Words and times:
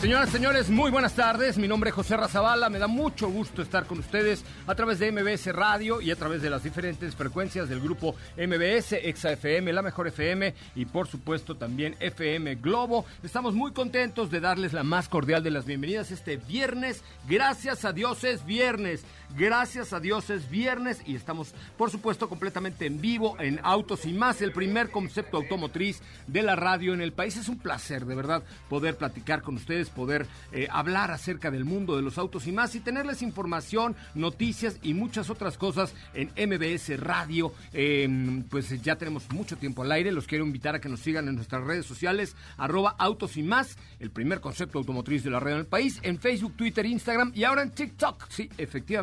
Señoras, 0.00 0.30
señores, 0.30 0.70
muy 0.70 0.92
buenas 0.92 1.14
tardes. 1.14 1.58
Mi 1.58 1.66
nombre 1.66 1.90
es 1.90 1.96
José 1.96 2.16
Razabala. 2.16 2.70
Me 2.70 2.78
da 2.78 2.86
mucho 2.86 3.28
gusto 3.28 3.62
estar 3.62 3.84
con 3.84 3.98
ustedes 3.98 4.44
a 4.68 4.76
través 4.76 5.00
de 5.00 5.10
MBS 5.10 5.52
Radio 5.52 6.00
y 6.00 6.12
a 6.12 6.16
través 6.16 6.40
de 6.40 6.50
las 6.50 6.62
diferentes 6.62 7.16
frecuencias 7.16 7.68
del 7.68 7.80
grupo 7.80 8.14
MBS, 8.36 8.92
Exa 8.92 9.32
FM, 9.32 9.72
La 9.72 9.82
Mejor 9.82 10.06
FM 10.06 10.54
y 10.76 10.84
por 10.84 11.08
supuesto 11.08 11.56
también 11.56 11.96
FM 11.98 12.54
Globo. 12.54 13.06
Estamos 13.24 13.54
muy 13.54 13.72
contentos 13.72 14.30
de 14.30 14.38
darles 14.38 14.72
la 14.72 14.84
más 14.84 15.08
cordial 15.08 15.42
de 15.42 15.50
las 15.50 15.66
bienvenidas 15.66 16.12
este 16.12 16.36
viernes. 16.36 17.02
Gracias 17.28 17.84
a 17.84 17.92
Dios 17.92 18.22
es 18.22 18.46
viernes. 18.46 19.04
Gracias 19.36 19.92
a 19.92 20.00
Dios 20.00 20.30
es 20.30 20.48
viernes 20.48 21.02
y 21.06 21.14
estamos, 21.14 21.54
por 21.76 21.90
supuesto, 21.90 22.28
completamente 22.28 22.86
en 22.86 23.00
vivo 23.00 23.36
en 23.38 23.60
Autos 23.62 24.06
y 24.06 24.14
más, 24.14 24.40
el 24.40 24.52
primer 24.52 24.90
concepto 24.90 25.36
automotriz 25.36 26.00
de 26.26 26.42
la 26.42 26.56
radio 26.56 26.94
en 26.94 27.02
el 27.02 27.12
país. 27.12 27.36
Es 27.36 27.48
un 27.48 27.58
placer, 27.58 28.06
de 28.06 28.14
verdad, 28.14 28.42
poder 28.70 28.96
platicar 28.96 29.42
con 29.42 29.56
ustedes, 29.56 29.87
poder 29.88 30.26
eh, 30.52 30.68
hablar 30.70 31.10
acerca 31.10 31.50
del 31.50 31.64
mundo 31.64 31.96
de 31.96 32.02
los 32.02 32.18
autos 32.18 32.46
y 32.46 32.52
más 32.52 32.74
y 32.74 32.80
tenerles 32.80 33.22
información, 33.22 33.96
noticias 34.14 34.78
y 34.82 34.94
muchas 34.94 35.30
otras 35.30 35.58
cosas 35.58 35.94
en 36.14 36.28
MBS 36.36 36.98
Radio. 36.98 37.52
Em, 37.72 38.42
pues 38.44 38.80
ya 38.82 38.96
tenemos 38.96 39.30
mucho 39.32 39.56
tiempo 39.56 39.82
al 39.82 39.92
aire. 39.92 40.12
Los 40.12 40.26
quiero 40.26 40.44
invitar 40.44 40.74
a 40.74 40.80
que 40.80 40.88
nos 40.88 41.00
sigan 41.00 41.28
en 41.28 41.36
nuestras 41.36 41.64
redes 41.64 41.86
sociales, 41.86 42.36
arroba 42.56 42.94
Autos 42.98 43.36
y 43.36 43.42
más, 43.42 43.76
el 44.00 44.10
primer 44.10 44.40
concepto 44.40 44.78
automotriz 44.78 45.24
de 45.24 45.30
la 45.30 45.40
radio 45.40 45.56
en 45.56 45.60
el 45.60 45.66
país, 45.66 46.00
en 46.02 46.18
Facebook, 46.18 46.54
Twitter, 46.56 46.86
Instagram 46.86 47.32
y 47.34 47.44
ahora 47.44 47.62
en 47.62 47.70
TikTok. 47.70 48.28
Sí, 48.28 48.48
efectivamente 48.58 48.98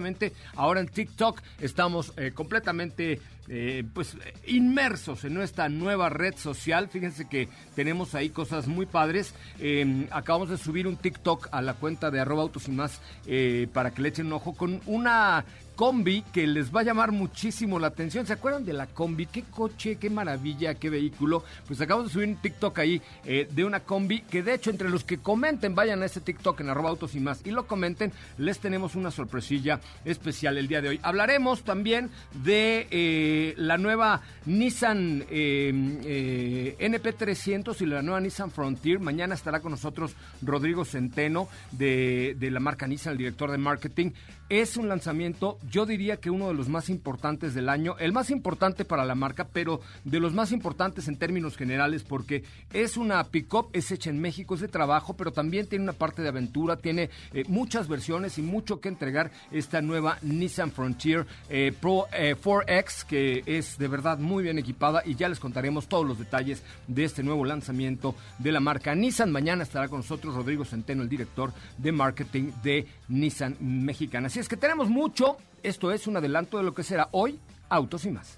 Ahora 0.56 0.80
en 0.80 0.88
TikTok 0.88 1.41
estamos 1.59 2.13
eh, 2.17 2.31
completamente 2.33 3.19
eh, 3.48 3.84
pues 3.94 4.18
inmersos 4.48 5.24
en 5.24 5.34
nuestra 5.34 5.70
nueva 5.70 6.10
red 6.10 6.36
social. 6.36 6.90
Fíjense 6.90 7.28
que 7.28 7.48
tenemos 7.76 8.16
ahí 8.16 8.30
cosas 8.30 8.68
muy 8.68 8.86
padres. 8.86 9.34
Em, 9.59 10.08
acabamos 10.12 10.50
de 10.50 10.58
subir 10.58 10.88
un 10.88 10.97
TikTok 10.97 11.50
a 11.52 11.62
la 11.62 11.75
cuenta 11.75 12.12
de 12.12 12.19
arroba 12.19 12.42
autos 12.42 12.68
y 12.68 12.72
más 12.72 13.02
eh, 13.25 13.68
para 13.74 13.92
que 13.92 14.02
le 14.02 14.09
echen 14.09 14.28
un 14.28 14.34
ojo 14.34 14.53
con 14.53 14.81
una 14.86 15.46
combi 15.75 16.24
que 16.34 16.47
les 16.47 16.74
va 16.74 16.81
a 16.81 16.84
llamar 16.84 17.12
muchísimo 17.12 17.80
la 17.80 17.88
atención. 17.88 18.25
¿Se 18.25 18.34
acuerdan 18.34 18.66
de 18.66 18.74
la 18.74 18.88
combi? 18.88 19.25
¿Qué 19.25 19.44
coche, 19.44 19.97
qué 19.97 20.09
maravilla, 20.09 20.75
qué 20.75 20.90
vehículo? 20.90 21.44
Pues 21.68 21.80
acabamos 21.81 22.09
de 22.09 22.13
subir 22.13 22.30
un 22.30 22.38
TikTok 22.38 22.80
ahí 22.80 23.02
eh, 23.25 23.47
de 23.52 23.66
una 23.66 23.81
combi 23.81 24.22
que 24.22 24.41
de 24.41 24.53
hecho 24.53 24.69
entre 24.69 24.90
los 24.90 25.03
que 25.03 25.18
comenten, 25.18 25.75
vayan 25.75 26.02
a 26.02 26.06
ese 26.06 26.22
TikTok 26.22 26.62
en 26.62 26.69
arroba 26.69 26.90
autos 26.90 27.16
y 27.16 27.19
más 27.19 27.41
y 27.46 27.52
lo 27.52 27.68
comenten, 27.68 28.12
les 28.38 28.59
tenemos 28.59 28.96
una 28.96 29.12
sorpresilla 29.12 29.80
especial 30.06 30.58
el 30.58 30.68
día 30.68 30.81
de 30.81 30.90
hoy. 30.90 31.00
Hablaremos 31.03 31.63
también 31.63 32.09
de 32.44 32.88
eh, 32.92 33.53
la 33.57 33.78
nueva 33.78 34.22
Nissan 34.46 35.25
eh, 35.30 36.75
NP300 36.80 37.81
y 37.81 37.86
la 37.86 38.02
nueva 38.02 38.22
Nissan 38.22 38.52
Frontier. 38.52 39.00
Mañana 39.00 39.36
estará 39.36 39.59
con 39.59 39.72
nosotros 39.72 40.16
Rodrigo 40.42 40.86
Centeno 40.86 41.47
de 41.72 42.50
la 42.52 42.59
marca 42.59 42.88
Nissan, 42.88 43.13
el 43.13 43.18
director 43.18 43.52
de 43.52 43.57
marketing. 43.57 44.12
Es 44.47 44.78
un 44.78 44.88
lanzamiento, 44.88 45.57
yo 45.72 45.88
diría 45.88 46.17
que 46.17 46.29
uno 46.29 46.50
de 46.50 46.53
los 46.53 46.69
más 46.69 46.89
importantes 46.89 47.56
del 47.56 47.67
año, 47.67 47.95
el 47.97 48.13
más 48.13 48.29
importante 48.29 48.85
para 48.85 49.03
la 49.03 49.16
marca, 49.16 49.47
pero 49.51 49.81
de 50.03 50.19
los 50.19 50.33
más 50.35 50.51
importantes 50.51 51.07
en 51.07 51.17
términos 51.17 51.57
generales, 51.57 52.03
porque 52.03 52.44
es 52.72 52.95
una 52.95 53.23
pick-up, 53.23 53.69
es 53.73 53.89
hecha 53.91 54.11
en 54.11 54.22
México, 54.22 54.53
es 54.53 54.61
de 54.61 54.67
trabajo, 54.67 55.17
pero 55.17 55.31
también 55.31 55.66
tiene 55.66 55.81
una 55.81 55.94
parte 55.94 56.22
de 56.22 56.29
aventura, 56.29 56.78
tiene 56.78 57.09
eh, 57.33 57.44
muchas 57.47 57.88
versiones 57.88 58.38
y 58.38 58.44
mucho 58.44 58.79
que 58.79 58.88
entregar 58.88 59.31
esta 59.51 59.81
nueva 59.81 60.19
Nissan 60.22 60.72
Frontier 60.72 61.25
eh, 61.50 61.73
Pro 61.81 62.06
4X, 62.12 62.67
eh, 62.67 63.06
que 63.09 63.57
es 63.57 63.79
de 63.79 63.88
verdad 63.88 64.19
muy 64.19 64.44
bien 64.44 64.59
equipada 64.59 65.01
y 65.03 65.16
ya 65.16 65.27
les 65.27 65.39
contaremos 65.39 65.88
todos 65.88 66.06
los 66.06 66.19
detalles 66.19 66.62
de 66.88 67.03
este 67.03 67.23
nuevo 67.23 67.45
lanzamiento 67.45 68.13
de 68.38 68.51
la 68.51 68.59
marca 68.59 68.94
Nissan. 68.94 69.31
Mañana 69.31 69.63
estará 69.63 69.88
con 69.88 70.01
nosotros 70.01 70.35
Rodrigo 70.35 70.66
Centeno, 70.66 71.01
el 71.01 71.09
director 71.09 71.51
de 71.79 71.91
marketing 71.91 72.51
de 72.62 72.85
Nissan 73.07 73.57
Mexicana. 73.59 74.29
Así 74.35 74.41
es 74.41 74.50
que 74.50 74.57
tenemos 74.57 74.90
mucho. 74.90 75.38
Esto 75.63 75.94
es 75.94 76.07
un 76.07 76.18
adelanto 76.18 76.57
de 76.57 76.63
lo 76.66 76.73
que 76.73 76.84
será 76.84 77.07
hoy 77.12 77.40
Autos 77.69 78.03
y 78.03 78.12
más. 78.12 78.38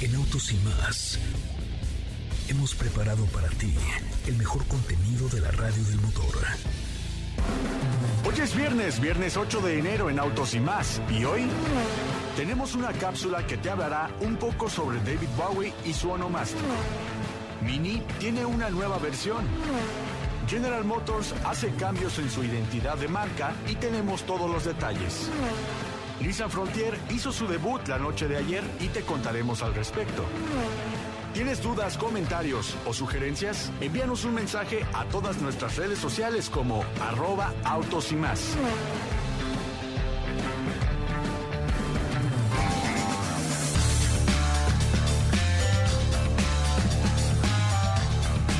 En 0.00 0.14
Autos 0.14 0.50
y 0.50 0.56
más 0.60 1.18
hemos 2.48 2.74
preparado 2.74 3.26
para 3.26 3.50
ti 3.50 3.74
el 4.26 4.36
mejor 4.36 4.66
contenido 4.66 5.28
de 5.28 5.42
la 5.42 5.50
radio 5.50 5.84
del 5.84 6.00
motor. 6.00 6.34
Hoy 8.26 8.40
es 8.40 8.56
viernes, 8.56 8.98
viernes 8.98 9.36
8 9.36 9.60
de 9.60 9.78
enero 9.78 10.08
en 10.08 10.18
Autos 10.18 10.54
y 10.54 10.60
más. 10.60 11.02
Y 11.10 11.22
hoy 11.24 11.46
tenemos 12.34 12.74
una 12.74 12.94
cápsula 12.94 13.46
que 13.46 13.58
te 13.58 13.68
hablará 13.68 14.10
un 14.22 14.36
poco 14.36 14.70
sobre 14.70 15.00
David 15.00 15.28
Bowie 15.36 15.74
y 15.84 15.92
su 15.92 16.10
onomástico. 16.10 16.64
Mini 17.60 18.02
tiene 18.18 18.46
una 18.46 18.70
nueva 18.70 18.96
versión. 18.96 19.44
General 20.50 20.84
Motors 20.84 21.32
hace 21.44 21.70
cambios 21.74 22.18
en 22.18 22.28
su 22.28 22.42
identidad 22.42 22.96
de 22.96 23.06
marca 23.06 23.52
y 23.68 23.76
tenemos 23.76 24.24
todos 24.24 24.50
los 24.50 24.64
detalles. 24.64 25.30
Nissan 26.20 26.50
Frontier 26.50 26.98
hizo 27.08 27.30
su 27.30 27.46
debut 27.46 27.86
la 27.86 27.98
noche 27.98 28.26
de 28.26 28.36
ayer 28.36 28.64
y 28.80 28.88
te 28.88 29.02
contaremos 29.02 29.62
al 29.62 29.74
respecto. 29.74 30.24
¿Tienes 31.32 31.62
dudas, 31.62 31.96
comentarios 31.96 32.74
o 32.84 32.92
sugerencias? 32.92 33.70
Envíanos 33.80 34.24
un 34.24 34.34
mensaje 34.34 34.84
a 34.92 35.04
todas 35.04 35.40
nuestras 35.40 35.76
redes 35.76 36.00
sociales 36.00 36.50
como 36.50 36.84
arroba 37.00 37.54
autos 37.62 38.10
y 38.10 38.16
más. 38.16 38.56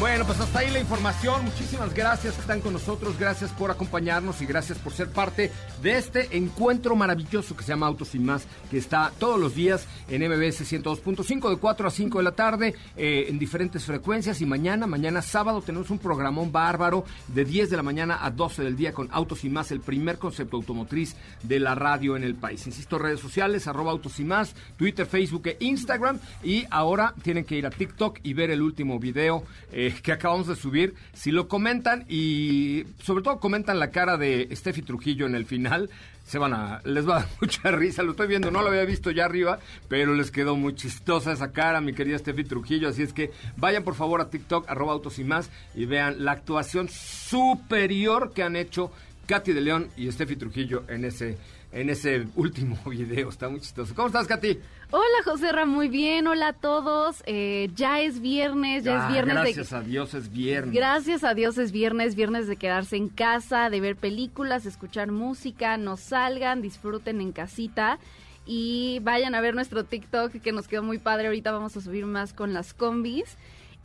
Bueno, 0.00 0.24
pues 0.24 0.40
hasta 0.40 0.60
ahí 0.60 0.70
la 0.70 0.80
información. 0.80 1.44
Muchísimas 1.44 1.92
gracias 1.92 2.32
que 2.32 2.40
están 2.40 2.62
con 2.62 2.72
nosotros. 2.72 3.18
Gracias 3.18 3.50
por 3.50 3.70
acompañarnos 3.70 4.40
y 4.40 4.46
gracias 4.46 4.78
por 4.78 4.94
ser 4.94 5.10
parte 5.10 5.52
de 5.82 5.98
este 5.98 6.38
encuentro 6.38 6.96
maravilloso 6.96 7.54
que 7.54 7.62
se 7.62 7.68
llama 7.68 7.86
Autos 7.86 8.14
y 8.14 8.18
Más, 8.18 8.46
que 8.70 8.78
está 8.78 9.12
todos 9.18 9.38
los 9.38 9.54
días 9.54 9.86
en 10.08 10.22
MBS 10.22 10.62
102.5 10.62 11.50
de 11.50 11.56
4 11.58 11.86
a 11.86 11.90
5 11.90 12.16
de 12.16 12.24
la 12.24 12.32
tarde 12.32 12.74
eh, 12.96 13.26
en 13.28 13.38
diferentes 13.38 13.84
frecuencias. 13.84 14.40
Y 14.40 14.46
mañana, 14.46 14.86
mañana 14.86 15.20
sábado, 15.20 15.60
tenemos 15.60 15.90
un 15.90 15.98
programón 15.98 16.50
bárbaro 16.50 17.04
de 17.28 17.44
10 17.44 17.68
de 17.68 17.76
la 17.76 17.82
mañana 17.82 18.24
a 18.24 18.30
12 18.30 18.62
del 18.62 18.76
día 18.76 18.94
con 18.94 19.10
Autos 19.12 19.44
y 19.44 19.50
Más, 19.50 19.70
el 19.70 19.80
primer 19.80 20.16
concepto 20.16 20.56
automotriz 20.56 21.14
de 21.42 21.60
la 21.60 21.74
radio 21.74 22.16
en 22.16 22.24
el 22.24 22.36
país. 22.36 22.66
Insisto, 22.66 22.98
redes 22.98 23.20
sociales, 23.20 23.66
arroba 23.66 23.90
Autos 23.90 24.18
y 24.18 24.24
Más, 24.24 24.54
Twitter, 24.78 25.04
Facebook 25.04 25.42
e 25.48 25.58
Instagram. 25.60 26.18
Y 26.42 26.64
ahora 26.70 27.12
tienen 27.22 27.44
que 27.44 27.56
ir 27.56 27.66
a 27.66 27.70
TikTok 27.70 28.20
y 28.22 28.32
ver 28.32 28.50
el 28.50 28.62
último 28.62 28.98
video. 28.98 29.44
Eh, 29.72 29.89
que 29.94 30.12
acabamos 30.12 30.46
de 30.46 30.56
subir, 30.56 30.94
si 31.12 31.30
lo 31.30 31.48
comentan 31.48 32.04
y 32.08 32.84
sobre 33.02 33.22
todo 33.22 33.40
comentan 33.40 33.78
la 33.78 33.90
cara 33.90 34.16
de 34.16 34.48
Steffi 34.52 34.82
Trujillo 34.82 35.26
en 35.26 35.34
el 35.34 35.46
final, 35.46 35.90
se 36.24 36.38
van 36.38 36.54
a, 36.54 36.80
les 36.84 37.08
va 37.08 37.16
a 37.16 37.20
dar 37.20 37.28
mucha 37.40 37.70
risa, 37.70 38.02
lo 38.02 38.12
estoy 38.12 38.28
viendo, 38.28 38.50
no 38.50 38.62
lo 38.62 38.68
había 38.68 38.84
visto 38.84 39.10
ya 39.10 39.24
arriba, 39.24 39.58
pero 39.88 40.14
les 40.14 40.30
quedó 40.30 40.56
muy 40.56 40.74
chistosa 40.74 41.32
esa 41.32 41.52
cara, 41.52 41.80
mi 41.80 41.92
querida 41.92 42.18
Steffi 42.18 42.44
Trujillo, 42.44 42.88
así 42.88 43.02
es 43.02 43.12
que 43.12 43.30
vayan 43.56 43.84
por 43.84 43.94
favor 43.94 44.20
a 44.20 44.30
TikTok, 44.30 44.68
arroba 44.68 44.92
autos 44.92 45.18
y 45.18 45.24
más, 45.24 45.50
y 45.74 45.86
vean 45.86 46.24
la 46.24 46.32
actuación 46.32 46.88
superior 46.88 48.32
que 48.32 48.42
han 48.42 48.56
hecho 48.56 48.92
Katy 49.26 49.52
de 49.52 49.60
León 49.60 49.88
y 49.96 50.10
Steffi 50.10 50.36
Trujillo 50.36 50.84
en 50.88 51.04
ese 51.04 51.38
en 51.72 51.88
ese 51.88 52.26
último 52.36 52.76
video. 52.86 53.28
Está 53.28 53.48
muy 53.48 53.60
chistoso. 53.60 53.94
¿Cómo 53.94 54.08
estás, 54.08 54.26
Katy? 54.26 54.58
Hola, 54.92 55.22
José 55.24 55.52
Ra, 55.52 55.66
muy 55.66 55.88
bien. 55.88 56.26
Hola 56.26 56.48
a 56.48 56.52
todos. 56.52 57.22
Eh, 57.26 57.70
ya 57.76 58.00
es 58.00 58.20
viernes, 58.20 58.82
ya 58.82 59.04
Ah, 59.04 59.06
es 59.06 59.12
viernes 59.12 59.34
gracias 59.34 59.70
de... 59.70 59.76
a 59.76 59.80
Dios 59.82 60.14
es 60.14 60.30
viernes. 60.32 60.74
Gracias 60.74 61.22
a 61.22 61.34
Dios 61.34 61.58
es 61.58 61.70
viernes, 61.70 62.16
viernes 62.16 62.48
de 62.48 62.56
quedarse 62.56 62.96
en 62.96 63.08
casa, 63.08 63.70
de 63.70 63.80
ver 63.80 63.94
películas, 63.94 64.66
escuchar 64.66 65.12
música, 65.12 65.76
no 65.76 65.96
salgan, 65.96 66.60
disfruten 66.60 67.20
en 67.20 67.30
casita 67.30 68.00
y 68.46 68.98
vayan 69.02 69.36
a 69.36 69.40
ver 69.40 69.54
nuestro 69.54 69.84
TikTok 69.84 70.32
que 70.32 70.50
nos 70.50 70.66
quedó 70.66 70.82
muy 70.82 70.98
padre. 70.98 71.28
Ahorita 71.28 71.52
vamos 71.52 71.76
a 71.76 71.80
subir 71.80 72.06
más 72.06 72.32
con 72.32 72.52
las 72.52 72.74
combis. 72.74 73.36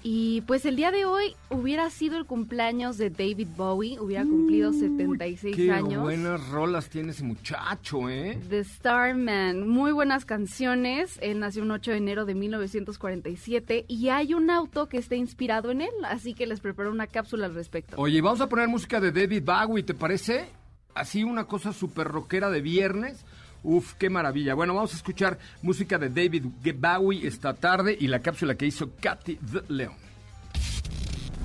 Y 0.08 0.42
pues 0.42 0.66
el 0.68 0.76
día 0.76 0.92
de 0.92 1.04
hoy 1.06 1.36
hubiera 1.50 1.90
sido 1.90 2.16
el 2.20 2.26
cumpleaños 2.28 3.00
de 3.00 3.10
David 3.10 3.48
Bowie, 3.58 4.00
hubiera 4.00 4.24
cumplido 4.24 4.72
76 4.72 5.56
Qué 5.56 5.72
años. 5.72 6.04
buenas 6.04 6.48
rolas 6.50 6.90
tiene 6.92 7.10
ese 7.10 7.24
muchacho, 7.24 8.08
¿eh? 8.08 8.40
The 8.48 8.64
Starman, 8.64 9.68
muy 9.68 9.92
buenas 9.94 10.24
canciones. 10.24 11.18
Él 11.24 11.40
nació 11.40 11.64
un 11.64 11.72
8 11.72 11.90
de 11.90 11.98
enero 11.98 12.26
de 12.26 12.36
1947 12.36 13.86
y 13.88 14.10
hay 14.10 14.36
un 14.36 14.52
auto 14.52 14.88
que 14.90 15.00
está 15.00 15.16
inspirado 15.16 15.72
en 15.72 15.82
él, 15.82 15.90
así 16.04 16.36
que 16.36 16.46
les 16.46 16.60
preparo 16.60 16.92
una 16.92 17.08
cápsula 17.08 17.48
al 17.48 17.56
respecto. 17.56 17.96
Oye, 17.98 18.22
vamos 18.22 18.42
a 18.42 18.48
poner 18.48 18.68
música 18.68 19.02
de 19.02 19.12
David 19.12 19.42
Bowie, 19.44 19.82
¿te 19.82 19.96
parece? 19.96 20.50
Así 20.94 21.24
una 21.24 21.46
cosa 21.46 21.74
súper 21.74 22.08
rockera 22.10 22.52
de 22.52 22.62
viernes. 22.62 23.26
Uf, 23.66 23.94
qué 23.96 24.12
maravilla. 24.12 24.54
Bueno, 24.54 24.76
vamos 24.76 24.94
a 24.94 24.96
escuchar 24.96 25.40
música 25.64 25.98
de 25.98 26.10
David 26.10 26.46
Bowie 26.76 27.28
esta 27.28 27.56
tarde 27.56 27.98
y 28.00 28.08
la 28.08 28.20
cápsula 28.20 28.54
que 28.54 28.68
hizo 28.68 28.92
Katy 29.02 29.38
the 29.38 29.64
Leon. 29.70 29.96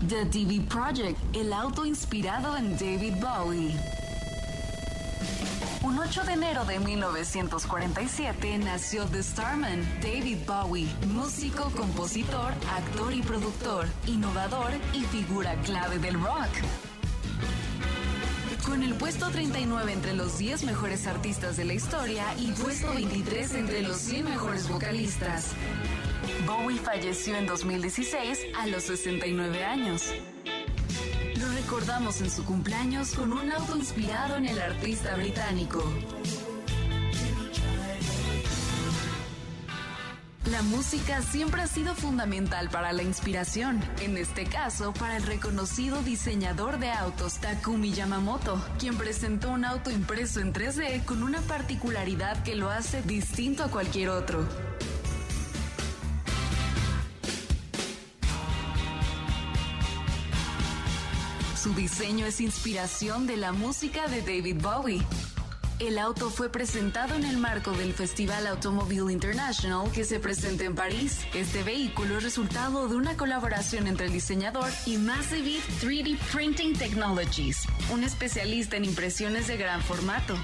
The 0.06 0.26
TV 0.26 0.60
Project, 0.68 1.18
el 1.34 1.50
auto 1.52 1.86
inspirado 1.86 2.58
en 2.58 2.72
David 2.72 3.14
Bowie. 3.20 3.74
Un 5.82 5.98
8 5.98 6.24
de 6.24 6.32
enero 6.34 6.64
de 6.66 6.78
1947 6.78 8.58
nació 8.58 9.06
The 9.06 9.22
Starman, 9.22 9.82
David 10.02 10.38
Bowie, 10.46 10.88
músico, 11.06 11.70
compositor, 11.74 12.52
actor 12.76 13.14
y 13.14 13.22
productor, 13.22 13.86
innovador 14.06 14.72
y 14.92 15.00
figura 15.04 15.54
clave 15.62 15.98
del 15.98 16.20
rock. 16.20 16.89
Con 18.70 18.84
el 18.84 18.94
puesto 18.94 19.28
39 19.28 19.92
entre 19.92 20.14
los 20.14 20.38
10 20.38 20.62
mejores 20.62 21.08
artistas 21.08 21.56
de 21.56 21.64
la 21.64 21.74
historia 21.74 22.24
y 22.38 22.52
puesto 22.52 22.94
23 22.94 23.54
entre 23.56 23.82
los 23.82 23.96
100 23.96 24.26
mejores 24.26 24.68
vocalistas. 24.68 25.48
Bowie 26.46 26.78
falleció 26.78 27.34
en 27.36 27.46
2016 27.46 28.38
a 28.56 28.68
los 28.68 28.84
69 28.84 29.64
años. 29.64 30.14
Lo 31.34 31.48
recordamos 31.48 32.20
en 32.20 32.30
su 32.30 32.44
cumpleaños 32.44 33.12
con 33.14 33.32
un 33.32 33.50
auto 33.50 33.76
inspirado 33.76 34.36
en 34.36 34.46
el 34.46 34.60
artista 34.60 35.16
británico. 35.16 35.82
La 40.50 40.62
música 40.62 41.22
siempre 41.22 41.62
ha 41.62 41.68
sido 41.68 41.94
fundamental 41.94 42.70
para 42.70 42.92
la 42.92 43.04
inspiración, 43.04 43.80
en 44.00 44.16
este 44.16 44.46
caso 44.46 44.92
para 44.92 45.16
el 45.16 45.22
reconocido 45.22 46.02
diseñador 46.02 46.80
de 46.80 46.90
autos 46.90 47.34
Takumi 47.38 47.92
Yamamoto, 47.92 48.60
quien 48.76 48.96
presentó 48.96 49.50
un 49.50 49.64
auto 49.64 49.92
impreso 49.92 50.40
en 50.40 50.52
3D 50.52 51.04
con 51.04 51.22
una 51.22 51.40
particularidad 51.42 52.42
que 52.42 52.56
lo 52.56 52.68
hace 52.68 53.00
distinto 53.02 53.62
a 53.62 53.70
cualquier 53.70 54.08
otro. 54.08 54.44
Su 61.54 61.72
diseño 61.74 62.26
es 62.26 62.40
inspiración 62.40 63.28
de 63.28 63.36
la 63.36 63.52
música 63.52 64.08
de 64.08 64.22
David 64.22 64.56
Bowie. 64.60 65.06
El 65.80 65.98
auto 65.98 66.28
fue 66.28 66.52
presentado 66.52 67.14
en 67.14 67.24
el 67.24 67.38
marco 67.38 67.72
del 67.72 67.94
Festival 67.94 68.46
Automobile 68.46 69.10
International 69.10 69.90
que 69.90 70.04
se 70.04 70.20
presenta 70.20 70.64
en 70.64 70.74
París. 70.74 71.20
Este 71.32 71.62
vehículo 71.62 72.18
es 72.18 72.22
resultado 72.22 72.86
de 72.86 72.96
una 72.96 73.16
colaboración 73.16 73.86
entre 73.86 74.06
el 74.06 74.12
diseñador 74.12 74.68
y 74.84 74.98
Massive 74.98 75.58
3D 75.80 76.18
Printing 76.32 76.76
Technologies, 76.76 77.66
un 77.90 78.04
especialista 78.04 78.76
en 78.76 78.84
impresiones 78.84 79.46
de 79.46 79.56
gran 79.56 79.80
formato. 79.80 80.34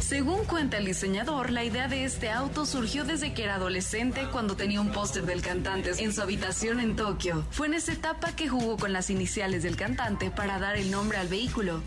Según 0.00 0.44
cuenta 0.44 0.76
el 0.76 0.84
diseñador, 0.84 1.50
la 1.50 1.64
idea 1.64 1.88
de 1.88 2.04
este 2.04 2.28
auto 2.28 2.66
surgió 2.66 3.04
desde 3.04 3.32
que 3.32 3.44
era 3.44 3.54
adolescente 3.54 4.28
cuando 4.30 4.54
tenía 4.54 4.82
un 4.82 4.90
póster 4.90 5.24
del 5.24 5.40
cantante 5.40 5.92
en 5.98 6.12
su 6.12 6.20
habitación 6.20 6.78
en 6.80 6.94
Tokio. 6.94 7.46
Fue 7.50 7.68
en 7.68 7.74
esa 7.74 7.92
etapa 7.92 8.36
que 8.36 8.48
jugó 8.48 8.76
con 8.76 8.92
las 8.92 9.08
iniciales 9.08 9.62
del 9.62 9.76
cantante 9.76 10.30
para 10.30 10.58
dar 10.58 10.76
el 10.76 10.90
nombre 10.90 11.16
al 11.16 11.28
vehículo, 11.28 11.82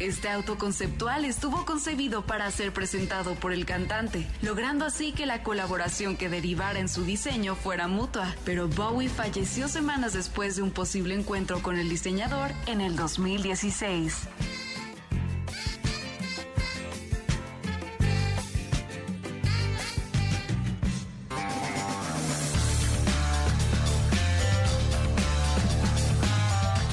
Este 0.00 0.28
auto 0.28 0.58
conceptual 0.58 1.24
estuvo 1.24 1.64
concebido 1.64 2.26
para 2.26 2.50
ser 2.50 2.74
presentado 2.74 3.34
por 3.36 3.54
el 3.54 3.64
cantante, 3.64 4.26
logrando 4.42 4.84
así 4.84 5.12
que 5.12 5.24
la 5.24 5.42
colaboración 5.42 6.18
que 6.18 6.28
derivara 6.28 6.78
en 6.78 6.90
su 6.90 7.04
diseño 7.04 7.54
fuera 7.54 7.88
mutua. 7.88 8.34
Pero 8.44 8.68
Bowie 8.68 9.08
falleció 9.08 9.68
semanas 9.68 10.12
después 10.12 10.56
de 10.56 10.62
un 10.62 10.70
posible 10.70 11.14
encuentro 11.14 11.62
con 11.62 11.78
el 11.78 11.88
diseñador 11.88 12.50
en 12.66 12.82
el 12.82 12.96
2016. 12.96 14.28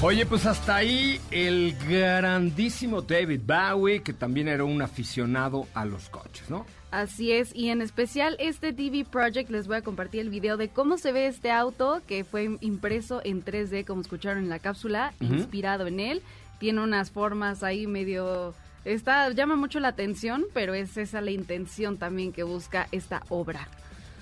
Oye, 0.00 0.26
pues 0.26 0.46
hasta 0.46 0.76
ahí 0.76 1.20
el 1.32 1.74
grandísimo 1.88 3.02
David 3.02 3.40
Bowie, 3.44 4.00
que 4.00 4.12
también 4.12 4.46
era 4.46 4.62
un 4.62 4.80
aficionado 4.80 5.66
a 5.74 5.84
los 5.84 6.08
coches, 6.08 6.48
¿no? 6.48 6.64
Así 6.92 7.32
es, 7.32 7.52
y 7.52 7.70
en 7.70 7.82
especial 7.82 8.36
este 8.38 8.72
TV 8.72 9.04
Project 9.04 9.50
les 9.50 9.66
voy 9.66 9.78
a 9.78 9.82
compartir 9.82 10.20
el 10.20 10.30
video 10.30 10.56
de 10.56 10.68
cómo 10.68 10.98
se 10.98 11.10
ve 11.10 11.26
este 11.26 11.50
auto 11.50 12.00
que 12.06 12.22
fue 12.22 12.56
impreso 12.60 13.20
en 13.24 13.44
3D, 13.44 13.84
como 13.84 14.02
escucharon 14.02 14.44
en 14.44 14.48
la 14.48 14.60
cápsula, 14.60 15.14
inspirado 15.20 15.88
en 15.88 15.98
él. 15.98 16.22
Tiene 16.60 16.80
unas 16.80 17.10
formas 17.10 17.64
ahí 17.64 17.88
medio... 17.88 18.54
Está, 18.84 19.28
llama 19.30 19.56
mucho 19.56 19.80
la 19.80 19.88
atención, 19.88 20.44
pero 20.54 20.74
es 20.74 20.96
esa 20.96 21.20
la 21.20 21.32
intención 21.32 21.98
también 21.98 22.32
que 22.32 22.44
busca 22.44 22.86
esta 22.92 23.24
obra. 23.30 23.68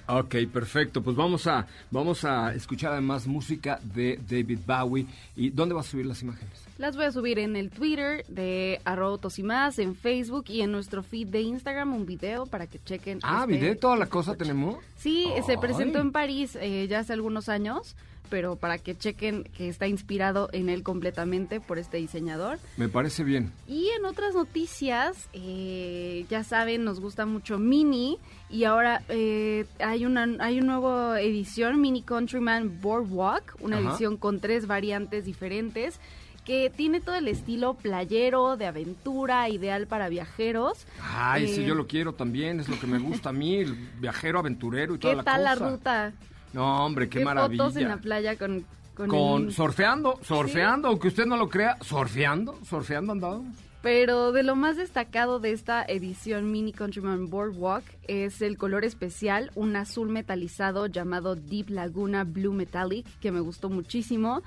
Ok, 0.09 0.37
perfecto. 0.53 1.03
Pues 1.03 1.17
vamos 1.17 1.47
a, 1.47 1.67
vamos 1.91 2.25
a 2.25 2.55
escuchar 2.55 2.93
además 2.93 3.27
música 3.27 3.81
de 3.83 4.21
David 4.29 4.61
Bowie. 4.67 5.07
¿Y 5.35 5.51
dónde 5.51 5.75
vas 5.75 5.89
a 5.89 5.91
subir 5.91 6.07
las 6.07 6.23
imágenes? 6.23 6.53
Las 6.79 6.95
voy 6.95 7.07
a 7.07 7.13
subir 7.13 7.39
en 7.39 7.57
el 7.57 7.71
Twitter 7.71 8.25
de 8.29 8.81
arroba 8.85 9.13
autos 9.13 9.39
y 9.39 9.43
más, 9.43 9.79
en 9.79 9.95
Facebook 9.97 10.45
y 10.49 10.61
en 10.61 10.71
nuestro 10.71 11.03
feed 11.03 11.29
de 11.29 11.41
Instagram 11.41 11.95
un 11.95 12.07
video 12.07 12.47
para 12.47 12.67
que 12.67 12.79
chequen. 12.85 13.19
Ah, 13.23 13.41
este- 13.49 13.55
video, 13.55 13.77
toda 13.79 13.97
la 13.97 14.07
cosa 14.07 14.35
tenemos. 14.37 14.77
Sí, 14.97 15.27
se 15.45 15.59
presentó 15.59 15.99
en 15.99 16.13
París 16.13 16.57
eh, 16.61 16.87
ya 16.89 17.01
hace 17.01 17.13
algunos 17.13 17.49
años, 17.49 17.97
pero 18.29 18.57
para 18.57 18.79
que 18.79 18.97
chequen 18.97 19.45
que 19.57 19.69
está 19.69 19.87
inspirado 19.87 20.49
en 20.53 20.69
él 20.69 20.83
completamente 20.83 21.61
por 21.61 21.79
este 21.79 21.97
diseñador. 21.99 22.59
Me 22.77 22.89
parece 22.89 23.25
bien. 23.25 23.53
Y 23.67 23.89
en 23.99 24.05
otras 24.05 24.35
noticias, 24.35 25.29
eh, 25.33 26.27
ya 26.29 26.45
saben, 26.45 26.85
nos 26.85 27.01
gusta 27.01 27.27
mucho 27.27 27.59
Mini 27.59 28.19
y 28.51 28.65
ahora 28.65 29.03
eh, 29.09 29.65
hay 29.81 30.05
una 30.05 30.27
hay 30.45 30.59
una 30.61 30.75
nueva 30.79 31.21
edición, 31.21 31.81
Mini 31.81 32.03
Countryman 32.03 32.81
Boardwalk, 32.81 33.57
una 33.61 33.79
Ajá. 33.79 33.91
edición 33.91 34.17
con 34.17 34.41
tres 34.41 34.67
variantes 34.67 35.25
diferentes 35.25 35.99
que 36.45 36.71
tiene 36.71 37.01
todo 37.01 37.17
el 37.17 37.27
estilo 37.27 37.75
playero, 37.75 38.57
de 38.57 38.67
aventura, 38.67 39.49
ideal 39.49 39.89
para 39.89 40.09
viajeros. 40.09 40.87
Ay, 41.03 41.49
sí, 41.49 41.63
Eh, 41.63 41.67
yo 41.67 41.75
lo 41.75 41.89
quiero 41.89 42.13
también. 42.13 42.61
Es 42.61 42.69
lo 42.69 42.79
que 42.79 42.87
me 42.87 43.01
gusta 43.01 43.31
a 43.31 43.33
mí, 43.33 43.57
el 43.57 43.75
viajero 44.01 44.39
aventurero 44.39 44.95
y 44.95 44.99
toda 44.99 45.13
¿Qué 45.13 45.17
la 45.17 45.25
tal 45.25 45.43
la 45.43 45.55
cosa. 45.55 45.71
ruta? 45.71 46.13
No, 46.57 46.85
hombre, 46.85 47.09
qué, 47.09 47.25
maravilla. 47.25 47.63
fotos 47.65 47.77
en 47.81 47.89
la 47.89 47.99
playa 47.99 48.37
con... 48.37 48.65
Con, 48.95 49.09
Con 49.11 49.43
el- 49.45 49.53
surfeando, 49.53 50.19
surfeando, 50.23 50.89
aunque 50.89 51.09
usted 51.09 51.27
no 51.27 51.37
lo 51.37 51.51
crea, 51.51 51.77
surfeando, 51.83 52.59
surfeando 52.65 53.13
andábamos. 53.13 53.55
Pero 53.83 54.33
de 54.33 54.43
lo 54.43 54.57
más 54.57 54.79
destacado 54.79 55.39
de 55.39 55.53
esta 55.53 55.85
edición 55.85 56.51
Mini 56.51 56.73
Countryman 56.73 57.29
Boardwalk 57.29 57.85
es 58.09 58.41
el 58.41 58.57
color 58.57 58.87
especial, 58.87 59.51
un 59.55 59.77
azul 59.77 60.09
metalizado 60.09 60.87
llamado 60.87 61.37
Deep 61.37 61.69
Laguna 61.69 62.25
Blue 62.25 62.55
Metallic, 62.55 63.07
que 63.21 63.31
me 63.31 63.41
gustó 63.41 63.69
muchísimo. 63.69 64.43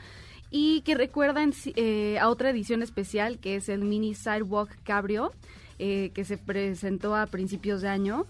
Y 0.50 0.82
que 0.82 0.96
recuerda 0.96 1.44
en 1.44 1.54
sí- 1.54 1.74
eh, 1.76 2.18
a 2.20 2.28
otra 2.28 2.50
edición 2.50 2.82
especial, 2.82 3.38
que 3.38 3.56
es 3.56 3.70
el 3.70 3.82
Mini 3.84 4.16
Sidewalk 4.16 4.76
Cabrio, 4.84 5.32
eh, 5.78 6.10
que 6.16 6.26
se 6.26 6.40
presentó 6.40 7.16
a 7.16 7.28
principios 7.28 7.82
de 7.84 7.90
año. 7.90 8.26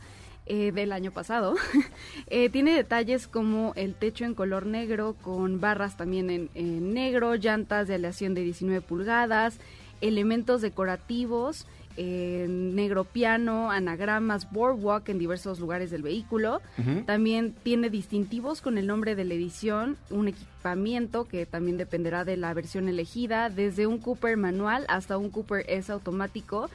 Eh, 0.50 0.72
del 0.74 0.92
año 0.92 1.12
pasado. 1.12 1.56
Eh, 2.32 2.50
tiene 2.50 2.76
detalles 2.76 3.28
como 3.28 3.74
el 3.76 3.96
techo 3.96 4.24
en 4.24 4.36
color 4.36 4.68
negro 4.68 5.16
con 5.22 5.60
barras 5.60 5.98
también 5.98 6.30
en, 6.30 6.50
en 6.54 6.94
negro, 6.94 7.34
llantas 7.36 7.88
de 7.88 7.96
aleación 7.96 8.36
de 8.36 8.42
19 8.44 8.82
pulgadas, 8.82 9.58
elementos 10.00 10.62
decorativos 10.62 11.66
eh, 12.02 12.46
negro 12.48 13.04
piano, 13.04 13.72
anagramas, 13.72 14.50
boardwalk 14.52 15.10
en 15.10 15.20
diversos 15.20 15.60
lugares 15.60 15.92
del 15.92 16.02
vehículo. 16.02 16.62
También 17.06 17.54
tiene 17.62 17.90
distintivos 17.90 18.62
con 18.62 18.78
el 18.78 18.88
nombre 18.88 19.16
de 19.16 19.26
la 19.26 19.34
edición, 19.34 19.98
un 20.10 20.30
equipamiento 20.30 21.28
que 21.28 21.46
también 21.46 21.76
dependerá 21.76 22.24
de 22.24 22.38
la 22.38 22.54
versión 22.54 22.88
elegida, 22.88 23.50
desde 23.50 23.86
un 23.86 23.98
Cooper 23.98 24.38
manual 24.38 24.86
hasta 24.88 25.18
un 25.18 25.30
Cooper 25.30 25.66
S 25.68 25.92
automático 25.92 26.70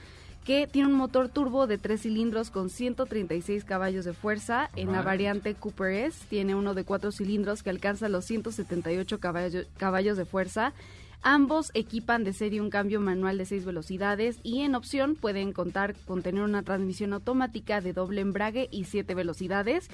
que 0.45 0.67
tiene 0.67 0.89
un 0.89 0.95
motor 0.95 1.31
turbo 1.31 1.67
de 1.67 1.79
tres 1.79 2.03
cilindros 2.03 2.51
con 2.51 2.69
136 2.69 3.65
caballos 3.65 4.05
de 4.05 4.13
fuerza. 4.13 4.71
En 4.77 4.93
la 4.93 5.01
variante 5.01 5.55
Cooper 5.55 5.93
S 5.93 6.27
tiene 6.29 6.55
uno 6.55 6.75
de 6.75 6.85
cuatro 6.85 7.13
cilindros 7.13 7.63
que 7.63 7.71
alcanza 7.71 8.11
los 8.11 8.27
178 8.27 9.21
caballos, 9.21 9.67
caballos 9.79 10.19
de 10.19 10.27
fuerza. 10.27 10.75
Ambos 11.23 11.71
equipan 11.73 12.23
de 12.23 12.35
serie 12.35 12.61
un 12.61 12.69
cambio 12.69 13.01
manual 13.01 13.39
de 13.39 13.47
seis 13.47 13.65
velocidades 13.65 14.39
y 14.43 14.61
en 14.61 14.75
opción 14.75 15.17
pueden 15.17 15.55
contar 15.55 15.95
con 16.07 16.23
tener 16.23 16.43
una 16.43 16.63
transmisión 16.63 17.15
automática 17.15 17.81
de 17.81 17.95
doble 17.95 18.21
embrague 18.21 18.69
y 18.71 18.85
siete 18.85 19.15
velocidades. 19.15 19.89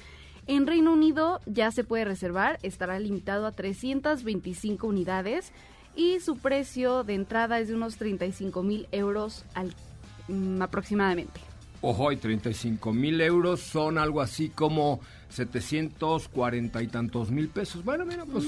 En 0.47 0.67
Reino 0.67 0.91
Unido 0.91 1.39
ya 1.45 1.71
se 1.71 1.85
puede 1.85 2.03
reservar, 2.03 2.59
estará 2.63 2.99
limitado 2.99 3.45
a 3.45 3.53
325 3.53 4.85
unidades 4.85 5.53
y 5.95 6.19
su 6.19 6.35
precio 6.35 7.05
de 7.05 7.13
entrada 7.13 7.59
es 7.59 7.69
de 7.69 7.75
unos 7.75 7.95
35 7.95 8.61
mil 8.63 8.87
euros 8.91 9.45
al 9.53 9.73
Mm, 10.31 10.61
aproximadamente. 10.61 11.41
Ojo, 11.83 12.11
y 12.11 12.17
35 12.17 12.93
mil 12.93 13.19
euros 13.21 13.59
son 13.59 13.97
algo 13.97 14.21
así 14.21 14.49
como 14.49 14.99
740 15.29 16.83
y 16.83 16.87
tantos 16.87 17.31
mil 17.31 17.49
pesos. 17.49 17.83
Bueno, 17.83 18.05
mira, 18.05 18.23
pues 18.25 18.45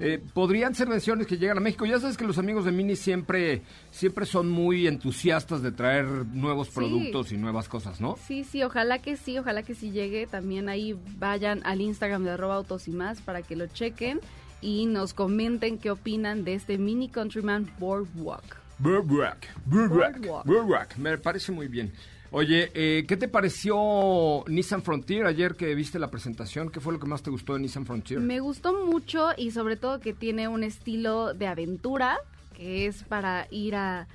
eh, 0.00 0.22
podrían 0.34 0.74
ser 0.74 0.88
menciones 0.88 1.26
que 1.26 1.38
llegan 1.38 1.56
a 1.56 1.60
México. 1.60 1.86
Ya 1.86 1.98
sabes 1.98 2.18
que 2.18 2.26
los 2.26 2.36
amigos 2.36 2.66
de 2.66 2.72
Mini 2.72 2.94
siempre, 2.94 3.62
siempre 3.90 4.26
son 4.26 4.50
muy 4.50 4.86
entusiastas 4.86 5.62
de 5.62 5.72
traer 5.72 6.04
nuevos 6.04 6.68
productos 6.68 7.32
y 7.32 7.38
nuevas 7.38 7.70
cosas, 7.70 8.02
¿no? 8.02 8.18
Sí, 8.26 8.44
sí, 8.44 8.62
ojalá 8.62 8.98
que 9.00 9.16
sí, 9.16 9.38
ojalá 9.38 9.62
que 9.62 9.74
sí 9.74 9.90
llegue. 9.90 10.26
También 10.26 10.68
ahí 10.68 10.94
vayan 11.18 11.62
al 11.64 11.80
Instagram 11.80 12.24
de 12.24 12.32
arroba 12.32 12.56
autos 12.56 12.86
y 12.86 12.90
más 12.90 13.22
para 13.22 13.40
que 13.40 13.56
lo 13.56 13.66
chequen 13.66 14.20
y 14.60 14.84
nos 14.84 15.14
comenten 15.14 15.78
qué 15.78 15.90
opinan 15.90 16.44
de 16.44 16.52
este 16.52 16.76
Mini 16.76 17.08
Countryman 17.08 17.70
Boardwalk. 17.78 18.63
Boardwalk. 18.78 19.46
Boardwalk. 19.66 20.96
Me 20.96 21.18
parece 21.18 21.52
muy 21.52 21.68
bien. 21.68 21.92
Oye, 22.30 22.70
eh, 22.74 23.04
¿qué 23.06 23.16
te 23.16 23.28
pareció 23.28 24.44
Nissan 24.48 24.82
Frontier 24.82 25.26
ayer 25.26 25.54
que 25.54 25.72
viste 25.76 26.00
la 26.00 26.10
presentación? 26.10 26.68
¿Qué 26.68 26.80
fue 26.80 26.92
lo 26.92 26.98
que 26.98 27.06
más 27.06 27.22
te 27.22 27.30
gustó 27.30 27.54
de 27.54 27.60
Nissan 27.60 27.86
Frontier? 27.86 28.18
Me 28.18 28.40
gustó 28.40 28.84
mucho 28.84 29.28
y 29.36 29.52
sobre 29.52 29.76
todo 29.76 30.00
que 30.00 30.12
tiene 30.12 30.48
un 30.48 30.64
estilo 30.64 31.32
de 31.32 31.46
aventura 31.46 32.18
que 32.54 32.86
es 32.86 33.04
para 33.04 33.46
ir 33.50 33.76
a 33.76 34.08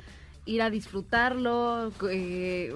ir 0.46 0.64
a 0.64 0.70
disfrutarlo 0.72 1.92
eh, 2.10 2.74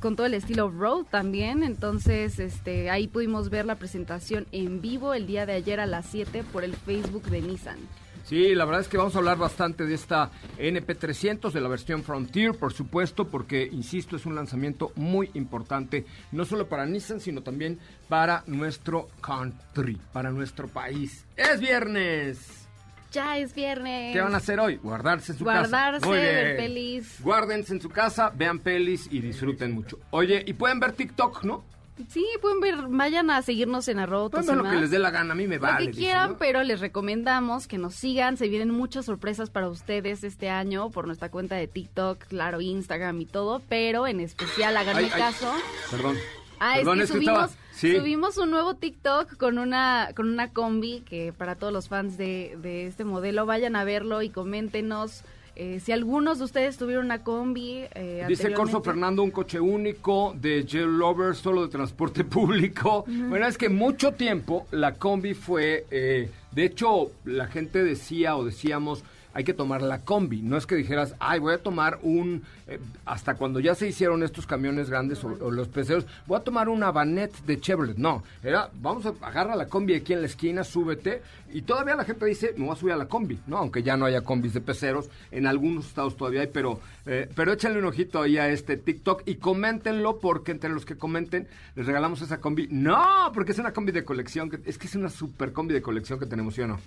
con 0.00 0.14
todo 0.14 0.26
el 0.26 0.34
estilo 0.34 0.70
road 0.70 1.06
también. 1.10 1.62
Entonces, 1.62 2.38
este, 2.38 2.90
ahí 2.90 3.08
pudimos 3.08 3.48
ver 3.48 3.64
la 3.64 3.76
presentación 3.76 4.46
en 4.52 4.82
vivo 4.82 5.14
el 5.14 5.26
día 5.26 5.46
de 5.46 5.54
ayer 5.54 5.80
a 5.80 5.86
las 5.86 6.06
7 6.06 6.44
por 6.52 6.64
el 6.64 6.74
Facebook 6.74 7.24
de 7.30 7.40
Nissan. 7.40 7.78
Sí, 8.28 8.54
la 8.54 8.66
verdad 8.66 8.82
es 8.82 8.88
que 8.88 8.98
vamos 8.98 9.14
a 9.14 9.20
hablar 9.20 9.38
bastante 9.38 9.86
de 9.86 9.94
esta 9.94 10.30
NP300, 10.58 11.50
de 11.50 11.62
la 11.62 11.68
versión 11.68 12.02
Frontier, 12.02 12.54
por 12.54 12.74
supuesto, 12.74 13.26
porque, 13.26 13.66
insisto, 13.72 14.16
es 14.16 14.26
un 14.26 14.34
lanzamiento 14.34 14.92
muy 14.96 15.30
importante, 15.32 16.04
no 16.30 16.44
solo 16.44 16.68
para 16.68 16.84
Nissan, 16.84 17.20
sino 17.20 17.42
también 17.42 17.78
para 18.06 18.44
nuestro 18.46 19.08
country, 19.22 19.98
para 20.12 20.30
nuestro 20.30 20.68
país. 20.68 21.24
¡Es 21.36 21.58
viernes! 21.58 22.68
Ya 23.12 23.38
es 23.38 23.54
viernes. 23.54 24.12
¿Qué 24.12 24.20
van 24.20 24.34
a 24.34 24.36
hacer 24.36 24.60
hoy? 24.60 24.76
Guardarse 24.76 25.32
en 25.32 25.38
su 25.38 25.46
casa. 25.46 25.60
Guardarse, 25.60 26.10
ver 26.10 26.56
pelis. 26.58 27.22
Guárdense 27.22 27.72
en 27.72 27.80
su 27.80 27.88
casa, 27.88 28.30
vean 28.36 28.58
pelis 28.58 29.08
y 29.10 29.20
disfruten 29.20 29.72
mucho. 29.72 29.98
Oye, 30.10 30.44
y 30.46 30.52
pueden 30.52 30.78
ver 30.80 30.92
TikTok, 30.92 31.44
¿no? 31.44 31.64
Sí, 32.08 32.24
pueden 32.40 32.60
ver, 32.60 32.76
vayan 32.88 33.30
a 33.30 33.42
seguirnos 33.42 33.88
en 33.88 33.98
arroba 33.98 34.30
Pueden 34.30 34.46
ver 34.46 34.56
lo 34.56 34.70
que 34.70 34.76
les 34.76 34.90
dé 34.90 34.98
la 34.98 35.10
gana, 35.10 35.32
a 35.32 35.36
mí 35.36 35.46
me 35.46 35.58
vale. 35.58 35.86
Lo 35.86 35.90
que 35.90 35.98
quieran, 35.98 36.36
pero 36.38 36.62
les 36.62 36.80
recomendamos 36.80 37.66
que 37.66 37.78
nos 37.78 37.94
sigan. 37.94 38.36
Se 38.36 38.48
vienen 38.48 38.70
muchas 38.70 39.06
sorpresas 39.06 39.50
para 39.50 39.68
ustedes 39.68 40.24
este 40.24 40.48
año 40.48 40.90
por 40.90 41.06
nuestra 41.06 41.30
cuenta 41.30 41.56
de 41.56 41.66
TikTok, 41.66 42.24
claro, 42.26 42.60
Instagram 42.60 43.20
y 43.20 43.26
todo, 43.26 43.60
pero 43.68 44.06
en 44.06 44.20
especial 44.20 44.76
háganme 44.76 45.08
caso. 45.08 45.52
Perdón. 45.90 46.16
Ah, 46.60 46.74
Perdón, 46.76 47.00
es 47.00 47.10
que, 47.10 47.18
subimos, 47.18 47.50
subimos 47.72 48.38
un 48.38 48.50
nuevo 48.50 48.74
TikTok 48.74 49.36
con 49.36 49.58
una 49.58 50.10
con 50.16 50.28
una 50.28 50.50
combi 50.50 51.00
que 51.00 51.32
para 51.32 51.54
todos 51.54 51.72
los 51.72 51.88
fans 51.88 52.16
de, 52.16 52.58
de 52.60 52.86
este 52.86 53.04
modelo 53.04 53.46
vayan 53.46 53.76
a 53.76 53.84
verlo 53.84 54.22
y 54.22 54.30
coméntenos 54.30 55.22
eh, 55.58 55.80
si 55.80 55.90
algunos 55.90 56.38
de 56.38 56.44
ustedes 56.44 56.76
tuvieron 56.76 57.06
una 57.06 57.24
combi. 57.24 57.84
Eh, 57.94 58.24
Dice 58.28 58.52
Corso 58.52 58.80
Fernando, 58.80 59.24
un 59.24 59.32
coche 59.32 59.58
único 59.58 60.32
de 60.40 60.62
J 60.62 60.86
Lover, 60.86 61.34
solo 61.34 61.62
de 61.62 61.68
transporte 61.68 62.22
público. 62.38 63.04
Bueno, 63.06 63.44
es 63.46 63.58
que 63.58 63.68
mucho 63.68 64.12
tiempo 64.12 64.68
la 64.70 64.94
combi 64.94 65.34
fue. 65.34 65.84
Eh, 65.90 66.30
de 66.52 66.64
hecho, 66.64 67.10
la 67.24 67.48
gente 67.48 67.82
decía 67.82 68.36
o 68.36 68.44
decíamos 68.44 69.02
hay 69.34 69.44
que 69.44 69.54
tomar 69.54 69.82
la 69.82 70.00
combi. 70.00 70.42
No 70.42 70.56
es 70.56 70.66
que 70.66 70.74
dijeras, 70.74 71.14
ay, 71.18 71.38
voy 71.38 71.54
a 71.54 71.58
tomar 71.58 71.98
un, 72.02 72.42
eh, 72.66 72.78
hasta 73.04 73.34
cuando 73.34 73.60
ya 73.60 73.74
se 73.74 73.86
hicieron 73.86 74.22
estos 74.22 74.46
camiones 74.46 74.90
grandes 74.90 75.22
o, 75.24 75.50
los 75.50 75.68
peceros, 75.68 76.06
voy 76.26 76.38
a 76.38 76.40
tomar 76.40 76.68
una 76.68 76.90
Vanet 76.90 77.32
de 77.44 77.60
Chevrolet. 77.60 77.96
No, 77.96 78.22
era, 78.42 78.70
vamos 78.74 79.06
a 79.06 79.14
agarrar 79.26 79.56
la 79.56 79.66
combi 79.66 79.94
aquí 79.94 80.12
en 80.12 80.20
la 80.20 80.26
esquina, 80.26 80.64
súbete. 80.64 81.22
Y 81.52 81.62
todavía 81.62 81.94
la 81.94 82.04
gente 82.04 82.26
dice, 82.26 82.54
me 82.56 82.66
voy 82.66 82.74
a 82.74 82.76
subir 82.76 82.92
a 82.92 82.96
la 82.96 83.06
combi, 83.06 83.38
¿no? 83.46 83.58
Aunque 83.58 83.82
ya 83.82 83.96
no 83.96 84.04
haya 84.04 84.20
combis 84.20 84.52
de 84.52 84.60
peceros, 84.60 85.08
en 85.30 85.46
algunos 85.46 85.86
estados 85.86 86.16
todavía 86.16 86.42
hay, 86.42 86.48
pero, 86.48 86.80
eh, 87.06 87.28
pero 87.34 87.52
échenle 87.52 87.78
un 87.78 87.86
ojito 87.86 88.20
ahí 88.20 88.36
a 88.36 88.48
este 88.48 88.76
TikTok 88.76 89.22
y 89.24 89.36
coméntenlo 89.36 90.18
porque 90.18 90.52
entre 90.52 90.70
los 90.70 90.84
que 90.84 90.96
comenten 90.96 91.48
les 91.74 91.86
regalamos 91.86 92.20
esa 92.20 92.38
combi. 92.40 92.68
No, 92.70 93.30
porque 93.32 93.52
es 93.52 93.58
una 93.58 93.72
combi 93.72 93.92
de 93.92 94.04
colección, 94.04 94.50
es 94.66 94.76
que 94.76 94.86
es 94.86 94.94
una 94.94 95.08
super 95.08 95.52
combi 95.52 95.72
de 95.72 95.80
colección 95.80 96.18
que 96.18 96.26
tenemos, 96.26 96.54
¿sí 96.54 96.60
o 96.62 96.66
no? 96.66 96.78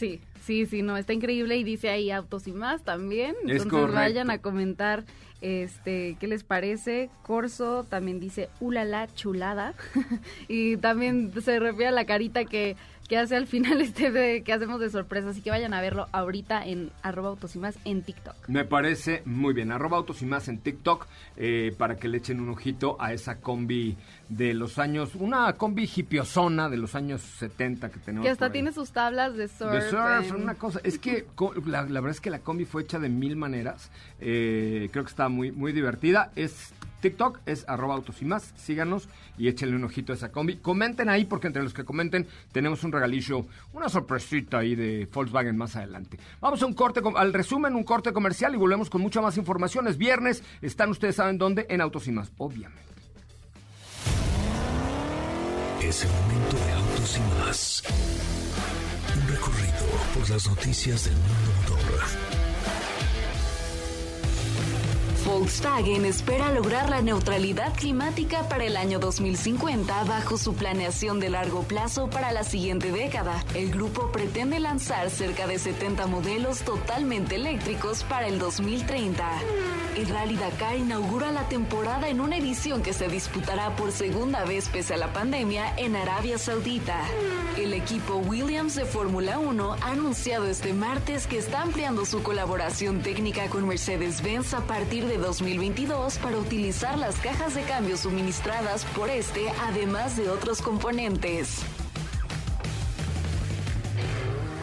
Sí, 0.00 0.18
sí, 0.46 0.64
sí, 0.64 0.80
no, 0.80 0.96
está 0.96 1.12
increíble 1.12 1.58
y 1.58 1.62
dice 1.62 1.90
ahí 1.90 2.10
autos 2.10 2.48
y 2.48 2.52
más 2.52 2.82
también. 2.84 3.36
Entonces 3.46 3.92
vayan 3.92 4.30
a 4.30 4.38
comentar 4.38 5.04
este 5.42 6.16
qué 6.18 6.26
les 6.26 6.42
parece. 6.42 7.10
Corso 7.22 7.84
también 7.84 8.18
dice 8.18 8.48
ulala 8.60 9.08
chulada 9.14 9.74
y 10.48 10.78
también 10.78 11.30
se 11.42 11.58
refiere 11.58 11.88
a 11.88 11.92
la 11.92 12.06
carita 12.06 12.46
que 12.46 12.76
que 13.10 13.18
hace 13.18 13.34
al 13.34 13.48
final 13.48 13.80
este 13.80 14.12
de 14.12 14.44
que 14.44 14.52
hacemos 14.52 14.78
de 14.78 14.88
sorpresa. 14.88 15.30
Así 15.30 15.42
que 15.42 15.50
vayan 15.50 15.74
a 15.74 15.80
verlo 15.80 16.06
ahorita 16.12 16.64
en 16.64 16.92
arroba 17.02 17.30
autos 17.30 17.56
y 17.56 17.58
más 17.58 17.76
en 17.84 18.02
TikTok. 18.02 18.36
Me 18.46 18.64
parece 18.64 19.22
muy 19.24 19.52
bien. 19.52 19.72
Arroba 19.72 19.96
autos 19.96 20.22
y 20.22 20.26
más 20.26 20.46
en 20.46 20.58
TikTok 20.58 21.08
eh, 21.36 21.74
para 21.76 21.96
que 21.96 22.06
le 22.06 22.18
echen 22.18 22.38
un 22.38 22.50
ojito 22.50 22.96
a 23.00 23.12
esa 23.12 23.40
combi 23.40 23.96
de 24.28 24.54
los 24.54 24.78
años, 24.78 25.16
una 25.16 25.52
combi 25.54 25.90
hipiosona 25.92 26.68
de 26.68 26.76
los 26.76 26.94
años 26.94 27.20
70 27.20 27.90
que 27.90 27.98
tenemos. 27.98 28.24
Que 28.24 28.30
hasta 28.30 28.52
tiene 28.52 28.70
sus 28.70 28.92
tablas 28.92 29.36
de 29.36 29.48
surf. 29.48 29.72
De 29.72 29.90
surf, 29.90 30.32
una 30.32 30.54
cosa. 30.54 30.78
Es 30.84 31.00
que 31.00 31.26
la, 31.66 31.82
verdad 31.82 32.10
es 32.10 32.20
que 32.20 32.30
la 32.30 32.38
combi 32.38 32.64
fue 32.64 32.82
hecha 32.82 33.00
de 33.00 33.08
mil 33.08 33.34
maneras. 33.34 33.90
Eh, 34.20 34.88
creo 34.92 35.02
que 35.02 35.10
está 35.10 35.28
muy, 35.28 35.50
muy 35.50 35.72
divertida. 35.72 36.30
Es 36.36 36.72
TikTok 37.00 37.40
es 37.46 37.64
arroba 37.68 37.94
autos 37.94 38.20
y 38.22 38.24
más. 38.24 38.52
Síganos 38.56 39.08
y 39.38 39.48
échenle 39.48 39.76
un 39.76 39.84
ojito 39.84 40.12
a 40.12 40.16
esa 40.16 40.30
combi. 40.30 40.56
Comenten 40.56 41.08
ahí 41.08 41.24
porque 41.24 41.46
entre 41.46 41.62
los 41.62 41.74
que 41.74 41.84
comenten 41.84 42.26
tenemos 42.52 42.84
un 42.84 42.92
regalillo, 42.92 43.46
una 43.72 43.88
sorpresita 43.88 44.58
ahí 44.58 44.74
de 44.74 45.08
Volkswagen 45.12 45.56
más 45.56 45.76
adelante. 45.76 46.18
Vamos 46.40 46.62
a 46.62 46.66
un 46.66 46.74
corte, 46.74 47.00
al 47.16 47.32
resumen, 47.32 47.74
un 47.74 47.84
corte 47.84 48.12
comercial 48.12 48.54
y 48.54 48.58
volvemos 48.58 48.90
con 48.90 49.00
mucha 49.00 49.20
más 49.20 49.36
información. 49.36 49.88
Es 49.88 49.96
viernes, 49.96 50.42
están 50.60 50.90
ustedes 50.90 51.16
saben 51.16 51.38
dónde, 51.38 51.66
en 51.68 51.80
Autos 51.80 52.06
y 52.08 52.12
más, 52.12 52.32
obviamente. 52.38 52.80
Es 55.82 56.04
el 56.04 56.10
momento 56.10 56.56
de 56.56 56.72
Autos 56.72 57.16
y 57.16 57.40
más. 57.40 57.82
Un 59.16 59.28
recorrido 59.28 59.86
por 60.14 60.30
las 60.30 60.48
noticias 60.48 61.04
del 61.04 61.14
mundo 61.14 61.50
motor 61.62 62.29
Volkswagen 65.24 66.04
espera 66.04 66.52
lograr 66.52 66.88
la 66.88 67.02
neutralidad 67.02 67.74
climática 67.74 68.48
para 68.48 68.64
el 68.64 68.76
año 68.76 68.98
2050 68.98 70.04
bajo 70.04 70.38
su 70.38 70.54
planeación 70.54 71.20
de 71.20 71.30
largo 71.30 71.62
plazo 71.62 72.08
para 72.08 72.32
la 72.32 72.42
siguiente 72.42 72.90
década. 72.90 73.44
El 73.54 73.70
grupo 73.70 74.10
pretende 74.12 74.60
lanzar 74.60 75.10
cerca 75.10 75.46
de 75.46 75.58
70 75.58 76.06
modelos 76.06 76.60
totalmente 76.60 77.36
eléctricos 77.36 78.02
para 78.04 78.28
el 78.28 78.38
2030. 78.38 79.28
El 79.96 80.08
Rally 80.08 80.36
Dakar 80.36 80.76
inaugura 80.76 81.32
la 81.32 81.48
temporada 81.48 82.08
en 82.08 82.20
una 82.20 82.36
edición 82.36 82.82
que 82.82 82.92
se 82.92 83.08
disputará 83.08 83.74
por 83.76 83.92
segunda 83.92 84.44
vez 84.44 84.68
pese 84.68 84.94
a 84.94 84.96
la 84.96 85.12
pandemia 85.12 85.74
en 85.76 85.96
Arabia 85.96 86.38
Saudita. 86.38 87.02
El 87.58 87.74
equipo 87.74 88.16
Williams 88.16 88.76
de 88.76 88.84
Fórmula 88.84 89.38
1 89.38 89.76
ha 89.82 89.90
anunciado 89.90 90.46
este 90.46 90.72
martes 90.72 91.26
que 91.26 91.38
está 91.38 91.62
ampliando 91.62 92.06
su 92.06 92.22
colaboración 92.22 93.02
técnica 93.02 93.48
con 93.48 93.66
Mercedes-Benz 93.66 94.54
a 94.54 94.60
partir 94.60 95.06
de 95.06 95.09
2022 95.18 96.18
para 96.18 96.38
utilizar 96.38 96.98
las 96.98 97.16
cajas 97.16 97.54
de 97.54 97.62
cambio 97.62 97.96
suministradas 97.96 98.84
por 98.96 99.10
este, 99.10 99.50
además 99.68 100.16
de 100.16 100.28
otros 100.30 100.62
componentes. 100.62 101.58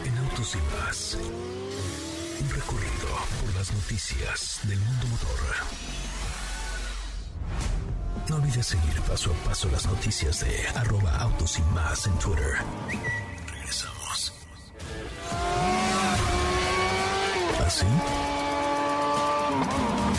En 0.06 0.18
Autos 0.18 0.56
y 0.56 0.75
Más, 0.75 1.18
un 2.42 2.50
recorrido 2.50 3.08
por 3.42 3.56
las 3.56 3.74
noticias 3.74 4.60
del 4.63 4.80
mundo 4.80 5.08
motor. 5.08 5.39
No 8.30 8.36
olvides 8.36 8.68
seguir 8.68 9.01
paso 9.01 9.32
a 9.32 9.48
paso 9.48 9.70
las 9.72 9.86
noticias 9.86 10.42
de 10.42 10.68
arroba 10.75 11.16
autos 11.18 11.58
en 11.58 12.20
Twitter. 12.20 12.58
Regresamos. 13.48 14.34
¿Así? 17.66 17.86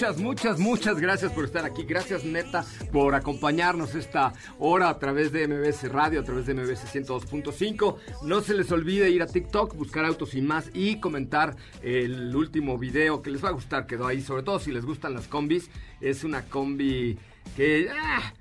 Muchas, 0.00 0.18
muchas, 0.18 0.58
muchas 0.58 0.98
gracias 0.98 1.30
por 1.30 1.44
estar 1.44 1.66
aquí. 1.66 1.82
Gracias, 1.82 2.24
neta, 2.24 2.64
por 2.90 3.14
acompañarnos 3.14 3.94
esta 3.94 4.32
hora 4.58 4.88
a 4.88 4.98
través 4.98 5.30
de 5.30 5.46
MBS 5.46 5.92
Radio, 5.92 6.20
a 6.20 6.24
través 6.24 6.46
de 6.46 6.54
MBS 6.54 6.86
102.5. 6.86 7.96
No 8.22 8.40
se 8.40 8.54
les 8.54 8.72
olvide 8.72 9.10
ir 9.10 9.22
a 9.22 9.26
TikTok, 9.26 9.76
buscar 9.76 10.06
autos 10.06 10.32
y 10.32 10.40
más 10.40 10.70
y 10.72 11.00
comentar 11.00 11.54
el 11.82 12.34
último 12.34 12.78
video 12.78 13.20
que 13.20 13.30
les 13.30 13.44
va 13.44 13.50
a 13.50 13.52
gustar. 13.52 13.86
Quedó 13.86 14.06
ahí, 14.06 14.22
sobre 14.22 14.42
todo 14.42 14.58
si 14.58 14.72
les 14.72 14.86
gustan 14.86 15.12
las 15.12 15.28
combis. 15.28 15.68
Es 16.00 16.24
una 16.24 16.46
combi 16.46 17.18
que, 17.54 17.90
ah, 17.90 18.32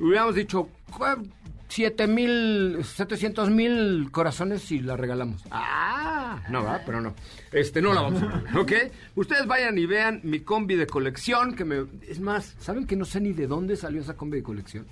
hubiéramos 0.00 0.34
dicho, 0.34 0.68
7 1.68 2.06
mil, 2.06 2.84
700 2.84 3.50
mil 3.50 4.10
corazones 4.10 4.70
y 4.70 4.80
la 4.80 4.96
regalamos. 4.96 5.42
Ah, 5.50 6.42
no, 6.48 6.62
¿verdad? 6.62 6.82
Pero 6.86 7.00
no. 7.00 7.14
Este, 7.52 7.82
no 7.82 7.92
la 7.92 8.02
vamos 8.02 8.22
a 8.22 8.26
regalar, 8.26 8.58
¿ok? 8.58 8.72
Ustedes 9.16 9.46
vayan 9.46 9.76
y 9.78 9.86
vean 9.86 10.20
mi 10.22 10.40
combi 10.40 10.76
de 10.76 10.86
colección, 10.86 11.56
que 11.56 11.64
me... 11.64 11.86
Es 12.08 12.20
más, 12.20 12.54
¿saben 12.60 12.86
que 12.86 12.96
no 12.96 13.04
sé 13.04 13.20
ni 13.20 13.32
de 13.32 13.46
dónde 13.46 13.76
salió 13.76 14.00
esa 14.00 14.14
combi 14.14 14.38
de 14.38 14.42
colección? 14.42 14.86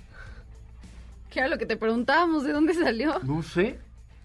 ¿Qué 1.29 1.39
era 1.39 1.47
lo 1.47 1.57
que 1.57 1.65
te 1.65 1.77
preguntábamos? 1.77 2.43
¿De 2.43 2.51
dónde 2.51 2.73
salió? 2.73 3.19
No 3.23 3.41
sé. 3.41 3.79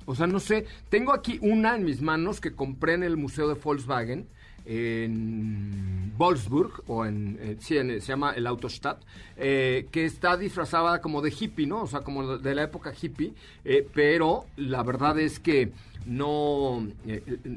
O 0.05 0.15
sea, 0.15 0.27
no 0.27 0.41
sé. 0.41 0.67
Tengo 0.89 1.13
aquí 1.13 1.39
una 1.43 1.77
en 1.77 1.85
mis 1.85 2.01
manos 2.01 2.41
que 2.41 2.55
compré 2.55 2.95
en 2.95 3.03
el 3.03 3.17
Museo 3.17 3.49
de 3.49 3.55
Volkswagen 3.55 4.27
en 4.69 6.13
Wolfsburg, 6.17 6.83
o 6.87 7.05
en, 7.07 7.39
eh, 7.41 7.57
sí, 7.61 7.77
en- 7.79 8.01
se 8.01 8.07
llama 8.09 8.33
el 8.33 8.47
Autostadt, 8.47 9.01
eh, 9.37 9.87
que 9.91 10.05
está 10.05 10.37
disfrazada 10.37 11.01
como 11.01 11.23
de 11.23 11.33
hippie, 11.39 11.67
¿no? 11.67 11.83
O 11.83 11.87
sea, 11.87 12.01
como 12.01 12.39
de 12.39 12.55
la 12.55 12.63
época 12.65 12.93
hippie, 13.01 13.33
eh, 13.65 13.87
pero 13.95 14.47
la 14.57 14.83
verdad 14.83 15.19
es 15.19 15.39
que 15.41 15.73
no... 16.07 16.87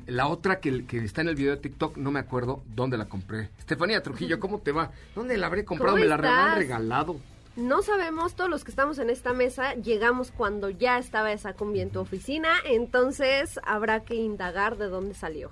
la 0.08 0.28
otra 0.28 0.60
que, 0.60 0.86
que 0.86 0.98
está 1.04 1.22
en 1.22 1.30
el 1.30 1.36
video 1.36 1.52
de 1.52 1.62
TikTok, 1.62 1.98
no 1.98 2.12
me 2.12 2.20
acuerdo 2.20 2.62
dónde 2.76 2.98
la 2.98 3.06
compré. 3.06 3.50
Estefanía 3.60 4.02
Trujillo, 4.04 4.40
¿cómo 4.40 4.60
te 4.60 4.72
va? 4.72 4.92
¿Dónde 5.16 5.38
la 5.38 5.48
habré 5.48 5.64
comprado? 5.66 5.94
¿Cómo 5.94 6.02
Me 6.04 6.08
la 6.08 6.16
habrán 6.16 6.58
regalado. 6.58 7.18
No 7.56 7.82
sabemos, 7.82 8.36
todos 8.36 8.50
los 8.50 8.64
que 8.64 8.72
estamos 8.72 8.98
en 9.00 9.10
esta 9.10 9.34
mesa 9.34 9.74
llegamos 9.76 10.32
cuando 10.32 10.70
ya 10.70 10.98
estaba 10.98 11.32
esa 11.34 11.54
combi 11.54 11.82
en 11.82 11.90
tu 11.90 12.00
oficina, 12.00 12.50
entonces 12.66 13.60
habrá 13.64 14.02
que 14.06 14.16
indagar 14.16 14.78
de 14.78 14.88
dónde 14.88 15.14
salió. 15.16 15.52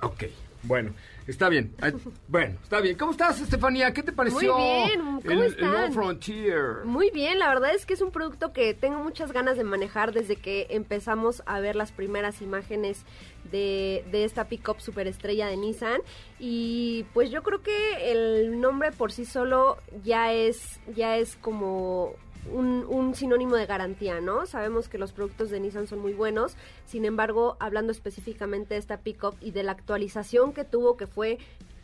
Ok, 0.00 0.24
bueno, 0.62 0.92
está 1.26 1.48
bien. 1.48 1.74
Bueno, 2.28 2.56
está 2.62 2.80
bien. 2.80 2.96
¿Cómo 2.96 3.12
estás, 3.12 3.40
Estefanía? 3.40 3.92
¿Qué 3.92 4.02
te 4.02 4.12
pareció 4.12 4.56
Muy 4.56 4.86
bien, 4.88 5.00
¿cómo 5.00 5.20
el, 5.24 5.38
el 5.38 5.52
están? 5.52 5.70
nuevo 5.70 5.92
Frontier? 5.92 6.84
Muy 6.84 7.10
bien, 7.10 7.38
la 7.38 7.48
verdad 7.48 7.74
es 7.74 7.84
que 7.84 7.92
es 7.94 8.00
un 8.00 8.10
producto 8.10 8.52
que 8.52 8.72
tengo 8.72 9.00
muchas 9.00 9.32
ganas 9.32 9.56
de 9.58 9.64
manejar 9.64 10.12
desde 10.12 10.36
que 10.36 10.66
empezamos 10.70 11.42
a 11.44 11.60
ver 11.60 11.76
las 11.76 11.92
primeras 11.92 12.40
imágenes 12.40 13.04
de, 13.50 14.04
de 14.10 14.24
esta 14.24 14.44
pickup 14.48 14.80
superestrella 14.80 15.46
de 15.46 15.56
Nissan 15.58 16.00
y 16.38 17.04
pues 17.12 17.30
yo 17.30 17.42
creo 17.42 17.60
que 17.60 18.12
el 18.12 18.60
nombre 18.60 18.92
por 18.92 19.12
sí 19.12 19.24
solo 19.26 19.76
ya 20.04 20.32
es 20.32 20.80
ya 20.94 21.16
es 21.18 21.36
como 21.36 22.14
un, 22.50 22.84
un 22.88 23.14
sinónimo 23.14 23.56
de 23.56 23.66
garantía, 23.66 24.20
¿no? 24.20 24.46
Sabemos 24.46 24.88
que 24.88 24.98
los 24.98 25.12
productos 25.12 25.50
de 25.50 25.60
Nissan 25.60 25.86
son 25.86 26.00
muy 26.00 26.12
buenos, 26.12 26.56
sin 26.86 27.04
embargo, 27.04 27.56
hablando 27.60 27.92
específicamente 27.92 28.74
de 28.74 28.80
esta 28.80 28.98
pickup 28.98 29.34
y 29.40 29.52
de 29.52 29.62
la 29.62 29.72
actualización 29.72 30.52
que 30.52 30.64
tuvo, 30.64 30.96
que 30.96 31.06
fue 31.06 31.38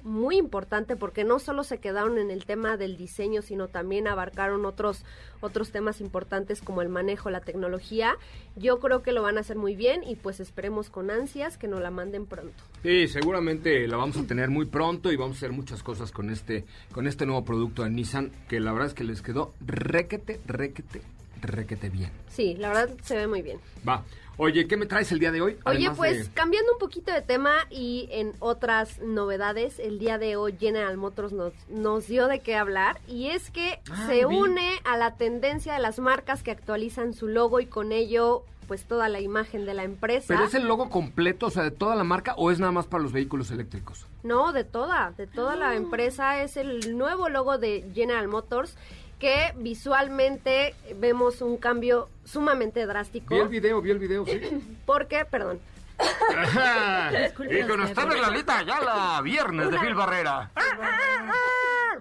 muy 0.09 0.37
importante 0.37 0.97
porque 0.97 1.23
no 1.25 1.39
solo 1.39 1.63
se 1.63 1.79
quedaron 1.79 2.19
en 2.19 2.31
el 2.31 2.45
tema 2.45 2.77
del 2.77 2.97
diseño, 2.97 3.43
sino 3.43 3.69
también 3.69 4.09
abarcaron 4.09 4.65
otros 4.65 5.05
otros 5.41 5.71
temas 5.71 6.01
importantes 6.01 6.61
como 6.63 6.83
el 6.83 6.89
manejo, 6.89 7.31
la 7.31 7.41
tecnología. 7.41 8.17
Yo 8.57 8.81
creo 8.81 9.03
que 9.03 9.13
lo 9.13 9.23
van 9.23 9.39
a 9.39 9.41
hacer 9.41 9.57
muy 9.57 9.77
bien 9.77 10.03
y 10.05 10.17
pues 10.17 10.41
esperemos 10.41 10.91
con 10.91 11.11
ansias 11.11 11.57
que 11.57 11.69
nos 11.69 11.81
la 11.81 11.91
manden 11.91 12.27
pronto. 12.27 12.55
Sí, 12.83 13.09
seguramente 13.09 13.87
la 13.87 13.97
vamos 13.97 14.17
a 14.17 14.27
tener 14.27 14.51
muy 14.51 14.67
pronto 14.67 15.13
y 15.13 15.17
vamos 15.17 15.37
a 15.37 15.39
hacer 15.39 15.53
muchas 15.53 15.83
cosas 15.83 16.11
con 16.11 16.31
este, 16.31 16.65
con 16.93 17.07
este 17.07 17.27
nuevo 17.27 17.45
producto 17.45 17.85
de 17.85 17.91
Nissan, 17.91 18.33
que 18.49 18.61
la 18.61 18.73
verdad 18.73 18.89
es 18.89 18.95
que 18.95 19.05
les 19.05 19.23
quedó 19.23 19.55
requete, 19.61 20.41
requete, 20.47 21.03
requete 21.41 21.89
bien. 21.89 22.11
Sí, 22.29 22.55
la 22.57 22.69
verdad 22.69 22.91
se 23.03 23.17
ve 23.17 23.27
muy 23.27 23.43
bien. 23.43 23.59
Va. 23.87 24.05
Oye, 24.41 24.69
¿qué 24.69 24.77
me 24.77 24.87
traes 24.87 25.11
el 25.11 25.19
día 25.19 25.33
de 25.33 25.41
hoy? 25.41 25.55
Oye, 25.67 25.79
Además 25.79 25.97
pues 25.97 26.29
de- 26.29 26.33
cambiando 26.33 26.73
un 26.73 26.79
poquito 26.79 27.13
de 27.13 27.23
tema 27.23 27.57
y 27.71 28.09
en 28.13 28.35
otras 28.39 29.01
novedades, 29.01 29.81
el 29.81 29.99
día 29.99 30.17
de 30.17 30.37
hoy 30.37 30.55
General 30.59 30.97
Motors 30.97 31.33
nos, 31.33 31.53
nos 31.69 32.07
dio 32.07 32.29
de 32.29 32.39
qué 32.39 32.55
hablar 32.55 33.01
y 33.09 33.31
es 33.31 33.51
que 33.51 33.81
Ah, 33.91 34.07
se 34.07 34.25
vi. 34.27 34.37
une 34.37 34.79
a 34.85 34.97
la 34.97 35.17
tendencia 35.17 35.73
de 35.75 35.81
las 35.81 35.99
marcas 35.99 36.45
que 36.45 36.53
actualizan 36.53 37.15
su 37.15 37.27
logo 37.27 37.59
y 37.59 37.67
con 37.67 37.91
ello 37.91 38.45
pues 38.69 38.85
toda 38.85 39.09
la 39.09 39.19
imagen 39.21 39.65
de 39.67 39.73
la 39.75 39.83
empresa. 39.83 40.27
¿Pero 40.29 40.45
es 40.45 40.55
el 40.55 40.69
logo 40.69 40.89
completo, 40.91 41.47
o 41.47 41.51
sea, 41.51 41.63
de 41.65 41.71
toda 41.71 41.97
la 41.97 42.05
marca, 42.05 42.35
o 42.37 42.51
es 42.51 42.61
nada 42.61 42.71
más 42.71 42.87
para 42.87 43.03
los 43.03 43.13
vehículos 43.13 43.51
eléctricos? 43.51 44.07
No, 44.23 44.53
de 44.53 44.63
toda, 44.63 45.15
de 45.17 45.27
toda 45.27 45.55
Ah. 45.55 45.57
la 45.57 45.75
empresa. 45.75 46.43
Es 46.43 46.59
el 46.59 46.97
nuevo 46.99 47.31
logo 47.31 47.57
de 47.57 47.91
General 47.95 48.29
Motors 48.29 48.77
que 49.19 49.53
visualmente 49.57 50.75
vemos 50.97 51.43
un 51.43 51.57
cambio 51.57 52.09
sumamente 52.25 52.87
drástico. 52.87 53.35
Vi 53.35 53.41
el 53.41 53.49
video, 53.49 53.83
vi 53.83 53.91
el 53.91 53.99
video, 53.99 54.25
sí. 54.25 54.41
Porque, 54.87 55.25
perdón, 55.25 55.59
y 56.01 57.63
con 57.67 57.81
ustedes, 57.81 58.21
Lalita 58.21 58.59
Ayala, 58.59 59.21
viernes 59.23 59.71
de 59.71 59.79
Phil 59.79 59.95
Barrera. 59.95 60.51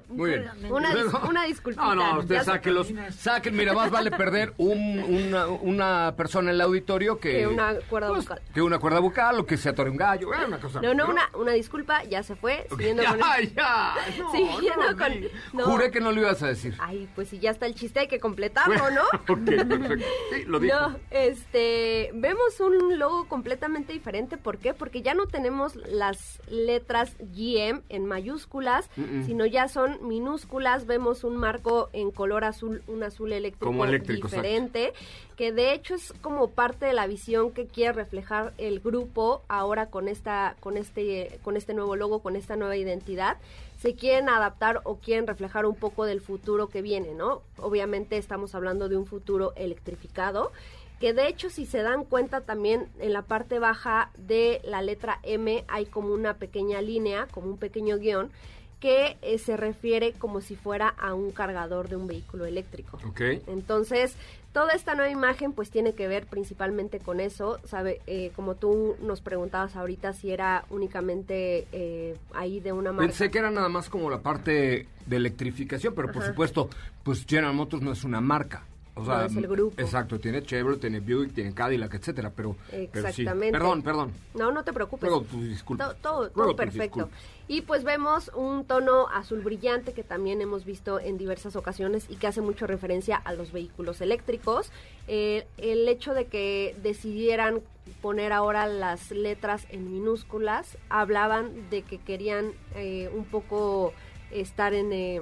Muy 0.10 0.30
bien. 0.32 0.50
Una, 0.72 0.94
dis- 0.94 1.30
una 1.30 1.44
disculpita. 1.44 1.84
No, 1.86 1.96
no, 1.96 2.20
ustedes 2.20 2.46
sáquenlos. 2.46 2.88
Saquen, 3.20 3.56
mira, 3.56 3.74
más 3.74 3.92
vale 3.92 4.10
perder 4.10 4.54
un- 4.58 5.00
una, 5.00 5.48
una 5.48 6.14
persona 6.16 6.50
en 6.50 6.56
el 6.56 6.62
auditorio 6.62 7.20
que... 7.20 7.40
Que 7.40 7.48
una 7.48 7.76
cuerda 7.90 8.08
pues, 8.10 8.22
bucal. 8.24 8.42
Que 8.54 8.62
una 8.62 8.80
cuerda 8.80 9.00
bucal 9.00 9.40
o 9.40 9.46
que 9.46 9.58
se 9.58 9.70
atore 9.70 9.90
un 9.90 9.98
gallo. 9.98 10.34
eh, 10.34 10.46
una 10.48 10.60
cosa. 10.60 10.82
No, 10.82 10.94
no, 10.94 11.06
pero- 11.08 11.12
una, 11.14 11.30
una 11.36 11.52
disculpa, 11.52 12.04
ya 12.06 12.24
se 12.24 12.36
fue. 12.36 12.66
Siguiendo 12.70 13.04
ya, 13.04 13.10
con 13.18 13.20
el- 13.38 13.54
ya. 13.54 13.94
No, 14.18 14.32
Siguiendo 14.32 14.92
no 14.92 14.98
con- 14.98 15.14
no. 15.54 15.66
Juré 15.66 15.92
que 15.92 16.00
no 16.00 16.12
lo 16.12 16.22
ibas 16.22 16.42
a 16.42 16.48
decir. 16.48 16.76
Ay, 16.80 17.08
pues 17.14 17.28
si 17.30 17.40
ya 17.40 17.52
está 17.52 17.66
el 17.66 17.76
chiste 17.76 18.00
hay 18.00 18.08
que 18.08 18.20
completarlo, 18.20 18.90
¿no? 18.90 19.04
ok, 19.14 19.28
perfecto. 19.46 20.06
Sí, 20.34 20.44
lo 20.48 20.60
dijo. 20.60 20.80
No, 20.80 20.98
este, 21.12 22.12
vemos 22.14 22.60
un 22.60 22.98
logo 22.98 23.28
completamente 23.28 23.87
diferente. 23.94 24.38
¿Por 24.38 24.58
qué? 24.58 24.74
Porque 24.74 25.02
ya 25.02 25.14
no 25.14 25.28
tenemos 25.28 25.76
las 25.76 26.42
letras 26.50 27.16
GM 27.20 27.82
en 27.90 28.06
mayúsculas, 28.06 28.90
sino 29.26 29.46
ya 29.46 29.68
son 29.68 30.08
minúsculas. 30.08 30.86
Vemos 30.86 31.24
un 31.24 31.38
marco 31.38 31.90
en 31.94 32.12
color 32.12 32.44
azul, 32.44 32.82
un 32.88 33.04
azul 33.04 33.32
eléctrico, 33.32 33.66
Como 33.66 33.86
eléctrico, 33.86 34.28
diferente, 34.28 34.94
que 35.36 35.52
de 35.52 35.74
hecho 35.74 35.96
es 35.96 36.14
como 36.22 36.50
parte 36.50 36.86
de 36.86 36.94
la 36.94 37.08
visión 37.08 37.52
que 37.52 37.68
quiere 37.68 37.94
reflejar 37.94 38.54
el 38.58 38.80
grupo 38.80 39.42
ahora 39.48 39.88
con 39.88 40.08
esta, 40.08 40.56
con 40.60 40.78
este, 40.78 41.40
con 41.44 41.58
este 41.58 41.74
nuevo 41.74 41.96
logo, 41.96 42.20
con 42.20 42.36
esta 42.36 42.56
nueva 42.56 42.78
identidad 42.78 43.38
se 43.78 43.94
quieren 43.94 44.28
adaptar 44.28 44.82
o 44.86 44.98
quieren 44.98 45.28
reflejar 45.28 45.66
un 45.66 45.76
poco 45.76 46.06
del 46.06 46.20
futuro 46.20 46.68
que 46.68 46.82
viene, 46.82 47.14
¿no? 47.14 47.44
Obviamente 47.58 48.18
estamos 48.18 48.56
hablando 48.56 48.90
de 48.90 48.98
un 48.98 49.06
futuro 49.06 49.54
electrificado 49.56 50.52
que 51.00 51.14
de 51.14 51.28
hecho 51.28 51.50
si 51.50 51.66
se 51.66 51.82
dan 51.82 52.04
cuenta 52.04 52.42
también 52.42 52.88
en 53.00 53.14
la 53.14 53.22
parte 53.22 53.60
baja 53.60 54.12
de 54.18 54.62
la 54.64 54.82
letra 54.82 55.20
M 55.24 55.64
hay 55.68 55.86
como 55.86 56.14
una 56.14 56.36
pequeña 56.36 56.82
línea, 56.82 57.28
como 57.32 57.50
un 57.50 57.58
pequeño 57.58 57.98
guion 57.98 58.32
que 58.80 59.18
eh, 59.22 59.40
se 59.40 59.58
refiere 59.58 60.14
como 60.14 60.40
si 60.42 60.56
fuera 60.56 60.88
a 60.88 61.14
un 61.14 61.32
cargador 61.32 61.90
de 61.90 61.96
un 61.96 62.06
vehículo 62.06 62.46
eléctrico. 62.46 63.00
Ok. 63.08 63.22
Entonces, 63.48 64.16
toda 64.54 64.74
esta 64.74 64.94
nueva 64.94 65.10
imagen 65.10 65.52
pues 65.52 65.72
tiene 65.72 65.94
que 65.94 66.08
ver 66.08 66.28
principalmente 66.28 67.00
con 67.00 67.20
eso, 67.20 67.60
sabe, 67.66 68.02
Eh, 68.06 68.32
como 68.36 68.56
tú 68.56 68.96
nos 69.02 69.22
preguntabas 69.22 69.76
ahorita 69.76 70.14
si 70.14 70.32
era 70.32 70.66
únicamente 70.70 71.68
eh, 71.72 72.18
ahí 72.34 72.60
de 72.60 72.72
una 72.72 72.92
marca. 72.92 73.08
Pensé 73.08 73.32
que 73.32 73.40
era 73.40 73.50
nada 73.50 73.70
más 73.70 73.90
como 73.90 74.12
la 74.12 74.22
parte 74.22 74.88
de 75.06 75.16
electrificación, 75.16 75.96
pero 75.96 76.12
por 76.12 76.24
supuesto, 76.24 76.70
pues 77.04 77.26
General 77.28 77.56
Motors 77.56 77.82
no 77.82 77.92
es 77.92 78.04
una 78.04 78.22
marca. 78.22 78.64
O 78.98 79.06
sea, 79.06 79.18
No, 79.20 79.26
es 79.26 79.36
el 79.36 79.48
grupo. 79.48 79.80
Exacto, 79.82 80.20
tiene 80.20 80.42
Chevrolet, 80.44 80.80
tiene 80.80 81.00
Buick, 81.00 81.34
tiene 81.34 81.54
Cadillac, 81.54 81.94
etcétera, 81.94 82.32
pero, 82.36 82.56
pero 82.70 82.82
sí. 83.12 83.22
Exactamente. 83.22 83.52
Perdón, 83.52 83.82
perdón. 83.84 84.12
No, 84.34 84.52
no 84.52 84.64
te 84.64 84.74
preocupes. 84.74 85.08
Ruego 85.10 85.24
tus 85.26 85.44
disculpas. 85.48 85.90
To- 85.90 85.96
Todo, 85.96 86.30
todo 86.32 86.56
perfecto. 86.56 87.10
Y 87.48 87.62
pues 87.62 87.84
vemos 87.84 88.30
un 88.36 88.66
tono 88.66 89.08
azul 89.08 89.40
brillante 89.42 89.94
que 89.94 90.04
también 90.04 90.42
hemos 90.42 90.66
visto 90.66 91.00
en 91.00 91.18
diversas 91.18 91.56
ocasiones 91.56 92.06
y 92.10 92.16
que 92.18 92.28
hace 92.28 92.42
mucho 92.42 92.68
referencia 92.68 93.16
a 93.16 93.34
los 93.34 93.52
vehículos 93.54 94.02
eléctricos. 94.02 94.72
Eh, 95.08 95.46
el 95.58 95.88
hecho 95.88 96.14
de 96.14 96.26
que 96.26 96.76
decidieran 96.84 97.62
poner 98.02 98.34
ahora 98.34 98.68
las 98.68 99.12
letras 99.12 99.66
en 99.70 99.94
minúsculas, 99.94 100.78
hablaban 100.90 101.70
de 101.70 101.84
que 101.84 102.00
querían 102.00 102.52
eh, 102.76 103.10
un 103.16 103.24
poco 103.24 103.94
estar 104.32 104.74
en... 104.74 104.92
eh, 104.92 105.22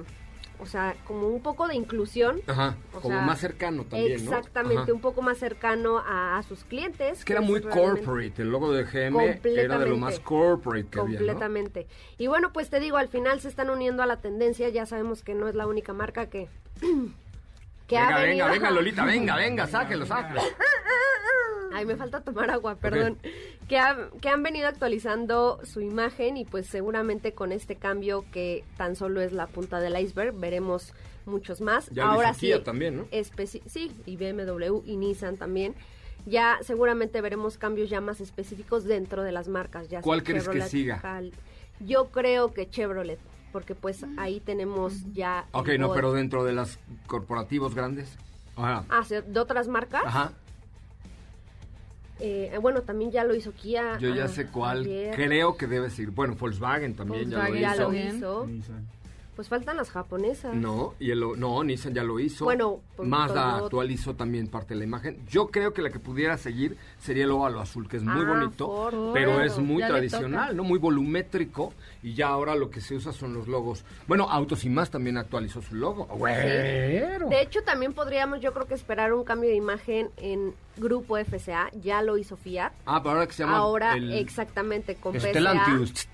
o 0.60 0.66
sea, 0.66 0.96
como 1.06 1.28
un 1.28 1.42
poco 1.42 1.68
de 1.68 1.74
inclusión. 1.74 2.40
Ajá, 2.46 2.76
O 2.94 3.00
como 3.00 3.14
sea, 3.16 3.24
más 3.24 3.38
cercano 3.40 3.84
también. 3.84 4.12
Exactamente, 4.12 4.92
un 4.92 5.00
poco 5.00 5.22
más 5.22 5.38
cercano 5.38 5.98
a, 5.98 6.38
a 6.38 6.42
sus 6.42 6.64
clientes. 6.64 7.18
Es 7.18 7.24
que 7.24 7.32
era 7.32 7.42
muy 7.42 7.60
realmente- 7.60 8.02
corporate, 8.04 8.42
el 8.42 8.50
logo 8.50 8.72
de 8.72 8.84
GM 8.84 9.20
era 9.44 9.78
de 9.78 9.86
lo 9.86 9.96
más 9.96 10.18
Completamente. 10.20 10.22
corporate 10.24 10.86
que 10.88 11.00
había, 11.00 11.20
¿no? 11.20 11.26
Completamente. 11.26 11.86
Y 12.18 12.26
bueno, 12.26 12.52
pues 12.52 12.70
te 12.70 12.80
digo, 12.80 12.96
al 12.96 13.08
final 13.08 13.40
se 13.40 13.48
están 13.48 13.70
uniendo 13.70 14.02
a 14.02 14.06
la 14.06 14.16
tendencia. 14.20 14.68
Ya 14.68 14.86
sabemos 14.86 15.22
que 15.22 15.34
no 15.34 15.48
es 15.48 15.54
la 15.54 15.66
única 15.66 15.92
marca 15.92 16.26
que. 16.26 16.48
que 17.86 17.96
Venga, 17.96 18.16
ha 18.16 18.20
venga, 18.22 18.48
venga, 18.48 18.70
Lolita, 18.70 19.04
venga, 19.04 19.36
venga, 19.36 19.66
sáquelo, 19.68 20.06
sáquelo. 20.06 20.40
Ay, 21.72 21.84
me 21.86 21.96
falta 21.96 22.20
tomar 22.22 22.50
agua, 22.50 22.76
perdón. 22.76 23.18
Que, 23.68 23.78
ha- 23.78 24.08
que 24.20 24.28
han 24.28 24.42
venido 24.42 24.68
actualizando 24.68 25.60
su 25.64 25.80
imagen 25.80 26.36
y 26.36 26.44
pues 26.44 26.66
seguramente 26.66 27.32
con 27.32 27.52
este 27.52 27.76
cambio 27.76 28.24
que 28.32 28.64
tan 28.76 28.96
solo 28.96 29.20
es 29.20 29.32
la 29.32 29.46
punta 29.46 29.80
del 29.80 29.98
iceberg, 30.00 30.34
veremos 30.38 30.92
muchos 31.26 31.60
más. 31.60 31.88
Ya 31.90 32.08
Ahora 32.08 32.34
sí, 32.34 32.52
también, 32.64 32.96
¿no? 32.96 33.08
sí, 33.66 33.90
y 34.06 34.16
BMW 34.16 34.82
y 34.84 34.96
Nissan 34.96 35.36
también. 35.36 35.74
Ya 36.24 36.58
seguramente 36.62 37.20
veremos 37.20 37.56
cambios 37.58 37.88
ya 37.88 38.00
más 38.00 38.20
específicos 38.20 38.84
dentro 38.84 39.22
de 39.22 39.32
las 39.32 39.48
marcas. 39.48 39.88
Ya 39.88 40.00
¿Cuál 40.00 40.22
crees 40.24 40.48
que 40.48 40.60
siga? 40.62 41.00
Cal- 41.00 41.32
Yo 41.80 42.06
creo 42.06 42.52
que 42.52 42.68
Chevrolet, 42.68 43.18
porque 43.52 43.74
pues 43.74 44.04
ahí 44.16 44.40
tenemos 44.40 45.12
ya... 45.12 45.46
Ok, 45.52 45.68
no, 45.78 45.92
pero 45.92 46.12
dentro 46.12 46.42
de 46.44 46.52
las 46.52 46.78
corporativos 47.06 47.74
grandes. 47.74 48.16
Ajá. 48.56 48.84
Ah, 48.88 49.04
¿sí? 49.04 49.16
¿de 49.26 49.38
otras 49.38 49.68
marcas? 49.68 50.02
Ajá. 50.04 50.32
Eh, 52.18 52.58
bueno, 52.60 52.82
también 52.82 53.10
ya 53.10 53.24
lo 53.24 53.34
hizo 53.34 53.52
Kia. 53.52 53.98
Yo 53.98 54.14
ya 54.14 54.24
ah, 54.24 54.28
sé 54.28 54.46
cuál 54.46 54.80
ayer. 54.80 55.14
creo 55.14 55.56
que 55.56 55.66
debe 55.66 55.90
ser. 55.90 56.10
Bueno, 56.10 56.34
Volkswagen 56.34 56.94
también 56.94 57.30
Volkswagen 57.30 57.60
ya 57.60 57.74
Ya 57.74 57.82
lo 57.82 57.90
lo 57.90 57.98
hizo. 57.98 58.48
Pues 59.36 59.48
faltan 59.48 59.76
las 59.76 59.90
japonesas. 59.90 60.54
No, 60.54 60.94
y 60.98 61.10
el, 61.10 61.20
no, 61.38 61.62
Nissan 61.62 61.92
ya 61.92 62.02
lo 62.02 62.18
hizo. 62.18 62.46
Bueno, 62.46 62.80
pues, 62.96 63.06
Mazda 63.06 63.34
todo- 63.58 63.64
actualizó 63.66 64.14
también 64.14 64.48
parte 64.48 64.72
de 64.72 64.78
la 64.78 64.84
imagen. 64.84 65.18
Yo 65.28 65.48
creo 65.48 65.74
que 65.74 65.82
la 65.82 65.90
que 65.90 65.98
pudiera 65.98 66.38
seguir 66.38 66.78
sería 66.98 67.24
el 67.24 67.30
óvalo 67.30 67.60
azul, 67.60 67.86
que 67.86 67.98
es 67.98 68.02
muy 68.02 68.24
Ah, 68.24 68.28
bonito, 68.28 68.66
Ford, 68.66 69.12
pero 69.12 69.42
es 69.42 69.58
muy 69.58 69.82
tradicional. 69.82 70.56
¿no? 70.56 70.64
Muy 70.64 70.78
volumétrico. 70.78 71.74
Y 72.02 72.14
ya 72.14 72.28
ahora 72.28 72.54
lo 72.54 72.70
que 72.70 72.80
se 72.80 72.94
usa 72.94 73.12
son 73.12 73.34
los 73.34 73.46
logos. 73.46 73.84
Bueno, 74.08 74.24
Autos 74.30 74.64
y 74.64 74.70
Más 74.70 74.90
también 74.90 75.18
actualizó 75.18 75.60
su 75.60 75.74
logo. 75.74 76.06
Güero. 76.06 77.28
De 77.28 77.42
hecho, 77.42 77.62
también 77.62 77.92
podríamos, 77.92 78.40
yo 78.40 78.54
creo 78.54 78.66
que 78.66 78.74
esperar 78.74 79.12
un 79.12 79.22
cambio 79.24 79.50
de 79.50 79.56
imagen 79.56 80.08
en 80.16 80.54
Grupo 80.78 81.18
FCA. 81.18 81.70
Ya 81.82 82.00
lo 82.00 82.16
hizo 82.16 82.38
Fiat. 82.38 82.72
Ah, 82.86 83.02
pero 83.02 83.16
ahora 83.16 83.26
que 83.26 83.32
se 83.34 83.42
llama. 83.44 83.58
Ahora, 83.58 83.96
el 83.96 84.12
exactamente, 84.14 84.94
con. 84.94 85.18
Stellantis. 85.20 86.08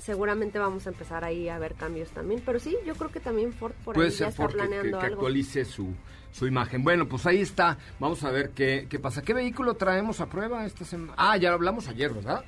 Seguramente 0.00 0.58
vamos 0.58 0.86
a 0.86 0.90
empezar 0.90 1.24
ahí 1.24 1.48
a 1.48 1.58
ver 1.58 1.74
cambios 1.74 2.10
también. 2.10 2.42
Pero 2.44 2.58
sí, 2.58 2.76
yo 2.86 2.94
creo 2.94 3.10
que 3.10 3.20
también 3.20 3.52
Ford 3.52 3.72
por 3.84 3.94
Puede 3.94 4.08
ahí 4.08 4.14
ya 4.14 4.28
está 4.28 4.46
que, 4.46 4.54
planeando 4.54 4.98
que 4.98 5.04
algo. 5.06 5.16
actualice 5.16 5.64
su, 5.64 5.94
su 6.32 6.46
imagen. 6.46 6.82
Bueno, 6.82 7.08
pues 7.08 7.26
ahí 7.26 7.40
está. 7.40 7.78
Vamos 7.98 8.24
a 8.24 8.30
ver 8.30 8.50
qué, 8.50 8.86
qué 8.88 8.98
pasa. 8.98 9.22
¿Qué 9.22 9.34
vehículo 9.34 9.74
traemos 9.74 10.20
a 10.20 10.26
prueba 10.26 10.64
esta 10.66 10.84
semana? 10.84 11.14
Ah, 11.16 11.36
ya 11.36 11.50
lo 11.50 11.56
hablamos 11.56 11.88
ayer, 11.88 12.12
¿verdad? 12.12 12.44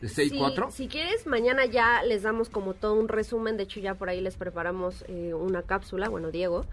De 0.00 0.08
6 0.08 0.30
Sí, 0.32 0.38
4. 0.38 0.70
Si 0.70 0.88
quieres, 0.88 1.26
mañana 1.26 1.66
ya 1.66 2.02
les 2.02 2.22
damos 2.22 2.48
como 2.48 2.74
todo 2.74 2.94
un 2.94 3.08
resumen. 3.08 3.56
De 3.56 3.64
hecho, 3.64 3.80
ya 3.80 3.94
por 3.94 4.08
ahí 4.08 4.20
les 4.20 4.36
preparamos 4.36 5.04
eh, 5.08 5.34
una 5.34 5.62
cápsula, 5.62 6.08
bueno, 6.08 6.30
Diego, 6.30 6.64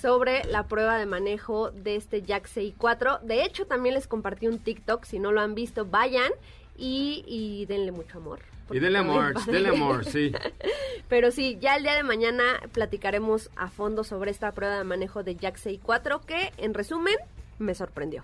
sobre 0.00 0.44
la 0.44 0.66
prueba 0.66 0.98
de 0.98 1.06
manejo 1.06 1.70
de 1.70 1.96
este 1.96 2.20
Jack 2.20 2.50
4 2.76 3.20
De 3.22 3.44
hecho, 3.44 3.66
también 3.66 3.94
les 3.94 4.06
compartí 4.06 4.46
un 4.46 4.58
TikTok. 4.58 5.04
Si 5.04 5.18
no 5.18 5.32
lo 5.32 5.40
han 5.40 5.54
visto, 5.54 5.86
vayan 5.86 6.30
y, 6.78 7.24
y 7.26 7.66
denle 7.66 7.92
mucho 7.92 8.18
amor. 8.18 8.40
Y 8.72 8.80
muy 8.80 8.96
amor, 8.96 9.44
dele 9.46 9.68
amor, 9.68 10.04
sí. 10.04 10.32
Pero 11.08 11.30
sí, 11.30 11.56
ya 11.60 11.76
el 11.76 11.84
día 11.84 11.94
de 11.94 12.02
mañana 12.02 12.42
platicaremos 12.72 13.50
a 13.54 13.68
fondo 13.68 14.02
sobre 14.02 14.32
esta 14.32 14.52
prueba 14.52 14.78
de 14.78 14.84
manejo 14.84 15.22
de 15.22 15.36
Jack 15.36 15.58
4 15.82 16.20
que, 16.22 16.52
en 16.56 16.74
resumen, 16.74 17.14
me 17.58 17.74
sorprendió. 17.74 18.22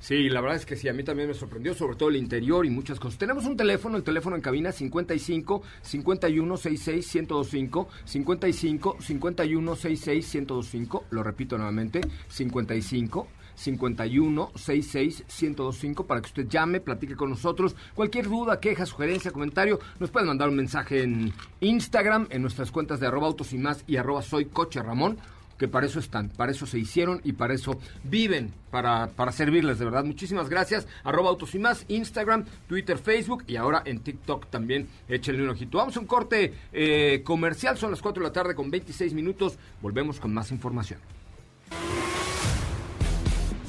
Sí, 0.00 0.30
la 0.30 0.40
verdad 0.40 0.56
es 0.56 0.64
que 0.64 0.76
sí, 0.76 0.88
a 0.88 0.94
mí 0.94 1.02
también 1.02 1.28
me 1.28 1.34
sorprendió, 1.34 1.74
sobre 1.74 1.94
todo 1.94 2.08
el 2.08 2.16
interior 2.16 2.64
y 2.64 2.70
muchas 2.70 2.98
cosas. 2.98 3.18
Tenemos 3.18 3.44
un 3.44 3.56
teléfono, 3.56 3.98
el 3.98 4.02
teléfono 4.02 4.34
en 4.34 4.42
cabina 4.42 4.72
55 4.72 5.62
51 5.82 6.56
66 6.56 7.14
1025, 7.14 7.88
55 8.04 8.96
51 8.98 9.76
66 9.76 10.34
1025, 10.34 11.04
lo 11.10 11.22
repito 11.22 11.56
nuevamente, 11.58 12.00
55 12.28 13.28
51 13.60 14.52
66 14.54 15.24
1025 15.28 16.06
para 16.06 16.20
que 16.20 16.28
usted 16.28 16.48
llame, 16.48 16.80
platique 16.80 17.16
con 17.16 17.30
nosotros. 17.30 17.76
Cualquier 17.94 18.28
duda, 18.28 18.60
queja, 18.60 18.86
sugerencia, 18.86 19.30
comentario, 19.30 19.78
nos 19.98 20.10
pueden 20.10 20.28
mandar 20.28 20.48
un 20.48 20.56
mensaje 20.56 21.02
en 21.02 21.32
Instagram, 21.60 22.26
en 22.30 22.42
nuestras 22.42 22.70
cuentas 22.70 23.00
de 23.00 23.06
arroba 23.06 23.26
autos 23.26 23.52
y 23.52 23.58
más 23.58 23.84
y 23.86 23.96
arroba 23.96 24.22
soy 24.22 24.46
coche 24.46 24.82
Ramón 24.82 25.18
que 25.60 25.68
para 25.68 25.84
eso 25.84 25.98
están, 25.98 26.30
para 26.30 26.52
eso 26.52 26.64
se 26.64 26.78
hicieron 26.78 27.20
y 27.22 27.34
para 27.34 27.52
eso 27.52 27.78
viven, 28.02 28.50
para, 28.70 29.08
para 29.08 29.30
servirles, 29.30 29.78
de 29.78 29.84
verdad. 29.84 30.04
Muchísimas 30.04 30.48
gracias. 30.48 30.88
Arroba 31.04 31.28
Autos 31.28 31.54
y 31.54 31.58
Más, 31.58 31.84
Instagram, 31.88 32.46
Twitter, 32.66 32.96
Facebook 32.96 33.44
y 33.46 33.56
ahora 33.56 33.82
en 33.84 34.00
TikTok 34.00 34.46
también. 34.46 34.88
Échenle 35.06 35.42
un 35.42 35.50
ojito. 35.50 35.76
Vamos 35.76 35.98
a 35.98 36.00
un 36.00 36.06
corte 36.06 36.54
eh, 36.72 37.20
comercial, 37.22 37.76
son 37.76 37.90
las 37.90 38.00
4 38.00 38.22
de 38.22 38.28
la 38.30 38.32
tarde 38.32 38.54
con 38.54 38.70
26 38.70 39.12
minutos. 39.12 39.58
Volvemos 39.82 40.18
con 40.18 40.32
más 40.32 40.50
información. 40.50 40.98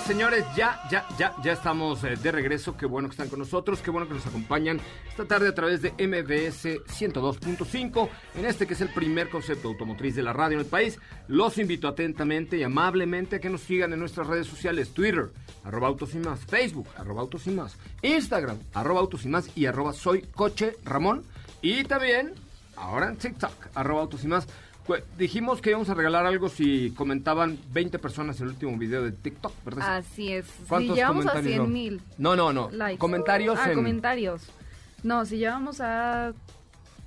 Señores, 0.00 0.44
ya, 0.56 0.80
ya, 0.90 1.06
ya, 1.18 1.34
ya 1.42 1.52
estamos 1.52 2.02
eh, 2.04 2.16
de 2.16 2.32
regreso. 2.32 2.76
Qué 2.76 2.86
bueno 2.86 3.08
que 3.08 3.12
están 3.12 3.28
con 3.28 3.38
nosotros, 3.38 3.80
qué 3.80 3.90
bueno 3.90 4.06
que 4.06 4.14
nos 4.14 4.26
acompañan 4.26 4.80
esta 5.08 5.24
tarde 5.24 5.48
a 5.48 5.54
través 5.54 5.80
de 5.82 5.90
MBS 5.92 6.82
102.5, 6.86 8.08
en 8.34 8.44
este 8.44 8.66
que 8.66 8.74
es 8.74 8.80
el 8.80 8.90
primer 8.90 9.30
concepto 9.30 9.68
automotriz 9.68 10.14
de 10.14 10.22
la 10.22 10.32
radio 10.32 10.58
en 10.58 10.64
el 10.64 10.70
país. 10.70 10.98
Los 11.28 11.58
invito 11.58 11.88
atentamente 11.88 12.56
y 12.56 12.62
amablemente 12.62 13.36
a 13.36 13.40
que 13.40 13.48
nos 13.48 13.62
sigan 13.62 13.92
en 13.92 14.00
nuestras 14.00 14.26
redes 14.26 14.46
sociales, 14.46 14.92
Twitter, 14.92 15.30
arroba 15.64 15.88
autos 15.88 16.14
y 16.14 16.18
más, 16.18 16.44
Facebook, 16.44 16.88
arroba 16.96 17.22
autos 17.22 17.46
y 17.46 17.50
más, 17.50 17.76
Instagram, 18.02 18.58
arroba 18.74 19.00
autos 19.00 19.24
y 19.24 19.28
más 19.28 19.50
y 19.56 19.66
arroba 19.66 19.92
soy 19.92 20.22
coche 20.22 20.76
Ramón. 20.84 21.24
Y 21.62 21.84
también, 21.84 22.34
ahora 22.76 23.08
en 23.08 23.16
TikTok, 23.16 23.68
arroba 23.74 24.02
autos 24.02 24.24
y 24.24 24.28
más. 24.28 24.46
Dijimos 25.18 25.60
que 25.60 25.70
íbamos 25.70 25.88
a 25.90 25.94
regalar 25.94 26.26
algo 26.26 26.48
si 26.48 26.90
comentaban 26.92 27.58
20 27.72 27.98
personas 27.98 28.40
el 28.40 28.48
último 28.48 28.76
video 28.78 29.02
de 29.02 29.12
TikTok, 29.12 29.52
¿verdad? 29.64 29.96
Así 29.96 30.32
es. 30.32 30.46
Si 30.46 30.64
¿Cuántos 30.68 30.96
llevamos 30.96 31.26
a 31.26 31.30
comentarios 31.30 31.54
100 31.54 31.62
no? 31.62 31.68
mil 31.68 32.00
No, 32.18 32.36
no, 32.36 32.52
no. 32.52 32.70
likes. 32.70 32.98
Comentarios 32.98 33.58
Ah, 33.60 33.70
en 33.70 33.74
comentarios. 33.74 34.42
No, 35.02 35.24
si 35.26 35.38
llevamos 35.38 35.80
a 35.80 36.32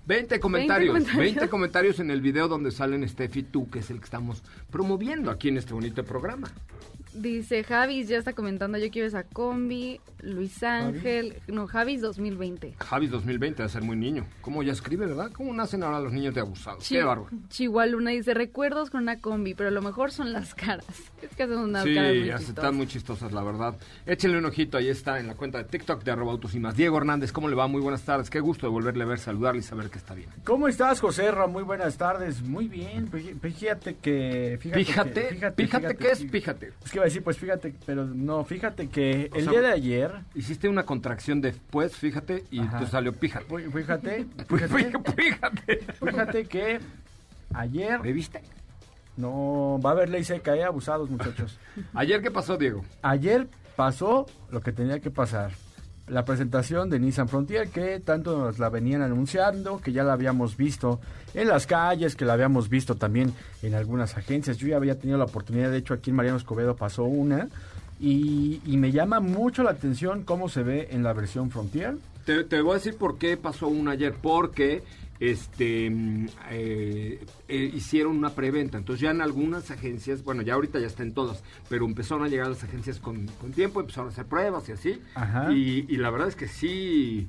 20 0.05 0.39
comentarios, 0.39 0.93
20 0.93 1.11
comentarios. 1.11 1.49
comentarios. 1.49 1.99
en 1.99 2.11
el 2.11 2.21
video 2.21 2.47
donde 2.47 2.71
salen 2.71 3.07
Steffi 3.07 3.39
y 3.39 3.43
tú, 3.43 3.69
que 3.69 3.79
es 3.79 3.89
el 3.89 3.99
que 3.99 4.05
estamos 4.05 4.41
promoviendo 4.71 5.29
aquí 5.31 5.49
en 5.49 5.57
este 5.57 5.73
bonito 5.73 6.03
programa. 6.03 6.49
Dice 7.13 7.63
Javis, 7.63 8.07
ya 8.07 8.17
está 8.17 8.33
comentando, 8.33 8.77
yo 8.77 8.89
quiero 8.91 9.07
esa 9.07 9.23
combi. 9.23 9.99
Luis 10.21 10.61
Ángel, 10.63 11.35
no, 11.47 11.65
Javis 11.65 12.01
2020. 12.01 12.75
Javis 12.77 13.09
2020 13.09 13.63
va 13.63 13.67
a 13.67 13.69
ser 13.69 13.81
muy 13.83 13.95
niño. 13.95 14.25
¿Cómo 14.41 14.63
ya 14.63 14.73
escribe, 14.73 15.05
verdad? 15.05 15.31
¿Cómo 15.31 15.53
nacen 15.53 15.81
ahora 15.81 16.01
los 16.01 16.11
niños 16.11 16.35
de 16.35 16.41
abusados? 16.41 16.83
Chi- 16.83 16.95
Qué 16.95 17.03
bárbaro. 17.03 17.29
Chihuahua 17.47 17.85
Luna 17.85 18.11
dice, 18.11 18.33
recuerdos 18.33 18.89
con 18.89 19.01
una 19.03 19.21
combi, 19.21 19.53
pero 19.53 19.71
lo 19.71 19.81
mejor 19.81 20.11
son 20.11 20.33
las 20.33 20.53
caras. 20.53 20.85
Es 21.21 21.35
que 21.35 21.43
hacen 21.43 21.57
unas 21.57 21.83
Sí, 21.83 21.95
caras 21.95 22.15
muy 22.15 22.25
ya 22.27 22.33
se 22.37 22.39
chistosas. 22.45 22.49
están 22.63 22.75
muy 22.75 22.87
chistosas, 22.87 23.31
la 23.33 23.43
verdad. 23.43 23.75
Échenle 24.05 24.37
un 24.37 24.45
ojito, 24.45 24.77
ahí 24.77 24.87
está 24.89 25.19
en 25.19 25.27
la 25.27 25.35
cuenta 25.35 25.57
de 25.57 25.65
TikTok 25.65 26.01
de 26.03 26.11
arroba 26.11 26.31
autos 26.31 26.55
y 26.55 26.59
más. 26.59 26.75
Diego 26.77 26.97
Hernández, 26.97 27.31
¿cómo 27.33 27.49
le 27.49 27.55
va? 27.55 27.67
Muy 27.67 27.81
buenas 27.81 28.03
tardes. 28.03 28.29
Qué 28.29 28.39
gusto 28.39 28.67
de 28.67 28.71
volverle 28.71 29.03
a 29.03 29.07
ver, 29.07 29.19
saludarle 29.19 29.59
y 29.59 29.63
saber 29.63 29.89
que 29.89 29.97
está 29.97 30.13
bien. 30.13 30.29
¿Cómo 30.45 30.67
estás, 30.69 30.99
José 31.01 31.29
Ra? 31.31 31.47
Muy 31.47 31.63
buenas 31.63 31.97
tardes. 31.97 32.41
Muy 32.41 32.67
bien. 32.69 33.09
Fí- 33.11 33.37
Fíjate 33.39 33.95
que... 33.95 34.57
Fíjate, 34.61 34.83
Fíjate, 34.85 35.27
que- 35.55 35.63
fíjate, 35.65 35.95
¿qué 35.97 36.11
es 36.11 36.23
fí- 36.25 36.29
fíjate? 36.29 36.73
Es 36.85 36.91
que 36.91 36.98
iba 36.99 37.05
a 37.05 37.09
decir, 37.09 37.23
pues 37.23 37.37
fíjate, 37.37 37.73
pero 37.85 38.05
no, 38.05 38.43
fíjate 38.45 38.87
que 38.89 39.29
O 39.33 39.37
el 39.37 39.43
sea, 39.43 39.51
día 39.51 39.61
de 39.61 39.71
ayer... 39.71 40.11
Hiciste 40.35 40.69
una 40.69 40.83
contracción 40.85 41.41
de 41.41 41.53
pues, 41.69 41.95
fíjate, 41.95 42.43
y 42.51 42.59
Ajá. 42.59 42.79
te 42.79 42.87
salió 42.87 43.13
píjate. 43.13 43.45
fí- 43.47 43.71
Fíjate, 43.71 44.25
Fíjate. 44.47 44.67
fíjate, 44.67 45.11
Fíjate. 45.15 45.77
fíjate 46.05 46.45
que 46.45 46.79
ayer... 47.53 47.99
¿Me 48.01 48.11
viste? 48.13 48.41
No, 49.17 49.79
va 49.83 49.89
a 49.89 49.93
haber 49.93 50.09
ley 50.09 50.23
seca, 50.23 50.55
¿eh? 50.55 50.63
Abusados, 50.63 51.09
muchachos. 51.09 51.57
¿Ayer 51.93 52.21
qué 52.21 52.31
pasó, 52.31 52.55
Diego? 52.57 52.85
Ayer 53.01 53.47
pasó 53.75 54.25
lo 54.51 54.61
que 54.61 54.71
tenía 54.71 54.99
que 54.99 55.11
pasar. 55.11 55.51
La 56.09 56.25
presentación 56.25 56.89
de 56.89 56.99
Nissan 56.99 57.27
Frontier, 57.27 57.69
que 57.69 57.99
tanto 57.99 58.37
nos 58.37 58.59
la 58.59 58.69
venían 58.69 59.01
anunciando, 59.01 59.79
que 59.79 59.91
ya 59.91 60.03
la 60.03 60.13
habíamos 60.13 60.57
visto 60.57 60.99
en 61.33 61.47
las 61.47 61.67
calles, 61.67 62.15
que 62.15 62.25
la 62.25 62.33
habíamos 62.33 62.67
visto 62.67 62.95
también 62.95 63.33
en 63.61 63.75
algunas 63.75 64.17
agencias. 64.17 64.57
Yo 64.57 64.67
ya 64.67 64.77
había 64.77 64.99
tenido 64.99 65.17
la 65.17 65.25
oportunidad, 65.25 65.69
de 65.69 65.77
hecho 65.77 65.93
aquí 65.93 66.09
en 66.09 66.15
Mariano 66.15 66.37
Escobedo 66.37 66.75
pasó 66.75 67.03
una, 67.03 67.47
y, 67.99 68.61
y 68.65 68.77
me 68.77 68.91
llama 68.91 69.19
mucho 69.19 69.61
la 69.61 69.71
atención 69.71 70.23
cómo 70.23 70.49
se 70.49 70.63
ve 70.63 70.87
en 70.91 71.03
la 71.03 71.13
versión 71.13 71.51
Frontier. 71.51 71.97
Te, 72.25 72.43
te 72.43 72.61
voy 72.61 72.71
a 72.71 72.75
decir 72.75 72.95
por 72.95 73.17
qué 73.17 73.37
pasó 73.37 73.67
uno 73.67 73.91
ayer. 73.91 74.13
Porque 74.21 74.83
este 75.19 75.89
mm, 75.89 76.25
eh, 76.51 77.25
eh, 77.47 77.71
hicieron 77.73 78.17
una 78.17 78.29
preventa. 78.29 78.77
Entonces 78.77 79.01
ya 79.01 79.11
en 79.11 79.21
algunas 79.21 79.69
agencias, 79.71 80.23
bueno, 80.23 80.41
ya 80.41 80.53
ahorita 80.53 80.79
ya 80.79 80.87
está 80.87 81.03
en 81.03 81.13
todas, 81.13 81.43
pero 81.69 81.85
empezaron 81.85 82.23
a 82.23 82.27
llegar 82.27 82.47
las 82.47 82.63
agencias 82.63 82.99
con, 82.99 83.27
con 83.41 83.51
tiempo, 83.51 83.81
empezaron 83.81 84.09
a 84.09 84.11
hacer 84.11 84.25
pruebas 84.25 84.67
y 84.69 84.71
así. 84.71 85.01
Ajá. 85.15 85.51
Y, 85.51 85.85
y 85.89 85.97
la 85.97 86.09
verdad 86.09 86.27
es 86.29 86.35
que 86.35 86.47
sí, 86.47 87.27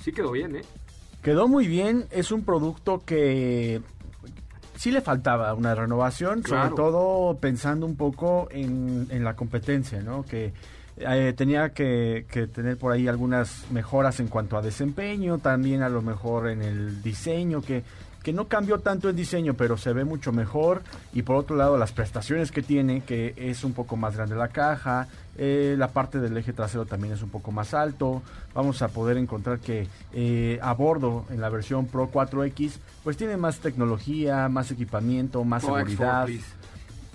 sí 0.00 0.12
quedó 0.12 0.32
bien, 0.32 0.56
¿eh? 0.56 0.62
Quedó 1.22 1.48
muy 1.48 1.68
bien, 1.68 2.04
es 2.10 2.30
un 2.32 2.44
producto 2.44 2.98
que 2.98 3.80
sí 4.76 4.90
le 4.90 5.00
faltaba 5.00 5.54
una 5.54 5.74
renovación, 5.74 6.42
Claro. 6.42 6.70
sobre 6.70 6.76
todo 6.76 7.38
pensando 7.38 7.86
un 7.86 7.96
poco 7.96 8.48
en, 8.50 9.06
en 9.10 9.24
la 9.24 9.34
competencia, 9.34 10.02
¿no? 10.02 10.24
Que 10.24 10.52
eh, 10.96 11.34
tenía 11.36 11.70
que, 11.70 12.26
que 12.30 12.46
tener 12.46 12.76
por 12.78 12.92
ahí 12.92 13.08
algunas 13.08 13.64
mejoras 13.70 14.20
en 14.20 14.28
cuanto 14.28 14.56
a 14.56 14.62
desempeño, 14.62 15.38
también 15.38 15.82
a 15.82 15.88
lo 15.88 16.02
mejor 16.02 16.48
en 16.48 16.62
el 16.62 17.02
diseño, 17.02 17.60
que, 17.62 17.82
que 18.22 18.32
no 18.32 18.48
cambió 18.48 18.78
tanto 18.78 19.08
el 19.08 19.16
diseño, 19.16 19.54
pero 19.54 19.76
se 19.76 19.92
ve 19.92 20.04
mucho 20.04 20.32
mejor. 20.32 20.82
Y 21.12 21.22
por 21.22 21.36
otro 21.36 21.56
lado, 21.56 21.76
las 21.76 21.92
prestaciones 21.92 22.52
que 22.52 22.62
tiene, 22.62 23.02
que 23.02 23.34
es 23.36 23.64
un 23.64 23.74
poco 23.74 23.96
más 23.96 24.16
grande 24.16 24.34
la 24.36 24.48
caja, 24.48 25.08
eh, 25.36 25.74
la 25.76 25.88
parte 25.88 26.20
del 26.20 26.36
eje 26.36 26.52
trasero 26.52 26.86
también 26.86 27.12
es 27.14 27.22
un 27.22 27.28
poco 27.28 27.52
más 27.52 27.74
alto. 27.74 28.22
Vamos 28.54 28.80
a 28.82 28.88
poder 28.88 29.18
encontrar 29.18 29.58
que 29.58 29.88
eh, 30.12 30.58
a 30.62 30.72
bordo, 30.74 31.26
en 31.30 31.40
la 31.40 31.48
versión 31.48 31.86
Pro 31.86 32.10
4X, 32.10 32.78
pues 33.02 33.16
tiene 33.16 33.36
más 33.36 33.58
tecnología, 33.58 34.48
más 34.48 34.70
equipamiento, 34.70 35.44
más 35.44 35.64
Pro 35.64 35.74
X4, 35.74 35.88
seguridad. 35.88 36.24
please. 36.24 36.46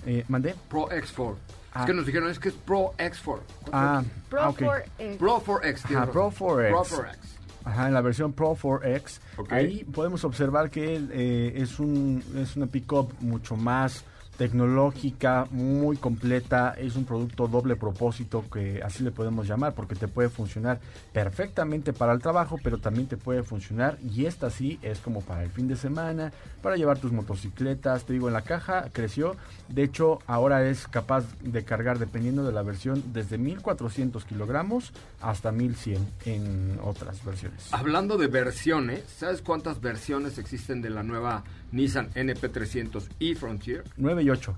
Eh, 0.06 0.24
¿Mandé? 0.28 0.54
Pro 0.68 0.88
X4. 0.90 1.34
Ah. 1.72 1.80
Es 1.80 1.86
que 1.86 1.94
nos 1.94 2.06
dijeron, 2.06 2.30
es 2.30 2.38
que 2.38 2.48
es 2.48 2.54
Pro 2.54 2.92
X4. 2.98 3.38
Ah, 3.72 4.02
Pro 4.28 4.40
ah, 4.40 4.48
ok. 4.48 4.60
4X. 4.60 5.18
Pro 5.18 5.42
4X. 5.44 5.60
tienes 5.60 5.96
Ajá, 5.96 6.06
Pro 6.10 6.30
razón. 6.30 6.58
4X. 6.58 6.70
Pro 6.70 6.84
4X. 6.84 7.16
Ajá, 7.64 7.86
en 7.88 7.94
la 7.94 8.00
versión 8.00 8.32
Pro 8.32 8.56
4X. 8.56 9.20
Ok. 9.36 9.52
Ahí 9.52 9.84
podemos 9.84 10.24
observar 10.24 10.70
que 10.70 11.00
eh, 11.12 11.52
es, 11.56 11.78
un, 11.78 12.24
es 12.36 12.56
una 12.56 12.66
pickup 12.66 13.12
mucho 13.20 13.56
más 13.56 14.04
tecnológica, 14.40 15.46
muy 15.50 15.98
completa, 15.98 16.74
es 16.78 16.96
un 16.96 17.04
producto 17.04 17.46
doble 17.46 17.76
propósito 17.76 18.42
que 18.50 18.80
así 18.82 19.04
le 19.04 19.10
podemos 19.10 19.46
llamar 19.46 19.74
porque 19.74 19.94
te 19.94 20.08
puede 20.08 20.30
funcionar 20.30 20.80
perfectamente 21.12 21.92
para 21.92 22.14
el 22.14 22.22
trabajo, 22.22 22.56
pero 22.64 22.78
también 22.78 23.06
te 23.06 23.18
puede 23.18 23.42
funcionar 23.42 23.98
y 24.00 24.24
esta 24.24 24.48
sí 24.48 24.78
es 24.80 25.00
como 25.00 25.20
para 25.20 25.42
el 25.42 25.50
fin 25.50 25.68
de 25.68 25.76
semana, 25.76 26.32
para 26.62 26.76
llevar 26.76 26.96
tus 26.96 27.12
motocicletas, 27.12 28.04
te 28.04 28.14
digo, 28.14 28.28
en 28.28 28.32
la 28.32 28.40
caja 28.40 28.88
creció, 28.94 29.36
de 29.68 29.82
hecho 29.82 30.20
ahora 30.26 30.66
es 30.66 30.88
capaz 30.88 31.26
de 31.42 31.62
cargar 31.62 31.98
dependiendo 31.98 32.42
de 32.42 32.52
la 32.52 32.62
versión 32.62 33.12
desde 33.12 33.36
1400 33.36 34.24
kilogramos 34.24 34.94
hasta 35.20 35.52
1100 35.52 36.08
en 36.24 36.80
otras 36.82 37.22
versiones. 37.26 37.74
Hablando 37.74 38.16
de 38.16 38.28
versiones, 38.28 39.04
¿sabes 39.18 39.42
cuántas 39.42 39.82
versiones 39.82 40.38
existen 40.38 40.80
de 40.80 40.88
la 40.88 41.02
nueva 41.02 41.44
Nissan 41.72 42.10
NP300 42.14 43.04
y 43.18 43.34
Frontier? 43.34 43.84
9 43.96 44.22
y 44.22 44.30
8. 44.30 44.56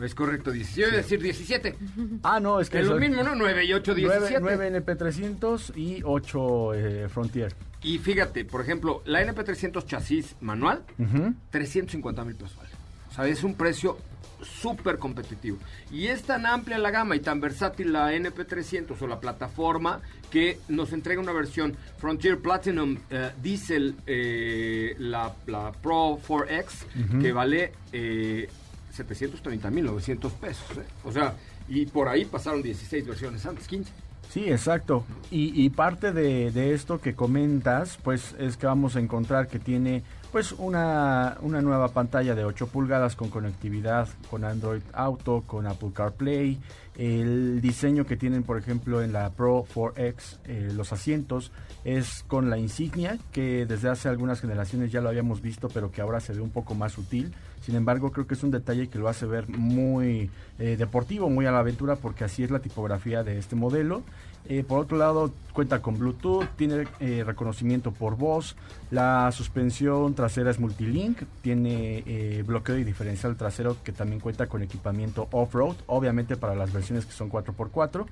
Es 0.00 0.14
correcto, 0.14 0.52
17. 0.52 0.80
Yo 0.80 0.86
iba 0.88 0.94
a 0.94 1.02
decir 1.02 1.20
17. 1.20 1.74
Ah, 2.22 2.38
no, 2.38 2.60
es 2.60 2.70
que 2.70 2.78
Es 2.78 2.86
lo 2.86 2.98
mismo, 2.98 3.22
¿no? 3.24 3.34
9 3.34 3.64
y 3.64 3.72
8, 3.72 3.94
17. 3.94 4.40
9, 4.40 4.84
NP300 4.84 5.76
y 5.76 6.02
8 6.04 6.74
eh, 6.74 7.08
Frontier. 7.08 7.52
Y 7.82 7.98
fíjate, 7.98 8.44
por 8.44 8.60
ejemplo, 8.60 9.02
la 9.06 9.24
NP300 9.26 9.84
chasis 9.86 10.36
manual, 10.40 10.84
Ujú. 10.98 11.34
350 11.50 12.24
mil 12.24 12.36
pesos 12.36 12.56
vale. 12.56 12.70
O 13.10 13.14
sea, 13.14 13.26
es 13.26 13.42
un 13.42 13.54
precio 13.54 13.98
súper 14.42 14.98
competitivo. 14.98 15.58
Y 15.90 16.06
es 16.06 16.22
tan 16.22 16.46
amplia 16.46 16.78
la 16.78 16.90
gama 16.90 17.16
y 17.16 17.20
tan 17.20 17.40
versátil 17.40 17.92
la 17.92 18.12
NP300 18.12 19.00
o 19.00 19.06
la 19.06 19.20
plataforma 19.20 20.00
que 20.30 20.58
nos 20.68 20.92
entrega 20.92 21.20
una 21.20 21.32
versión 21.32 21.76
Frontier 21.98 22.38
Platinum 22.38 22.98
eh, 23.10 23.30
Diesel, 23.42 23.96
eh, 24.06 24.94
la, 24.98 25.34
la 25.46 25.72
Pro 25.72 26.18
4X, 26.26 27.20
que 27.20 27.32
vale 27.32 27.72
eh, 27.92 28.48
730 28.92 29.70
mil 29.70 29.84
900 29.86 30.32
pesos. 30.34 30.76
¿eh? 30.76 30.84
O 31.04 31.12
sea, 31.12 31.34
y 31.68 31.86
por 31.86 32.08
ahí 32.08 32.24
pasaron 32.24 32.62
16 32.62 33.06
versiones 33.06 33.44
antes, 33.46 33.66
15. 33.66 33.92
Sí, 34.30 34.50
exacto. 34.50 35.04
Y, 35.30 35.64
y 35.64 35.70
parte 35.70 36.12
de, 36.12 36.50
de 36.50 36.74
esto 36.74 37.00
que 37.00 37.14
comentas, 37.14 37.98
pues 38.02 38.34
es 38.38 38.56
que 38.58 38.66
vamos 38.66 38.96
a 38.96 39.00
encontrar 39.00 39.48
que 39.48 39.58
tiene 39.58 40.02
pues 40.30 40.52
una, 40.52 41.38
una 41.40 41.60
nueva 41.62 41.88
pantalla 41.88 42.34
de 42.34 42.44
8 42.44 42.66
pulgadas 42.68 43.16
con 43.16 43.30
conectividad 43.30 44.08
con 44.30 44.44
Android 44.44 44.82
Auto, 44.92 45.42
con 45.46 45.66
Apple 45.66 45.90
CarPlay, 45.94 46.58
el 46.98 47.60
diseño 47.60 48.04
que 48.04 48.16
tienen 48.16 48.42
por 48.42 48.58
ejemplo 48.58 49.02
en 49.02 49.12
la 49.12 49.30
Pro 49.30 49.64
4X, 49.72 50.38
eh, 50.44 50.70
los 50.74 50.92
asientos, 50.92 51.52
es 51.84 52.24
con 52.26 52.50
la 52.50 52.58
insignia 52.58 53.18
que 53.32 53.66
desde 53.66 53.88
hace 53.88 54.08
algunas 54.08 54.40
generaciones 54.40 54.90
ya 54.90 55.00
lo 55.00 55.08
habíamos 55.08 55.40
visto, 55.40 55.68
pero 55.68 55.92
que 55.92 56.00
ahora 56.00 56.18
se 56.18 56.32
ve 56.32 56.40
un 56.40 56.50
poco 56.50 56.74
más 56.74 56.92
sutil. 56.92 57.32
Sin 57.60 57.76
embargo, 57.76 58.10
creo 58.10 58.26
que 58.26 58.34
es 58.34 58.42
un 58.42 58.50
detalle 58.50 58.88
que 58.88 58.98
lo 58.98 59.08
hace 59.08 59.26
ver 59.26 59.48
muy 59.48 60.30
eh, 60.58 60.76
deportivo, 60.76 61.30
muy 61.30 61.46
a 61.46 61.52
la 61.52 61.60
aventura, 61.60 61.96
porque 61.96 62.24
así 62.24 62.42
es 62.42 62.50
la 62.50 62.58
tipografía 62.58 63.22
de 63.22 63.38
este 63.38 63.54
modelo. 63.54 64.02
Eh, 64.48 64.64
por 64.66 64.78
otro 64.78 64.96
lado, 64.96 65.32
cuenta 65.52 65.82
con 65.82 65.98
Bluetooth, 65.98 66.46
tiene 66.56 66.84
reconocimiento 67.24 67.92
por 67.92 68.16
voz, 68.16 68.56
la 68.90 69.30
suspensión 69.30 70.14
trasera 70.14 70.50
es 70.50 70.58
multilink, 70.58 71.22
tiene 71.42 72.42
bloqueo 72.46 72.78
y 72.78 72.84
diferencial 72.84 73.36
trasero 73.36 73.76
que 73.82 73.92
también 73.92 74.20
cuenta 74.20 74.46
con 74.46 74.62
equipamiento 74.62 75.28
off-road, 75.32 75.76
obviamente 75.86 76.36
para 76.36 76.54
las 76.54 76.72
versiones 76.72 76.87
que 77.06 77.12
son 77.12 77.30
4x4. 77.30 78.06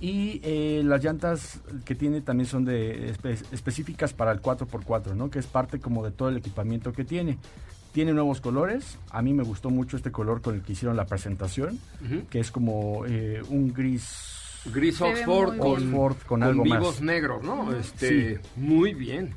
Y 0.00 0.40
eh, 0.42 0.82
las 0.84 1.02
llantas 1.04 1.60
que 1.84 1.94
tiene 1.94 2.20
también 2.20 2.46
son 2.48 2.64
de 2.64 3.12
espe- 3.14 3.42
específicas 3.52 4.12
para 4.12 4.32
el 4.32 4.40
4x4, 4.42 5.14
¿no? 5.14 5.30
que 5.30 5.38
es 5.38 5.46
parte 5.46 5.80
como 5.80 6.04
de 6.04 6.10
todo 6.10 6.28
el 6.28 6.36
equipamiento 6.36 6.92
que 6.92 7.04
tiene. 7.04 7.38
Tiene 7.92 8.12
nuevos 8.14 8.40
colores. 8.40 8.98
A 9.10 9.20
mí 9.20 9.34
me 9.34 9.42
gustó 9.42 9.68
mucho 9.70 9.96
este 9.96 10.10
color 10.10 10.40
con 10.40 10.54
el 10.54 10.62
que 10.62 10.72
hicieron 10.72 10.96
la 10.96 11.04
presentación, 11.06 11.78
que 12.30 12.40
es 12.40 12.50
como 12.50 13.04
eh, 13.06 13.42
un 13.48 13.72
gris 13.72 14.28
Gris 14.72 15.00
Oxford 15.00 15.58
con. 15.58 15.72
Oxford 15.72 16.16
con 16.26 16.42
algo 16.44 16.64
más. 16.64 16.78
vivos 16.78 17.00
negros, 17.02 17.42
¿no? 17.42 17.72
Este, 17.74 18.36
Sí. 18.36 18.40
muy 18.56 18.94
bien. 18.94 19.34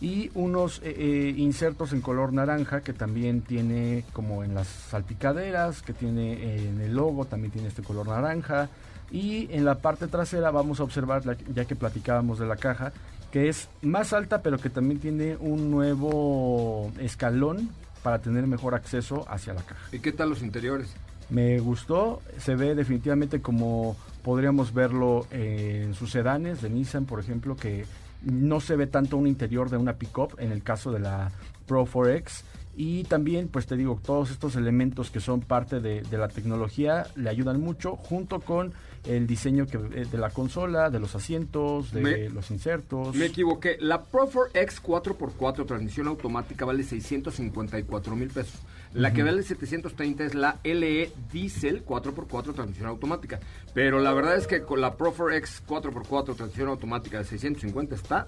Y 0.00 0.30
unos 0.34 0.80
eh, 0.84 0.94
eh, 0.98 1.34
insertos 1.36 1.92
en 1.92 2.02
color 2.02 2.32
naranja 2.32 2.82
que 2.82 2.92
también 2.92 3.40
tiene 3.40 4.04
como 4.12 4.44
en 4.44 4.54
las 4.54 4.66
salpicaderas, 4.66 5.82
que 5.82 5.94
tiene 5.94 6.34
eh, 6.34 6.68
en 6.68 6.80
el 6.80 6.94
logo, 6.94 7.24
también 7.24 7.52
tiene 7.52 7.68
este 7.68 7.82
color 7.82 8.08
naranja. 8.08 8.68
Y 9.10 9.48
en 9.52 9.64
la 9.64 9.76
parte 9.76 10.08
trasera 10.08 10.50
vamos 10.50 10.80
a 10.80 10.82
observar, 10.82 11.22
ya 11.54 11.64
que 11.64 11.76
platicábamos 11.76 12.38
de 12.38 12.46
la 12.46 12.56
caja, 12.56 12.92
que 13.30 13.48
es 13.48 13.68
más 13.82 14.12
alta, 14.12 14.42
pero 14.42 14.58
que 14.58 14.68
también 14.68 15.00
tiene 15.00 15.36
un 15.36 15.70
nuevo 15.70 16.92
escalón 16.98 17.70
para 18.02 18.18
tener 18.20 18.46
mejor 18.46 18.74
acceso 18.74 19.24
hacia 19.28 19.54
la 19.54 19.62
caja. 19.62 19.80
¿Y 19.92 20.00
qué 20.00 20.12
tal 20.12 20.28
los 20.28 20.42
interiores? 20.42 20.94
Me 21.30 21.58
gustó, 21.58 22.20
se 22.38 22.54
ve 22.54 22.74
definitivamente 22.74 23.40
como 23.40 23.96
podríamos 24.22 24.74
verlo 24.74 25.26
en 25.30 25.94
sus 25.94 26.10
sedanes 26.10 26.62
de 26.62 26.70
Nissan, 26.70 27.04
por 27.04 27.18
ejemplo, 27.20 27.56
que 27.56 27.84
no 28.22 28.60
se 28.60 28.76
ve 28.76 28.86
tanto 28.86 29.16
un 29.16 29.26
interior 29.26 29.70
de 29.70 29.76
una 29.76 29.94
pickup 29.94 30.34
en 30.38 30.52
el 30.52 30.62
caso 30.62 30.92
de 30.92 31.00
la 31.00 31.30
Pro 31.66 31.84
4X. 31.86 32.42
Y 32.78 33.04
también, 33.04 33.48
pues 33.48 33.66
te 33.66 33.74
digo, 33.76 33.98
todos 34.04 34.30
estos 34.30 34.54
elementos 34.54 35.10
que 35.10 35.18
son 35.20 35.40
parte 35.40 35.80
de, 35.80 36.02
de 36.02 36.18
la 36.18 36.28
tecnología 36.28 37.06
le 37.16 37.30
ayudan 37.30 37.58
mucho, 37.58 37.96
junto 37.96 38.40
con 38.40 38.74
el 39.04 39.26
diseño 39.26 39.66
que, 39.66 39.78
eh, 39.78 40.04
de 40.10 40.18
la 40.18 40.28
consola, 40.28 40.90
de 40.90 41.00
los 41.00 41.14
asientos, 41.14 41.90
de 41.92 42.00
Me- 42.02 42.28
los 42.28 42.50
insertos. 42.50 43.14
Me 43.16 43.26
equivoqué. 43.26 43.78
La 43.80 44.02
Pro 44.02 44.28
4X 44.30 44.82
4x4 44.82 45.64
transmisión 45.66 46.06
automática 46.08 46.66
vale 46.66 46.82
654 46.82 48.14
mil 48.16 48.28
pesos. 48.28 48.60
La 48.94 49.12
que 49.12 49.22
vale 49.22 49.42
730 49.42 50.24
es 50.24 50.34
la 50.34 50.58
LE 50.64 51.12
Diesel 51.32 51.84
4x4 51.84 52.54
transmisión 52.54 52.88
automática. 52.88 53.40
Pero 53.74 54.00
la 54.00 54.12
verdad 54.14 54.36
es 54.36 54.46
que 54.46 54.62
con 54.62 54.80
la 54.80 54.94
Pro 54.94 55.14
4X 55.14 55.62
4x4 55.66 56.36
transmisión 56.36 56.68
automática 56.68 57.18
de 57.18 57.24
650 57.24 57.94
está 57.94 58.26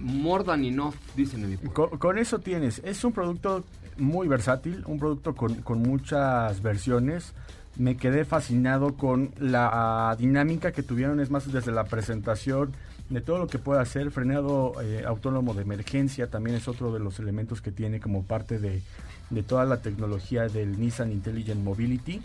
more 0.00 0.42
than 0.44 0.64
enough, 0.64 0.94
dicen 1.14 1.44
en 1.44 1.50
mi. 1.50 1.56
Con, 1.56 1.90
con 1.98 2.18
eso 2.18 2.38
tienes. 2.38 2.80
Es 2.84 3.04
un 3.04 3.12
producto 3.12 3.64
muy 3.98 4.26
versátil, 4.26 4.82
un 4.86 4.98
producto 4.98 5.34
con, 5.34 5.56
con 5.56 5.82
muchas 5.82 6.62
versiones. 6.62 7.34
Me 7.76 7.96
quedé 7.96 8.24
fascinado 8.24 8.96
con 8.96 9.32
la 9.38 10.14
dinámica 10.18 10.72
que 10.72 10.82
tuvieron, 10.82 11.20
es 11.20 11.30
más, 11.30 11.50
desde 11.50 11.72
la 11.72 11.84
presentación 11.84 12.72
de 13.10 13.20
todo 13.20 13.38
lo 13.38 13.46
que 13.46 13.58
puede 13.58 13.80
hacer. 13.80 14.10
Frenado 14.10 14.74
eh, 14.82 15.04
autónomo 15.06 15.54
de 15.54 15.62
emergencia 15.62 16.28
también 16.28 16.56
es 16.56 16.68
otro 16.68 16.92
de 16.92 17.00
los 17.00 17.18
elementos 17.20 17.60
que 17.62 17.70
tiene 17.70 18.00
como 18.00 18.24
parte 18.24 18.58
de, 18.58 18.82
de 19.30 19.42
toda 19.42 19.64
la 19.64 19.80
tecnología 19.80 20.48
del 20.48 20.78
Nissan 20.78 21.12
Intelligent 21.12 21.62
Mobility. 21.62 22.20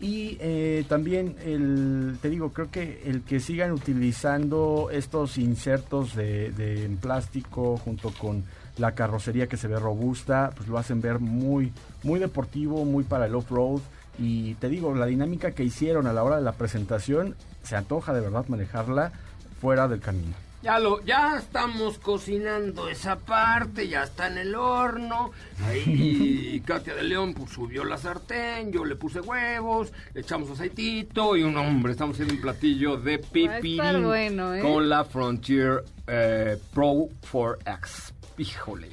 Y 0.00 0.36
eh, 0.40 0.84
también, 0.88 1.36
el, 1.44 2.18
te 2.22 2.30
digo, 2.30 2.52
creo 2.52 2.70
que 2.70 3.02
el 3.06 3.22
que 3.22 3.40
sigan 3.40 3.72
utilizando 3.72 4.90
estos 4.92 5.38
insertos 5.38 6.14
de, 6.14 6.84
en 6.84 6.98
plástico 6.98 7.76
junto 7.78 8.10
con 8.10 8.44
la 8.76 8.94
carrocería 8.94 9.48
que 9.48 9.56
se 9.56 9.66
ve 9.66 9.78
robusta, 9.80 10.52
pues 10.56 10.68
lo 10.68 10.78
hacen 10.78 11.00
ver 11.00 11.18
muy, 11.18 11.72
muy 12.04 12.20
deportivo, 12.20 12.84
muy 12.84 13.02
para 13.02 13.26
el 13.26 13.34
off-road. 13.34 13.80
Y 14.20 14.54
te 14.54 14.68
digo, 14.68 14.94
la 14.94 15.06
dinámica 15.06 15.50
que 15.50 15.64
hicieron 15.64 16.06
a 16.06 16.12
la 16.12 16.22
hora 16.22 16.36
de 16.36 16.42
la 16.42 16.52
presentación, 16.52 17.34
se 17.64 17.74
antoja 17.74 18.12
de 18.12 18.20
verdad 18.20 18.46
manejarla 18.46 19.12
fuera 19.60 19.88
del 19.88 20.00
camino. 20.00 20.47
Ya 20.60 20.80
lo, 20.80 21.00
ya 21.04 21.36
estamos 21.38 22.00
cocinando 22.00 22.88
esa 22.88 23.16
parte, 23.16 23.86
ya 23.86 24.02
está 24.02 24.26
en 24.26 24.38
el 24.38 24.56
horno. 24.56 25.30
Ahí 25.64 26.60
Katia 26.66 26.96
de 26.96 27.04
León 27.04 27.32
pues, 27.32 27.50
subió 27.50 27.84
la 27.84 27.96
sartén, 27.96 28.72
yo 28.72 28.84
le 28.84 28.96
puse 28.96 29.20
huevos, 29.20 29.92
le 30.14 30.22
echamos 30.22 30.50
aceitito 30.50 31.36
y 31.36 31.44
un 31.44 31.56
hombre, 31.56 31.92
estamos 31.92 32.16
haciendo 32.16 32.34
un 32.34 32.40
platillo 32.40 32.96
de 32.96 33.20
pipirín 33.20 34.04
bueno, 34.04 34.52
¿eh? 34.52 34.60
con 34.60 34.88
la 34.88 35.04
Frontier 35.04 35.84
eh, 36.08 36.58
Pro 36.74 37.08
4X. 37.30 38.12
Híjole. 38.38 38.88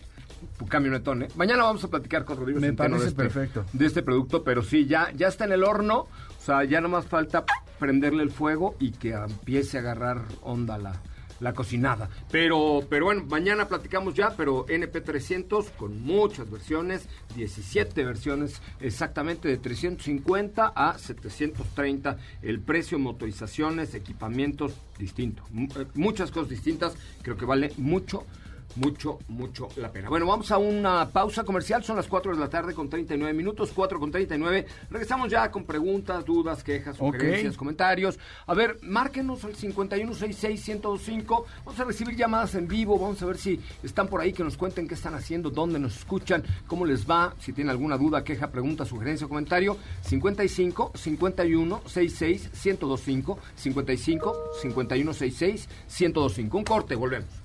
Camionetón, 0.69 1.23
¿eh? 1.23 1.27
Mañana 1.35 1.63
vamos 1.63 1.83
a 1.83 1.87
platicar 1.87 2.25
con 2.25 2.37
Rodrigo 2.37 2.59
Me 2.59 2.67
Centeno 2.67 2.97
parece 2.97 3.03
de 3.03 3.09
este, 3.09 3.23
perfecto. 3.23 3.65
de 3.73 3.85
este 3.85 4.03
producto, 4.03 4.43
pero 4.43 4.61
sí, 4.61 4.85
ya, 4.85 5.11
ya 5.15 5.27
está 5.27 5.45
en 5.45 5.51
el 5.51 5.63
horno. 5.63 6.01
O 6.01 6.41
sea, 6.45 6.63
ya 6.63 6.79
nomás 6.79 7.07
falta 7.07 7.43
prenderle 7.79 8.21
el 8.21 8.29
fuego 8.29 8.75
y 8.79 8.91
que 8.91 9.13
empiece 9.13 9.77
a 9.77 9.81
agarrar 9.81 10.21
onda 10.41 10.77
la, 10.77 11.01
la 11.39 11.53
cocinada. 11.53 12.09
Pero, 12.31 12.81
pero 12.89 13.05
bueno, 13.05 13.25
mañana 13.25 13.67
platicamos 13.67 14.13
ya, 14.13 14.35
pero 14.35 14.65
NP300 14.67 15.71
con 15.77 16.01
muchas 16.01 16.49
versiones, 16.49 17.07
17 17.35 18.03
versiones 18.03 18.61
exactamente 18.79 19.47
de 19.47 19.57
350 19.57 20.73
a 20.75 20.97
730. 20.97 22.17
El 22.41 22.59
precio, 22.59 22.99
motorizaciones, 22.99 23.93
equipamientos 23.93 24.73
distinto. 24.97 25.43
Eh, 25.55 25.85
Muchas 25.93 26.31
cosas 26.31 26.49
distintas. 26.49 26.95
Creo 27.21 27.37
que 27.37 27.45
vale 27.45 27.71
mucho 27.77 28.25
mucho, 28.75 29.19
mucho 29.27 29.67
la 29.77 29.91
pena. 29.91 30.09
Bueno, 30.09 30.25
vamos 30.25 30.51
a 30.51 30.57
una 30.57 31.09
pausa 31.09 31.43
comercial. 31.43 31.83
Son 31.83 31.95
las 31.95 32.07
4 32.07 32.33
de 32.33 32.39
la 32.39 32.49
tarde 32.49 32.73
con 32.73 32.89
39 32.89 33.33
minutos, 33.33 33.71
4 33.73 33.99
con 33.99 34.11
39. 34.11 34.65
Regresamos 34.89 35.29
ya 35.29 35.49
con 35.51 35.65
preguntas, 35.65 36.25
dudas, 36.25 36.63
quejas, 36.63 36.97
sugerencias, 36.97 37.55
comentarios. 37.57 38.19
A 38.47 38.53
ver, 38.53 38.77
márquenos 38.81 39.43
al 39.45 39.55
5166-1025. 39.55 41.45
Vamos 41.65 41.79
a 41.79 41.83
recibir 41.83 42.15
llamadas 42.15 42.55
en 42.55 42.67
vivo. 42.67 42.99
Vamos 42.99 43.21
a 43.21 43.25
ver 43.25 43.37
si 43.37 43.59
están 43.83 44.07
por 44.07 44.21
ahí, 44.21 44.33
que 44.33 44.43
nos 44.43 44.57
cuenten 44.57 44.87
qué 44.87 44.95
están 44.95 45.15
haciendo, 45.15 45.49
dónde 45.49 45.79
nos 45.79 45.97
escuchan, 45.97 46.43
cómo 46.67 46.85
les 46.85 47.09
va. 47.09 47.33
Si 47.39 47.53
tienen 47.53 47.71
alguna 47.71 47.97
duda, 47.97 48.23
queja, 48.23 48.51
pregunta, 48.51 48.85
sugerencia 48.85 49.25
o 49.25 49.29
comentario. 49.29 49.77
55 50.01 50.91
51 50.95 51.81
66 51.85 52.49
1025 52.65 53.39
55 53.55 54.35
51 54.61 55.13
66 55.13 55.69
1025. 55.99 56.57
Un 56.57 56.63
corte, 56.63 56.95
volvemos. 56.95 57.44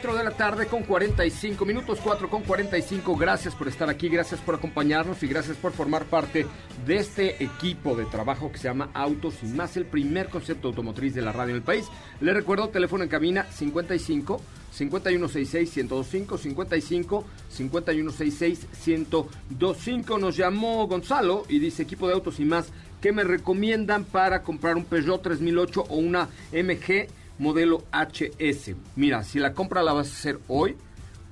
4 0.00 0.16
de 0.16 0.24
la 0.24 0.30
tarde 0.30 0.66
con 0.66 0.82
45 0.82 1.66
minutos, 1.66 1.98
4 2.02 2.30
con 2.30 2.42
45. 2.42 3.16
Gracias 3.16 3.54
por 3.54 3.68
estar 3.68 3.90
aquí, 3.90 4.08
gracias 4.08 4.40
por 4.40 4.54
acompañarnos 4.54 5.22
y 5.22 5.26
gracias 5.26 5.58
por 5.58 5.72
formar 5.72 6.06
parte 6.06 6.46
de 6.86 6.96
este 6.96 7.44
equipo 7.44 7.94
de 7.94 8.06
trabajo 8.06 8.50
que 8.50 8.56
se 8.56 8.68
llama 8.68 8.88
Autos 8.94 9.34
y 9.42 9.46
Más, 9.48 9.76
el 9.76 9.84
primer 9.84 10.30
concepto 10.30 10.68
automotriz 10.68 11.14
de 11.14 11.20
la 11.20 11.32
radio 11.32 11.50
en 11.50 11.56
el 11.56 11.62
país. 11.62 11.84
Les 12.22 12.32
recuerdo, 12.32 12.70
teléfono 12.70 13.04
en 13.04 13.10
cabina 13.10 13.44
55 13.50 14.40
5166 14.72 15.76
1025 15.76 16.38
55 16.38 17.24
5166 17.50 18.66
1025. 18.86 20.18
Nos 20.18 20.34
llamó 20.34 20.86
Gonzalo 20.86 21.44
y 21.46 21.58
dice 21.58 21.82
equipo 21.82 22.08
de 22.08 22.14
Autos 22.14 22.40
y 22.40 22.46
Más, 22.46 22.72
¿qué 23.02 23.12
me 23.12 23.22
recomiendan 23.22 24.04
para 24.04 24.42
comprar 24.42 24.76
un 24.76 24.86
Peugeot 24.86 25.20
3008 25.20 25.84
o 25.90 25.96
una 25.96 26.30
MG 26.52 27.19
modelo 27.40 27.84
HS. 27.90 28.74
Mira, 28.96 29.24
si 29.24 29.38
la 29.38 29.52
compra 29.54 29.82
la 29.82 29.92
vas 29.92 30.08
a 30.08 30.12
hacer 30.12 30.38
hoy, 30.46 30.76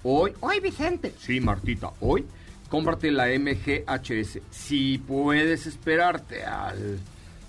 hoy, 0.02 0.32
hoy 0.40 0.58
Vicente. 0.58 1.14
Sí, 1.18 1.40
Martita, 1.40 1.92
hoy, 2.00 2.24
cómprate 2.68 3.12
la 3.12 3.26
MG 3.26 3.84
HS. 3.86 4.40
Si 4.50 4.98
puedes 4.98 5.66
esperarte 5.66 6.44
al 6.44 6.98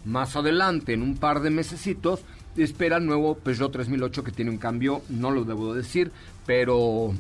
más 0.06 0.36
adelante, 0.36 0.94
en 0.94 1.02
un 1.02 1.18
par 1.18 1.40
de 1.40 1.50
mesecitos, 1.50 2.22
espera 2.58 2.98
el 2.98 3.06
nuevo 3.06 3.36
Peugeot 3.36 3.72
3008 3.72 4.24
que 4.24 4.32
tiene 4.32 4.52
un 4.52 4.58
cambio, 4.58 5.02
no 5.08 5.32
lo 5.32 5.46
debo 5.46 5.74
decir, 5.74 6.12
pero 6.46 7.14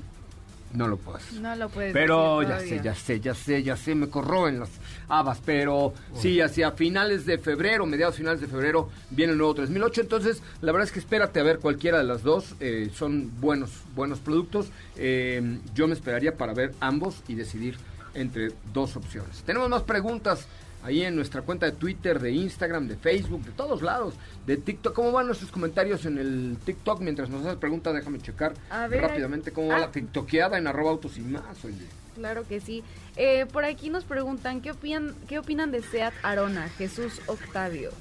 no 0.74 0.88
lo 0.88 0.98
puedo 0.98 1.18
decir. 1.20 1.42
No 1.42 1.56
lo 1.56 1.70
puedes 1.70 1.94
Pero 1.94 2.40
decir 2.42 2.50
ya 2.50 2.60
sé, 2.60 2.82
ya 2.84 2.96
sé, 2.96 3.20
ya 3.20 3.34
sé, 3.34 3.64
ya 3.64 3.78
sé, 3.78 3.96
me 3.96 4.10
corroen 4.10 4.60
las 4.60 4.70
habas, 5.10 5.40
pero 5.44 5.94
sí, 6.16 6.40
hacia 6.40 6.72
finales 6.72 7.26
de 7.26 7.38
febrero, 7.38 7.86
mediados 7.86 8.16
finales 8.16 8.40
de 8.40 8.48
febrero, 8.48 8.90
viene 9.10 9.34
el 9.34 9.38
nuevo 9.38 9.56
3008, 9.56 10.02
entonces 10.02 10.42
la 10.62 10.72
verdad 10.72 10.88
es 10.88 10.94
que 10.94 11.00
espérate 11.00 11.40
a 11.40 11.44
ver 11.44 11.60
cualquiera 11.60 11.98
de 11.98 12.04
las 12.04 12.24
dos, 12.24 12.56
eh, 12.60 12.90
son 12.96 13.32
buenos, 13.42 13.72
buenos 13.96 14.20
productos, 14.20 14.68
Eh, 15.02 15.60
yo 15.74 15.88
me 15.88 15.94
esperaría 15.94 16.36
para 16.36 16.54
ver 16.54 16.74
ambos 16.82 17.24
y 17.28 17.36
decidir 17.36 17.78
entre 18.14 18.52
dos 18.74 18.98
opciones. 18.98 19.44
Tenemos 19.44 19.70
más 19.70 19.84
preguntas 19.84 20.46
ahí 20.84 21.04
en 21.04 21.16
nuestra 21.16 21.42
cuenta 21.42 21.66
de 21.66 21.74
Twitter, 21.74 22.20
de 22.20 22.32
Instagram, 22.32 22.88
de 22.88 22.96
Facebook, 22.96 23.44
de 23.44 23.52
todos 23.52 23.82
lados, 23.82 24.14
de 24.46 24.58
TikTok. 24.58 24.94
¿Cómo 24.94 25.12
van 25.12 25.28
nuestros 25.28 25.52
comentarios 25.52 26.06
en 26.06 26.18
el 26.18 26.58
TikTok? 26.66 27.02
Mientras 27.02 27.30
nos 27.30 27.46
haces 27.46 27.58
pregunta, 27.58 27.94
déjame 27.94 28.20
checar 28.20 28.54
ver, 28.90 29.02
rápidamente 29.02 29.52
cómo 29.52 29.70
va 29.70 29.78
ah. 29.78 29.80
la 29.80 29.92
tiktokeada 29.92 30.58
en 30.58 30.68
arroba 30.68 30.92
autos 30.92 31.18
y 31.18 31.22
más, 31.22 31.64
oye. 31.64 31.86
Claro 32.16 32.46
que 32.48 32.60
sí. 32.60 32.84
Eh, 33.16 33.46
por 33.52 33.66
aquí 33.66 33.90
nos 33.90 34.04
preguntan, 34.06 34.62
¿qué 34.62 34.72
opinan, 34.72 35.16
¿qué 35.28 35.40
opinan 35.40 35.72
de 35.72 35.82
Seat 35.82 36.14
Arona, 36.24 36.70
Jesús 36.70 37.22
Octavio? 37.28 37.92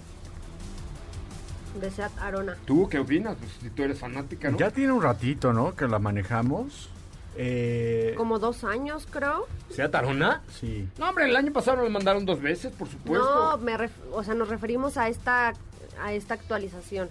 De 1.80 1.90
Seat 1.90 2.12
Arona. 2.20 2.56
¿Tú 2.66 2.88
qué 2.88 2.98
opinas? 2.98 3.36
Pues, 3.38 3.50
si 3.60 3.70
tú 3.70 3.82
eres 3.82 3.98
fanática, 3.98 4.50
¿no? 4.50 4.58
Ya 4.58 4.70
tiene 4.70 4.92
un 4.92 5.02
ratito, 5.02 5.52
¿no? 5.52 5.74
Que 5.74 5.86
la 5.86 5.98
manejamos. 5.98 6.88
Eh, 7.36 8.14
Como 8.16 8.38
dos 8.40 8.64
años, 8.64 9.06
creo. 9.08 9.46
¿Sea 9.70 9.90
Tarona? 9.90 10.42
Sí. 10.58 10.88
No, 10.98 11.08
hombre, 11.10 11.26
el 11.26 11.36
año 11.36 11.52
pasado 11.52 11.82
me 11.82 11.88
mandaron 11.88 12.24
dos 12.26 12.40
veces, 12.40 12.72
por 12.72 12.88
supuesto. 12.88 13.56
No, 13.56 13.58
me 13.58 13.76
ref- 13.76 13.90
o 14.12 14.24
sea, 14.24 14.34
nos 14.34 14.48
referimos 14.48 14.96
a 14.96 15.08
esta 15.08 15.52
a 16.00 16.12
esta 16.12 16.34
actualización. 16.34 17.08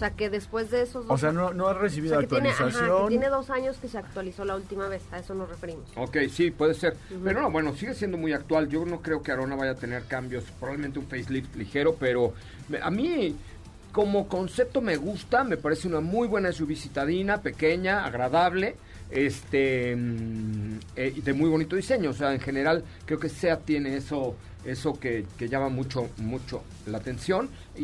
O 0.00 0.02
sea, 0.02 0.12
que 0.12 0.30
después 0.30 0.70
de 0.70 0.80
esos 0.80 1.06
dos 1.06 1.14
O 1.14 1.18
sea, 1.18 1.30
no, 1.30 1.52
no 1.52 1.66
ha 1.68 1.72
o 1.72 1.74
recibido 1.74 2.14
sea, 2.14 2.20
que 2.22 2.26
tiene, 2.28 2.48
ajá, 2.48 2.64
actualización. 2.64 3.02
que 3.02 3.08
tiene 3.10 3.28
dos 3.28 3.50
años 3.50 3.76
que 3.76 3.86
se 3.86 3.98
actualizó 3.98 4.46
la 4.46 4.56
última 4.56 4.88
vez. 4.88 5.02
A 5.12 5.18
eso 5.18 5.34
nos 5.34 5.46
referimos. 5.50 5.84
Ok, 5.94 6.16
sí, 6.32 6.50
puede 6.50 6.72
ser. 6.72 6.96
Pero 7.22 7.42
no, 7.42 7.50
bueno, 7.50 7.74
sigue 7.76 7.92
siendo 7.92 8.16
muy 8.16 8.32
actual. 8.32 8.66
Yo 8.70 8.86
no 8.86 9.02
creo 9.02 9.22
que 9.22 9.30
Arona 9.30 9.56
vaya 9.56 9.72
a 9.72 9.74
tener 9.74 10.04
cambios. 10.04 10.44
Probablemente 10.58 10.98
un 11.00 11.06
facelift 11.06 11.54
ligero, 11.54 11.96
pero 12.00 12.32
me- 12.70 12.80
a 12.80 12.90
mí, 12.90 13.36
como 13.92 14.26
concepto, 14.26 14.80
me 14.80 14.96
gusta. 14.96 15.44
Me 15.44 15.58
parece 15.58 15.86
una 15.86 16.00
muy 16.00 16.28
buena 16.28 16.50
SUV 16.50 16.76
citadina, 16.76 17.42
pequeña, 17.42 18.06
agradable. 18.06 18.76
Este, 19.10 19.94
mm, 19.96 20.78
eh, 20.96 21.12
y 21.16 21.20
de 21.20 21.32
muy 21.32 21.48
bonito 21.50 21.76
diseño. 21.76 22.10
O 22.10 22.14
sea, 22.14 22.32
en 22.32 22.40
general, 22.40 22.84
creo 23.06 23.18
que 23.18 23.28
SEAT 23.28 23.64
tiene 23.64 23.96
eso 23.96 24.36
eso 24.62 25.00
que, 25.00 25.24
que 25.38 25.48
llama 25.48 25.70
mucho 25.70 26.10
mucho 26.18 26.62
la 26.86 26.98
atención 26.98 27.48
y, 27.78 27.80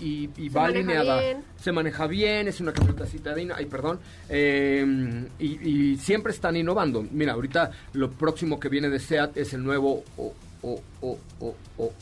y- 0.00 0.30
y 0.36 0.48
Se 0.48 0.54
va 0.56 0.66
alineada 0.66 1.20
bien. 1.20 1.38
se 1.60 1.72
maneja 1.72 2.06
bien, 2.06 2.46
es 2.46 2.60
una 2.60 2.72
camioneta 2.72 3.04
citadina, 3.04 3.56
ay, 3.58 3.66
perdón, 3.66 3.98
eh, 4.28 5.26
y, 5.40 5.68
y 5.68 5.96
siempre 5.96 6.32
están 6.32 6.54
innovando. 6.56 7.04
Mira, 7.10 7.32
ahorita 7.32 7.72
lo 7.94 8.12
próximo 8.12 8.60
que 8.60 8.68
viene 8.68 8.88
de 8.90 9.00
SEAT 9.00 9.38
es 9.38 9.54
el 9.54 9.64
nuevo 9.64 10.04
o, 10.16 10.32
o, 10.62 10.80
o, 11.00 11.18
o, 11.40 11.54
o- 11.78 11.92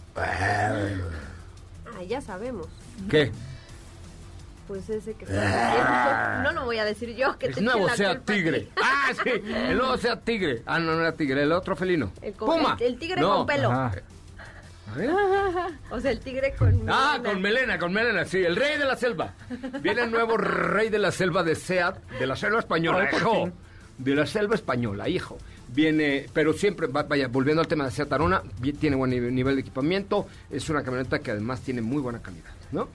Ah, 1.87 2.03
ya 2.07 2.21
sabemos. 2.21 2.67
¿Qué? 3.09 3.33
Pues 4.69 4.89
ese 4.91 5.15
que 5.15 5.25
está 5.25 6.41
No 6.45 6.53
lo 6.53 6.65
voy 6.67 6.79
a 6.79 6.85
decir 6.85 7.17
yo, 7.17 7.37
que 7.39 7.47
El 7.47 7.55
te 7.55 7.61
nuevo 7.63 7.87
la 7.87 7.97
SEAT 7.97 8.19
culpa 8.19 8.23
a 8.33 8.35
ti. 8.37 8.43
Tigre. 8.43 8.69
Ah, 8.77 9.11
sí, 9.25 9.31
el 9.71 9.79
nuevo 9.79 9.97
SEAT 9.97 10.25
Tigre. 10.25 10.63
Ah, 10.67 10.79
no, 10.79 10.95
no 10.95 11.01
era 11.01 11.13
Tigre, 11.13 11.43
el 11.43 11.53
otro 11.53 11.75
felino. 11.75 12.13
El, 12.23 12.35
con- 12.35 12.49
Puma. 12.59 12.77
el- 12.79 12.87
el 12.87 12.99
tigre 12.99 13.21
No. 13.21 13.39
con 13.39 13.47
pelo. 13.47 13.71
Ajá. 13.73 13.93
A 14.93 14.95
ver. 14.97 15.11
O 15.91 16.01
sea, 16.01 16.11
el 16.11 16.21
tigre 16.21 16.55
con 16.57 16.69
Ah, 16.89 17.17
melena. 17.19 17.23
con 17.33 17.43
melena, 17.43 17.79
con 17.79 17.93
melena, 17.93 18.25
sí, 18.27 18.39
el 18.45 18.57
rey 18.57 18.79
de 18.79 18.85
la 18.85 18.97
selva. 18.97 19.33
Viene 19.81 20.03
el 20.03 20.11
nuevo 20.11 20.37
rey 20.37 20.89
de 20.91 20.99
la 20.99 21.11
selva 21.13 21.43
de 21.43 21.55
SEAT, 21.55 21.97
de 22.19 22.27
la 22.27 22.37
selva 22.37 22.59
española, 22.61 23.09
hijo. 23.13 23.51
De 23.97 24.15
la 24.15 24.27
selva 24.27 24.55
española, 24.55 25.09
hijo. 25.09 25.39
Viene, 25.69 26.27
pero 26.33 26.53
siempre, 26.53 26.87
va- 26.87 27.03
vaya, 27.03 27.29
volviendo 27.29 27.61
al 27.63 27.69
tema 27.69 27.85
de 27.87 27.91
SEAT 27.91 28.13
Arona, 28.13 28.43
tiene 28.81 28.97
buen 28.97 29.11
nivel, 29.11 29.35
nivel 29.35 29.55
de 29.57 29.61
equipamiento, 29.63 30.27
es 30.51 30.69
una 30.71 30.83
camioneta 30.83 31.19
que 31.19 31.31
además 31.33 31.61
tiene 31.61 31.81
muy 31.83 32.01
buena 32.01 32.21
calidad, 32.23 32.53
¿no? 32.73 32.89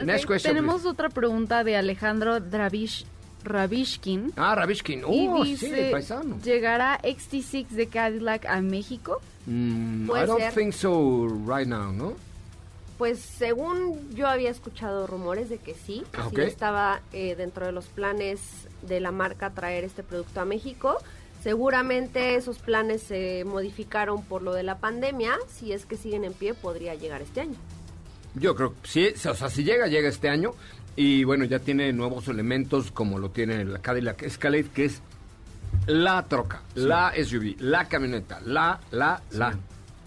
Sí, 0.00 0.04
Next 0.04 0.26
question, 0.26 0.54
tenemos 0.54 0.82
please. 0.82 0.88
otra 0.88 1.08
pregunta 1.08 1.62
de 1.64 1.76
Alejandro 1.76 2.40
Dravish, 2.40 3.04
Ravishkin. 3.44 4.32
Ah, 4.36 4.54
Ravishkin, 4.54 5.00
y 5.08 5.28
oh, 5.28 5.44
dice, 5.44 5.86
sí, 5.86 5.90
paisano. 5.92 6.40
¿llegará 6.42 7.00
XT6 7.02 7.68
de 7.68 7.86
Cadillac 7.88 8.46
a 8.46 8.60
México? 8.60 9.20
Mm, 9.46 10.10
I 10.10 10.26
don't 10.26 10.40
ser. 10.40 10.52
think 10.52 10.72
so 10.72 11.28
right 11.46 11.68
now, 11.68 11.92
¿no? 11.92 12.14
Pues 12.98 13.18
según 13.20 14.10
yo 14.14 14.26
había 14.28 14.50
escuchado 14.50 15.06
rumores 15.06 15.48
de 15.48 15.58
que 15.58 15.74
sí, 15.74 16.04
Ah, 16.16 16.28
sí 16.30 16.40
estaba 16.40 17.00
eh, 17.12 17.34
dentro 17.36 17.66
de 17.66 17.72
los 17.72 17.86
planes 17.86 18.40
de 18.82 19.00
la 19.00 19.10
marca 19.12 19.50
traer 19.50 19.84
este 19.84 20.02
producto 20.02 20.40
a 20.40 20.44
México. 20.44 20.96
Seguramente 21.42 22.36
esos 22.36 22.58
planes 22.58 23.02
se 23.02 23.44
modificaron 23.44 24.22
por 24.24 24.42
lo 24.42 24.54
de 24.54 24.62
la 24.62 24.78
pandemia. 24.78 25.34
Si 25.48 25.72
es 25.72 25.86
que 25.86 25.96
siguen 25.96 26.24
en 26.24 26.32
pie, 26.32 26.54
podría 26.54 26.94
llegar 26.94 27.20
este 27.20 27.42
año. 27.42 27.56
Yo 28.34 28.54
creo 28.54 28.74
que 28.82 28.88
sí, 28.88 29.08
o 29.28 29.34
sea, 29.34 29.48
si 29.48 29.64
llega, 29.64 29.86
llega 29.86 30.08
este 30.08 30.28
año. 30.28 30.52
Y 30.96 31.24
bueno, 31.24 31.44
ya 31.44 31.58
tiene 31.58 31.92
nuevos 31.92 32.28
elementos 32.28 32.92
como 32.92 33.18
lo 33.18 33.30
tiene 33.30 33.64
la 33.64 33.80
Cadillac 33.80 34.22
Escalade, 34.22 34.68
que 34.72 34.84
es 34.84 35.00
la 35.86 36.22
troca, 36.28 36.62
la 36.76 37.12
SUV, 37.22 37.56
la 37.58 37.88
camioneta, 37.88 38.40
la, 38.44 38.80
la, 38.92 39.20
la. 39.32 39.58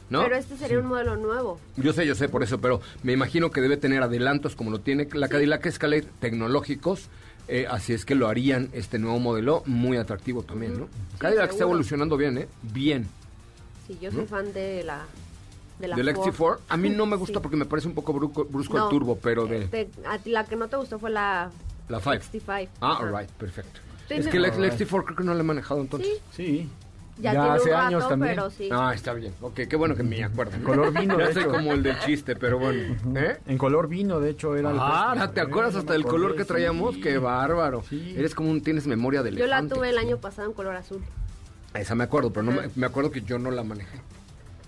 ¿No? 0.10 0.24
Pero 0.24 0.38
este 0.38 0.56
sería 0.56 0.80
un 0.80 0.86
modelo 0.86 1.18
nuevo. 1.18 1.60
Yo 1.76 1.92
sé, 1.92 2.08
yo 2.08 2.16
sé 2.16 2.30
por 2.30 2.42
eso, 2.42 2.62
pero 2.62 2.80
me 3.04 3.12
imagino 3.12 3.52
que 3.52 3.60
debe 3.60 3.76
tener 3.76 4.02
adelantos 4.02 4.56
como 4.56 4.72
lo 4.72 4.80
tiene 4.80 5.10
la 5.12 5.28
Cadillac 5.28 5.66
Escalade, 5.66 6.08
tecnológicos. 6.22 7.10
eh, 7.50 7.66
así 7.70 7.92
es 7.92 8.06
que 8.06 8.16
lo 8.16 8.30
harían 8.30 8.70
este 8.72 8.98
nuevo 9.00 9.20
modelo 9.20 9.64
muy 9.66 9.98
atractivo 9.98 10.44
también, 10.44 10.80
¿no? 10.80 10.88
Cadillac 11.18 11.52
está 11.52 11.64
evolucionando 11.66 12.16
bien, 12.16 12.38
¿eh? 12.38 12.48
Bien. 12.64 13.06
Sí, 13.88 13.98
yo 14.02 14.10
soy 14.12 14.26
fan 14.26 14.54
de 14.54 14.84
la 14.86 15.06
de 15.80 15.88
la 15.88 15.96
Del 15.96 16.16
Ford. 16.16 16.58
XT4, 16.60 16.60
a 16.70 16.78
mí 16.78 16.90
no 16.90 17.06
me 17.06 17.16
gusta 17.16 17.34
Sí. 17.40 17.44
porque 17.44 17.58
me 17.58 17.66
parece 17.66 17.88
un 17.88 17.94
poco 17.96 18.14
brusco, 18.14 18.46
brusco 18.46 18.78
No, 18.78 18.86
el 18.86 18.90
turbo, 18.90 19.18
pero 19.22 19.46
de 19.46 19.64
eh, 19.64 19.68
te- 19.68 19.90
a 20.08 20.18
ti 20.18 20.32
la 20.32 20.44
que 20.46 20.56
no 20.56 20.68
te 20.68 20.76
gustó 20.78 20.98
fue 21.00 21.10
la 21.10 21.50
la 21.90 22.00
5. 22.00 22.12
65. 22.16 22.72
Ah, 22.82 22.98
alright, 23.02 23.30
perfecto. 23.32 23.80
Es 24.10 24.28
que 24.28 24.40
la, 24.40 24.48
la 24.50 24.54
Alright. 24.54 24.74
XT4 24.74 25.04
creo 25.06 25.16
que 25.18 25.24
no 25.24 25.34
la 25.34 25.40
he 25.42 25.44
manejado 25.44 25.82
entonces. 25.82 26.10
Sí, 26.32 26.46
Sí. 26.46 26.70
ya, 27.18 27.34
Ya 27.34 27.42
tiene 27.42 27.56
hace 27.58 27.64
un 27.66 27.72
rato, 27.76 27.88
años 27.88 28.10
también. 28.10 28.36
pero 28.36 28.50
sí. 28.50 28.70
Ah, 28.72 28.92
está 28.96 29.14
bien. 29.14 29.34
Ok, 29.42 29.54
qué 29.70 29.76
bueno 29.76 29.96
que 29.96 30.04
me 30.04 30.24
acuerdo. 30.24 30.58
¿no? 30.58 30.64
Color 30.66 30.94
vino, 31.00 31.18
Ya 31.20 31.28
de 31.28 31.34
soy 31.34 31.44
como 31.46 31.74
el 31.74 31.84
del 31.84 32.00
chiste, 32.00 32.36
pero 32.36 32.58
bueno. 32.60 32.96
¿Eh? 33.16 33.38
En 33.48 33.58
color 33.58 33.88
vino, 33.88 34.20
de 34.20 34.30
hecho, 34.32 34.56
era 34.56 34.72
el 34.72 34.78
Ah. 34.80 35.30
¿te 35.34 35.42
acuerdas 35.42 35.76
hasta 35.76 35.94
del 35.94 36.06
color 36.06 36.36
que 36.36 36.46
traíamos? 36.46 36.96
sí. 36.96 37.02
Qué 37.02 37.18
bárbaro. 37.18 37.84
Sí. 37.90 38.14
Eres 38.18 38.34
como 38.36 38.50
un, 38.52 38.62
tienes 38.62 38.88
memoria 38.88 39.24
de 39.24 39.32
Yo 39.36 39.46
la 39.48 39.62
tuve 39.68 39.90
el 39.90 39.98
año 39.98 40.18
pasado 40.18 40.48
en 40.48 40.54
color 40.54 40.76
azul. 40.76 41.02
Esa 41.74 41.94
me 41.96 42.06
acuerdo, 42.06 42.32
pero 42.32 42.44
no 42.44 42.52
me, 42.54 42.70
me 42.76 42.86
acuerdo 42.86 43.12
que 43.12 43.22
yo 43.22 43.38
no 43.40 43.52
la 43.52 43.64
manejé. 43.64 44.00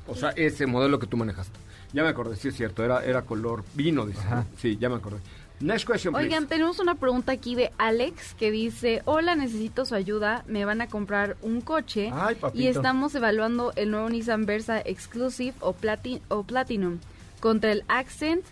O 0.09 0.15
sea, 0.15 0.29
ese 0.31 0.65
modelo 0.65 0.99
que 0.99 1.07
tú 1.07 1.17
manejaste. 1.17 1.57
Ya 1.93 2.03
me 2.03 2.09
acordé, 2.09 2.35
sí 2.35 2.49
es 2.49 2.55
cierto, 2.55 2.83
era, 2.83 3.03
era 3.03 3.23
color 3.23 3.63
vino, 3.73 4.05
dice. 4.05 4.19
Ajá. 4.19 4.45
Sí, 4.57 4.77
ya 4.79 4.89
me 4.89 4.95
acordé. 4.95 5.17
Next 5.59 5.85
question, 5.85 6.13
please. 6.13 6.27
Oigan, 6.29 6.47
tenemos 6.47 6.79
una 6.79 6.95
pregunta 6.95 7.33
aquí 7.33 7.53
de 7.55 7.71
Alex 7.77 8.33
que 8.35 8.49
dice, 8.49 9.01
hola, 9.05 9.35
necesito 9.35 9.83
su 9.85 9.93
ayuda, 9.93 10.43
me 10.47 10.63
van 10.63 10.79
a 10.81 10.87
comprar 10.87 11.35
un 11.41 11.59
coche 11.61 12.11
Ay, 12.13 12.37
y 12.53 12.67
estamos 12.67 13.13
evaluando 13.15 13.73
el 13.75 13.91
nuevo 13.91 14.09
Nissan 14.09 14.45
Versa 14.45 14.79
Exclusive 14.79 15.53
o, 15.59 15.73
Plati- 15.73 16.21
o 16.29 16.43
Platinum 16.43 16.99
contra 17.41 17.71
el 17.73 17.83
Accent 17.89 18.45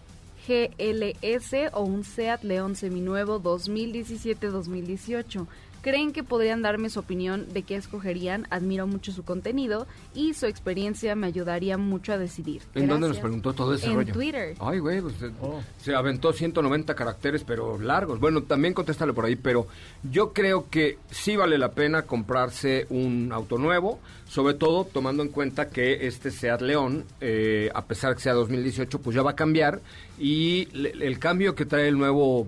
GLS 0.48 1.72
o 1.74 1.84
un 1.84 2.04
Seat 2.04 2.44
León 2.44 2.76
seminuevo 2.76 3.42
2017-2018. 3.42 5.48
¿Creen 5.82 6.12
que 6.12 6.24
podrían 6.24 6.62
darme 6.62 6.90
su 6.90 7.00
opinión 7.00 7.48
de 7.54 7.64
qué 7.64 7.76
escogerían? 7.76 8.46
Admiro 8.50 8.88
mucho 8.88 9.12
su 9.14 9.24
contenido 9.24 9.88
y 10.14 10.34
su 10.34 10.46
experiencia 10.46 11.16
me 11.16 11.28
ayudaría 11.28 11.78
mucho 11.78 12.12
a 12.12 12.18
decidir. 12.18 12.62
¿En 12.76 12.88
dónde 12.88 13.08
nos 13.08 13.20
preguntó 13.20 13.54
todo 13.54 13.74
ese 13.74 13.88
En 13.88 13.96
rollo? 13.96 14.12
Twitter. 14.14 14.56
Ay, 14.60 14.80
güey, 14.80 15.02
pues, 15.02 15.14
eh, 15.22 15.32
Oh. 15.42 15.62
se 15.78 15.96
aventó 15.96 16.34
190 16.34 16.94
caracteres, 16.94 17.44
pero 17.46 17.80
largos. 17.80 18.20
Bueno, 18.20 18.44
también 18.44 18.74
contéstale 18.74 19.14
por 19.14 19.26
ahí, 19.26 19.36
pero 19.38 19.68
yo 20.12 20.34
creo 20.34 20.70
que 20.70 20.98
sí 21.10 21.36
vale 21.38 21.58
la 21.58 21.72
pena 21.72 22.02
comprarse 22.02 22.86
un 22.90 23.32
auto 23.32 23.58
nuevo, 23.58 24.00
sobre 24.28 24.56
todo 24.56 24.84
tomando 24.84 25.24
en 25.24 25.30
cuenta 25.30 25.70
que 25.70 26.06
este 26.08 26.32
Seat 26.32 26.62
León, 26.62 27.06
eh, 27.22 27.70
a 27.74 27.86
pesar 27.86 28.14
que 28.16 28.22
sea 28.22 28.34
2018, 28.34 29.00
pues 29.00 29.16
ya 29.16 29.22
va 29.22 29.32
a 29.32 29.36
cambiar 29.36 29.80
y 30.20 30.66
le- 30.74 30.90
el 31.06 31.18
cambio 31.20 31.56
que 31.56 31.66
trae 31.66 31.88
el 31.88 31.98
nuevo 31.98 32.48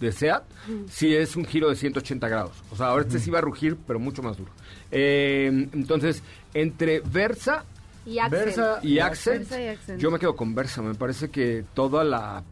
de 0.00 0.12
Seat, 0.12 0.44
sí 0.88 1.14
es 1.14 1.34
un 1.36 1.44
giro 1.44 1.68
de 1.68 1.76
180 1.76 2.28
grados. 2.28 2.52
O 2.70 2.76
sea, 2.76 2.86
ahora 2.88 3.02
este 3.04 3.18
sí 3.18 3.30
va 3.30 3.38
a 3.38 3.42
rugir, 3.42 3.76
pero 3.86 3.98
mucho 3.98 4.22
más 4.22 4.36
duro. 4.36 4.50
Eh, 4.90 5.68
entonces, 5.72 6.22
entre 6.54 7.00
Versa 7.00 7.64
Y 8.06 8.18
Accent. 8.18 8.44
Versa 8.44 8.78
y 8.82 8.98
Accent, 8.98 9.38
Versa 9.40 9.60
y 9.62 9.66
Accent. 9.68 10.00
yo 10.00 10.10
me 10.10 10.18
quedo 10.18 10.36
con 10.36 10.54
Versa. 10.54 10.82
Me 10.82 10.94
parece 10.94 11.28
que 11.30 11.64
toda 11.74 12.04
la 12.04 12.42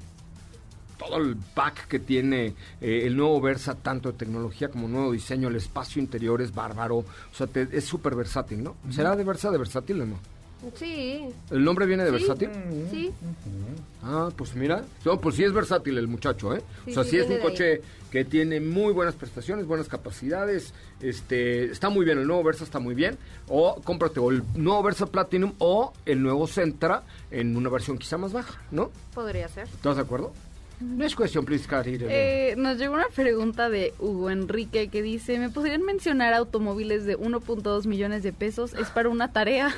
todo 0.98 1.16
el 1.16 1.34
pack 1.54 1.86
que 1.88 1.98
tiene 1.98 2.54
eh, 2.80 3.02
el 3.04 3.16
nuevo 3.16 3.40
Versa, 3.40 3.74
tanto 3.74 4.12
de 4.12 4.18
tecnología 4.18 4.68
como 4.68 4.86
nuevo 4.86 5.12
diseño, 5.12 5.48
el 5.48 5.56
espacio 5.56 6.00
interior 6.02 6.42
es 6.42 6.54
bárbaro, 6.54 6.96
o 6.98 7.04
sea, 7.32 7.46
te- 7.46 7.68
es 7.72 7.84
súper 7.86 8.14
versátil, 8.14 8.62
¿no? 8.62 8.76
¿Será 8.90 9.16
de 9.16 9.24
Versa 9.24 9.50
de 9.50 9.56
versátil 9.56 10.02
o 10.02 10.06
no? 10.06 10.18
Sí. 10.76 11.24
¿El 11.50 11.64
nombre 11.64 11.86
viene 11.86 12.04
de 12.04 12.10
Sí. 12.10 12.16
versátil? 12.16 12.50
Sí. 12.90 13.10
Ah, 14.02 14.30
pues 14.36 14.54
mira, 14.54 14.84
no, 15.04 15.20
pues 15.20 15.36
sí 15.36 15.44
es 15.44 15.52
versátil 15.52 15.98
el 15.98 16.08
muchacho, 16.08 16.54
¿eh? 16.54 16.62
Sí, 16.84 16.90
o 16.90 16.94
sea, 16.94 17.04
sí, 17.04 17.10
sí, 17.10 17.16
es 17.18 17.28
un 17.30 17.38
coche 17.38 17.80
que 18.10 18.24
tiene 18.24 18.60
muy 18.60 18.92
buenas 18.92 19.14
prestaciones, 19.14 19.66
buenas 19.66 19.88
capacidades, 19.88 20.74
este, 21.00 21.64
está 21.66 21.90
muy 21.90 22.04
bien, 22.04 22.18
el 22.18 22.26
nuevo 22.26 22.42
Versa 22.42 22.64
está 22.64 22.78
muy 22.80 22.94
bien, 22.94 23.16
o 23.48 23.80
cómprate 23.82 24.18
o 24.20 24.30
el 24.30 24.42
nuevo 24.54 24.82
Versa 24.82 25.06
Platinum 25.06 25.52
o 25.58 25.92
el 26.06 26.22
nuevo 26.22 26.46
Sentra 26.46 27.02
en 27.30 27.56
una 27.56 27.68
versión 27.70 27.98
quizá 27.98 28.18
más 28.18 28.32
baja, 28.32 28.60
¿no? 28.70 28.90
Podría 29.14 29.48
ser. 29.48 29.64
¿Estás 29.68 29.96
de 29.96 30.02
acuerdo? 30.02 30.32
No 30.80 31.04
es 31.04 31.14
cuestión, 31.14 31.44
please, 31.44 31.66
Cari. 31.68 31.98
Eh, 32.00 32.54
nos 32.56 32.78
llegó 32.78 32.94
una 32.94 33.08
pregunta 33.14 33.68
de 33.68 33.92
Hugo 33.98 34.30
Enrique 34.30 34.88
que 34.88 35.02
dice, 35.02 35.38
¿me 35.38 35.50
podrían 35.50 35.82
mencionar 35.82 36.32
automóviles 36.32 37.04
de 37.04 37.18
1.2 37.18 37.86
millones 37.86 38.22
de 38.22 38.32
pesos? 38.32 38.72
Es 38.74 38.88
para 38.88 39.10
una 39.10 39.30
tarea. 39.30 39.70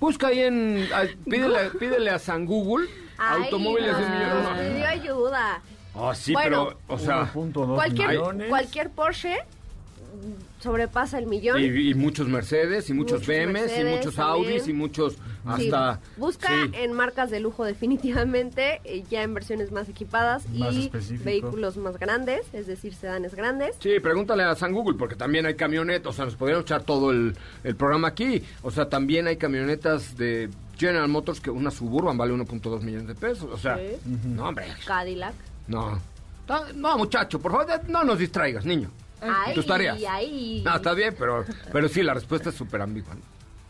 Busca 0.00 0.28
ahí 0.28 0.40
en, 0.40 0.88
pídele, 1.28 1.70
pídele 1.78 2.10
a 2.10 2.18
San 2.18 2.44
Google 2.46 2.88
Ay, 3.18 3.44
automóviles 3.44 3.96
de 3.96 4.04
un 4.04 4.10
millón. 4.12 4.42
nos 4.44 4.58
pidió 4.58 4.86
ayuda. 4.88 5.62
Ah, 5.94 6.14
sí, 6.14 6.32
Bueno, 6.32 6.68
pero, 6.68 6.78
o 6.88 6.98
sea, 6.98 7.32
1.2 7.32 7.74
Cualquier, 7.74 8.08
millones. 8.08 8.48
cualquier 8.48 8.90
Porsche 8.90 9.36
mm, 9.36 10.62
sobrepasa 10.62 11.18
el 11.18 11.26
millón. 11.26 11.60
y, 11.60 11.66
y 11.90 11.94
muchos 11.94 12.28
Mercedes, 12.28 12.88
y 12.90 12.94
muchos, 12.94 13.20
Muchos 13.20 13.26
BMs, 13.28 13.48
y 13.50 13.52
Mercedes 13.52 13.96
muchos 13.98 14.14
también. 14.16 14.46
Audis, 14.52 14.68
y 14.68 14.72
muchos 14.72 15.16
Sí. 15.56 15.64
hasta... 15.66 16.00
Busca 16.16 16.48
sí. 16.48 16.70
en 16.74 16.92
marcas 16.92 17.30
de 17.30 17.40
lujo 17.40 17.64
definitivamente, 17.64 18.80
eh, 18.84 19.04
ya 19.10 19.22
en 19.22 19.34
versiones 19.34 19.72
más 19.72 19.88
equipadas 19.88 20.48
Más 20.50 20.74
y 20.74 20.84
específico. 20.84 21.24
vehículos 21.24 21.76
más 21.76 21.98
grandes, 21.98 22.42
es 22.52 22.66
decir, 22.66 22.94
sedanes 22.94 23.34
grandes. 23.34 23.74
Sí, 23.80 23.98
pregúntale 24.00 24.44
a 24.44 24.54
San 24.54 24.72
Google, 24.72 24.96
porque 24.98 25.16
también 25.16 25.46
hay 25.46 25.54
camionetas, 25.54 26.06
o 26.08 26.12
sea, 26.12 26.24
nos 26.26 26.36
podrían 26.36 26.60
echar 26.60 26.82
todo 26.82 27.10
el, 27.10 27.36
el 27.64 27.76
programa 27.76 28.08
aquí. 28.08 28.42
O 28.62 28.70
sea, 28.70 28.88
también 28.88 29.26
hay 29.26 29.36
camionetas 29.36 30.16
de 30.16 30.48
General 30.78 31.08
Motors 31.08 31.40
que 31.40 31.50
una 31.50 31.70
Suburban 31.70 32.16
vale 32.16 32.32
1.2 32.34 32.80
millones 32.82 33.08
de 33.08 33.14
pesos. 33.14 33.48
O 33.52 33.58
sea, 33.58 33.76
Sí. 33.78 33.96
no, 34.26 34.48
hombre, 34.48 34.66
Cadillac. 34.86 35.34
no. 35.68 36.00
No, 36.48 36.72
No, 36.74 36.98
muchacho, 36.98 37.40
por 37.40 37.52
favor, 37.52 37.68
no 37.88 38.02
nos 38.04 38.18
distraigas, 38.18 38.64
niño. 38.66 38.90
Ay, 39.20 39.54
Tus 39.54 39.64
tareas. 39.64 39.98
ay. 40.08 40.62
No, 40.64 40.74
está 40.76 40.92
bien, 40.94 41.14
pero, 41.16 41.44
pero 41.72 41.88
sí, 41.88 42.02
la 42.02 42.14
respuesta 42.14 42.48
es 42.50 42.56
súper 42.56 42.82
ambigua. 42.82 43.14
¿no? 43.14 43.20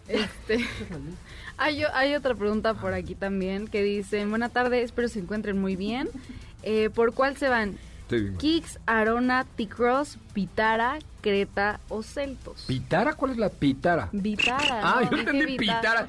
Este, 0.09 0.57
hay, 1.59 1.83
hay 1.95 2.15
otra 2.15 2.35
pregunta 2.35 2.75
por 2.75 2.93
aquí 2.95 3.15
también 3.15 3.69
que 3.69 3.83
dice, 3.83 4.25
buena 4.27 4.49
tarde, 4.49 4.83
espero 4.83 5.09
se 5.09 5.19
encuentren 5.21 5.61
muy 5.61 5.77
bien. 5.77 6.09
Eh, 6.63 6.91
¿Por 6.95 7.13
cuál 7.15 7.37
se 7.37 7.49
van? 7.49 7.77
Kicks, 8.39 8.79
Arona, 8.85 9.47
T-Cross, 9.57 10.19
Vitara, 10.35 10.99
Creta 11.23 11.81
o 11.89 12.03
Celtos. 12.03 12.65
¿Pitara? 12.67 13.15
¿Cuál 13.15 13.31
es 13.31 13.39
la 13.39 13.49
pitara? 13.49 14.11
Vitara. 14.13 14.81
Ah, 14.83 15.01
no, 15.03 15.11
yo 15.13 15.17
entendí 15.19 15.57
Vita- 15.57 15.81
pitara. 15.81 16.09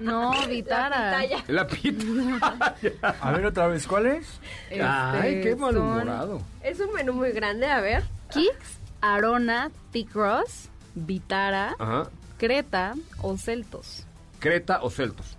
No, 0.00 0.30
Vitara. 0.46 1.24
La 1.48 1.66
pitara. 1.66 2.76
A 3.20 3.32
ver 3.32 3.46
otra 3.46 3.66
vez, 3.66 3.84
¿cuál 3.88 4.06
es? 4.06 4.26
Ay, 4.70 5.34
Este, 5.36 5.40
qué 5.40 5.56
malhumorado. 5.56 6.40
Es 6.62 6.78
un 6.78 6.92
menú 6.92 7.14
muy 7.14 7.32
grande, 7.32 7.66
a 7.66 7.80
ver. 7.80 8.04
Kicks, 8.30 8.78
Arona, 9.00 9.72
T-Cross, 9.92 10.68
Vitara, 10.94 11.74
Ajá. 11.80 12.08
Creta 12.38 12.94
o 13.22 13.36
Celtos. 13.36 14.03
Creta 14.44 14.80
o 14.82 14.90
Celtos. 14.90 15.36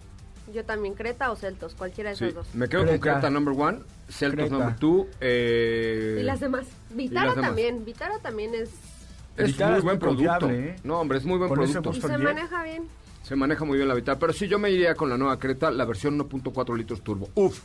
Yo 0.53 0.63
también, 0.63 0.93
Creta 0.93 1.31
o 1.31 1.35
Celtos, 1.35 1.73
cualquiera 1.75 2.11
de 2.11 2.15
Sí, 2.17 2.25
esos 2.25 2.35
dos. 2.45 2.55
me 2.55 2.67
quedo 2.69 2.81
con 2.85 2.97
Creta. 2.99 3.13
Creta 3.19 3.29
number 3.29 3.53
one, 3.57 3.79
Celtos 4.09 4.41
Creta. 4.41 4.55
number 4.57 4.75
two. 4.77 5.07
Eh, 5.21 6.17
Y 6.21 6.23
las 6.23 6.39
demás. 6.39 6.65
Vitara 6.91 7.27
las 7.27 7.35
demás. 7.35 7.49
también, 7.49 7.85
Vitara 7.85 8.19
también 8.19 8.53
es... 8.55 8.69
Es 9.37 9.47
Vitara 9.47 9.71
muy 9.71 9.77
es 9.79 9.83
buen 9.83 9.95
muy 9.95 9.99
producto. 9.99 10.39
confiable, 10.39 10.69
¿eh? 10.69 10.75
No, 10.83 10.99
hombre, 11.01 11.17
es 11.17 11.25
muy 11.25 11.37
buen 11.37 11.49
Con 11.49 11.61
ese 11.63 11.81
producto. 11.81 11.97
Y 12.07 12.11
se 12.11 12.17
maneja 12.17 12.63
bien. 12.63 12.83
Se 13.23 13.35
maneja 13.35 13.65
muy 13.65 13.77
bien 13.77 13.87
la 13.87 13.95
Vitara. 13.95 14.19
Pero 14.19 14.33
sí, 14.33 14.47
yo 14.47 14.59
me 14.59 14.69
iría 14.69 14.93
con 14.95 15.09
la 15.09 15.17
nueva 15.17 15.37
Creta, 15.39 15.71
la 15.71 15.83
versión 15.85 16.17
1.4 16.17 16.77
litros 16.77 17.01
turbo. 17.01 17.27
Uf, 17.35 17.59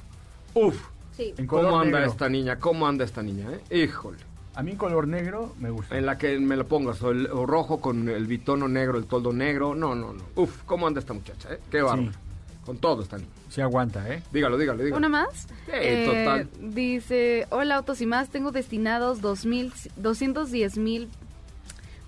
uf. 0.55 0.77
Sí. 1.17 1.35
En 1.37 1.47
color 1.47 1.67
¿Cómo 1.67 1.81
anda 1.81 1.99
negro. 1.99 2.13
esta 2.13 2.29
niña? 2.31 2.59
¿Cómo 2.59 2.87
anda 2.89 3.05
esta 3.05 3.23
niña? 3.23 3.47
Eh? 3.69 3.83
Híjole. 3.83 4.19
A 4.55 4.63
mí 4.63 4.73
en 4.73 4.77
color 4.77 5.07
negro 5.07 5.55
me 5.59 5.71
gusta. 5.71 5.97
En 5.97 6.07
la 6.07 6.19
que 6.19 6.39
me 6.39 6.57
lo 6.57 6.67
pongas, 6.67 7.01
o 7.03 7.11
el 7.11 7.27
o 7.29 7.47
rojo 7.47 7.81
con 7.81 8.09
el 8.09 8.27
bitono 8.27 8.67
negro, 8.69 8.99
el 8.99 9.07
toldo 9.07 9.33
negro. 9.33 9.75
No, 9.75 9.95
no, 9.95 10.13
no. 10.13 10.23
Uf, 10.35 10.63
¿cómo 10.67 10.87
anda 10.87 11.01
esta 11.01 11.13
muchacha? 11.13 11.53
Eh? 11.55 11.61
Qué 11.71 11.83
bárbaro. 11.83 12.11
Sí. 12.13 12.19
Con 12.65 12.79
todo 12.79 13.03
esta 13.03 13.17
niña. 13.17 13.31
Sí 13.49 13.61
aguanta, 13.61 14.07
¿eh? 14.13 14.23
Dígalo, 14.33 14.59
dígalo, 14.59 14.83
dígalo. 14.83 14.99
¿Una 14.99 15.09
más? 15.09 15.47
Sí, 15.67 16.05
total. 16.07 16.49
Dice, 16.61 17.47
hola 17.51 17.77
Autos 17.77 18.01
y 18.01 18.07
más, 18.07 18.29
tengo 18.29 18.51
destinados 18.53 19.21
2000, 19.21 19.73
210 19.97 20.79
mil 20.79 21.09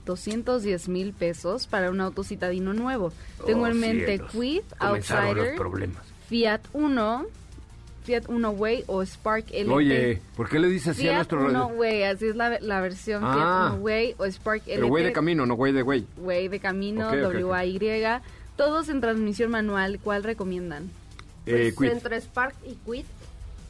210 0.04 0.88
mil 0.88 1.12
pesos 1.12 1.66
para 1.66 1.90
un 1.90 2.00
auto 2.00 2.24
citadino 2.24 2.72
nuevo. 2.74 3.12
Tengo 3.46 3.62
Oh, 3.62 3.66
en 3.68 3.78
mente 3.80 4.06
cielos. 4.18 4.30
Quid, 4.32 4.62
Comenzaron 4.78 5.24
los 5.26 5.36
Outsider, 5.38 5.56
problemas. 5.56 6.02
Fiat 6.28 6.60
Uno, 6.72 7.26
Fiat 8.04 8.24
Uno 8.28 8.50
Way 8.50 8.84
o 8.86 9.02
Spark 9.04 9.46
LT. 9.50 9.68
Oye, 9.70 10.20
¿por 10.36 10.48
qué 10.48 10.58
le 10.58 10.68
dices 10.68 10.88
así 10.88 11.02
a 11.02 11.04
Fiat 11.04 11.14
nuestro 11.16 11.46
Uno? 11.46 11.66
Way, 11.68 12.02
así 12.04 12.26
es 12.26 12.36
la, 12.36 12.58
la 12.60 12.80
versión 12.80 13.22
Ah. 13.24 13.32
Fiat 13.34 13.72
Uno 13.74 13.84
Way 13.84 14.14
o 14.18 14.26
Spark 14.26 14.62
LT. 14.66 14.74
Pero 14.74 14.88
güey 14.88 15.04
de 15.04 15.12
camino, 15.12 15.46
no 15.46 15.54
güey 15.54 15.72
de 15.72 15.82
güey. 15.82 16.04
Way 16.18 16.48
de 16.48 16.60
camino, 16.60 17.08
Ok, 17.08 17.14
ok, 17.24 17.34
ok. 17.36 17.44
WAY. 17.50 17.78
Todos 18.56 18.88
en 18.88 19.00
transmisión 19.00 19.50
manual, 19.50 19.98
¿cuál 20.02 20.22
recomiendan? 20.24 20.90
Eh, 21.46 21.72
Pues, 21.76 21.92
entre 21.92 22.20
Spark 22.20 22.54
y 22.66 22.74
Quid. 22.88 23.04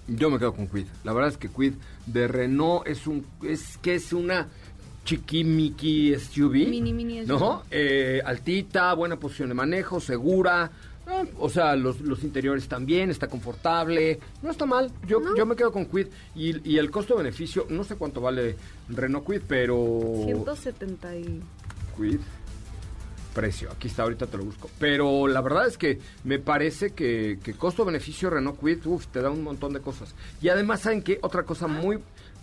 Yo 0.08 0.28
me 0.30 0.38
quedo 0.38 0.52
con 0.54 0.66
Quid. 0.66 0.86
La 1.04 1.12
verdad 1.12 1.30
es 1.30 1.36
que 1.38 1.48
Quid 1.48 1.74
de 2.06 2.26
Renault 2.28 2.86
es 2.88 3.06
un 3.06 3.24
es 3.44 3.78
que 3.78 3.94
es 3.94 4.12
una 4.12 4.48
chiquimiqui 5.04 6.14
SUV. 6.18 6.68
Mini, 6.68 6.92
mini 6.92 7.24
SUV. 7.26 7.28
¿No? 7.28 7.62
Eh, 7.70 8.20
altita, 8.24 8.92
buena 8.94 9.16
posición 9.16 9.48
de 9.48 9.54
manejo, 9.54 10.00
segura. 10.00 10.70
Eh, 11.12 11.32
o 11.38 11.48
sea, 11.48 11.76
los, 11.76 12.00
los 12.00 12.22
interiores 12.24 12.68
también, 12.68 13.10
está 13.10 13.28
confortable. 13.28 14.18
No 14.42 14.50
está 14.50 14.66
mal. 14.66 14.90
Yo, 15.06 15.20
yo 15.36 15.46
me 15.46 15.56
quedo 15.56 15.72
con 15.72 15.86
Quid. 15.86 16.06
Y, 16.34 16.70
y 16.70 16.78
el 16.78 16.90
costo-beneficio, 16.90 17.66
no 17.68 17.84
sé 17.84 17.96
cuánto 17.96 18.20
vale 18.20 18.56
Renault 18.88 19.26
Quid, 19.26 19.42
pero... 19.46 20.00
170 20.24 21.16
y... 21.16 21.42
Quid. 21.96 22.20
Precio, 23.34 23.70
aquí 23.70 23.88
está, 23.88 24.02
ahorita 24.02 24.26
te 24.26 24.36
lo 24.36 24.44
busco. 24.44 24.70
Pero 24.78 25.26
la 25.26 25.40
verdad 25.40 25.66
es 25.66 25.78
que 25.78 25.98
me 26.24 26.38
parece 26.38 26.90
que, 26.90 27.38
que 27.42 27.54
costo-beneficio 27.54 28.28
Renault 28.28 28.60
Quid, 28.60 28.86
uf, 28.86 29.06
te 29.06 29.22
da 29.22 29.30
un 29.30 29.42
montón 29.42 29.72
de 29.72 29.80
cosas. 29.80 30.14
Y 30.42 30.50
además, 30.50 30.80
¿saben 30.80 31.02
qué? 31.02 31.18
Otra 31.22 31.44
cosa 31.44 31.66
muy, 31.66 31.98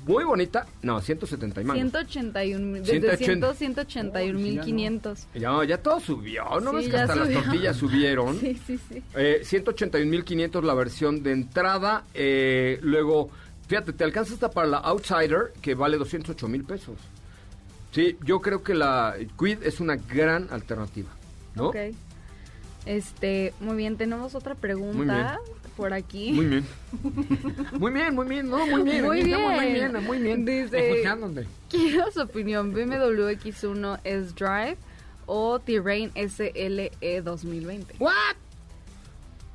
muy 0.05 0.23
bonita. 0.23 0.65
No, 0.81 1.01
170 1.01 1.61
y 1.61 1.63
mangos. 1.63 1.79
181 1.81 2.65
mil, 2.65 2.81
desde 2.83 3.17
180. 3.17 3.53
100, 3.53 3.73
181 3.75 4.39
mil 4.39 4.59
500. 4.61 5.27
Ya, 5.35 5.63
ya 5.65 5.77
todo 5.77 5.99
subió. 5.99 6.59
¿No 6.61 6.71
Sí, 6.71 6.75
ves 6.77 6.87
que 6.89 6.97
hasta 6.97 7.15
las 7.15 7.27
subió. 7.27 7.41
tortillas 7.43 7.77
subieron? 7.77 8.39
Sí, 8.39 8.59
sí, 8.65 8.79
sí. 8.89 9.03
Eh, 9.15 9.41
181.500 9.43 10.61
la 10.63 10.73
versión 10.73 11.21
de 11.23 11.31
entrada. 11.31 12.03
eh, 12.13 12.79
luego, 12.81 13.29
fíjate, 13.67 13.93
te 13.93 14.03
alcanza 14.03 14.33
hasta 14.33 14.49
para 14.49 14.67
la 14.67 14.77
Outsider, 14.77 15.53
que 15.61 15.75
vale 15.75 15.97
208 15.97 16.47
mil 16.47 16.63
pesos. 16.63 16.95
Sí, 17.91 18.17
yo 18.23 18.39
creo 18.39 18.61
que 18.63 18.73
la 18.75 19.15
Quid 19.37 19.63
es 19.63 19.79
una 19.79 19.95
gran 19.95 20.47
alternativa, 20.51 21.09
¿no? 21.55 21.67
Ok. 21.69 21.75
Este, 22.85 23.53
muy 23.59 23.75
bien, 23.77 23.97
tenemos 23.97 24.35
otra 24.35 24.55
pregunta 24.55 25.39
bien. 25.43 25.61
por 25.75 25.93
aquí. 25.93 26.31
Muy 26.33 26.45
bien. 26.47 26.65
Muy 27.79 27.91
bien, 27.91 28.15
muy 28.15 28.27
bien, 28.27 28.49
no, 28.49 28.65
muy 28.65 28.81
bien. 28.83 29.05
Muy 29.05 29.19
estamos 29.21 29.53
Muy 29.55 29.65
bien. 29.71 29.91
bien, 29.91 30.03
muy 30.05 30.17
bien. 30.19 30.45
Dice-. 30.45 31.03
Quiero 31.69 32.11
su 32.11 32.21
opinión, 32.21 32.73
BMW 32.73 33.29
X1 33.39 33.99
S-Drive 34.03 34.77
o 35.25 35.59
Terrain 35.59 36.11
SLE 36.15 36.91
2020. 37.23 37.95
¿What? 37.99 38.35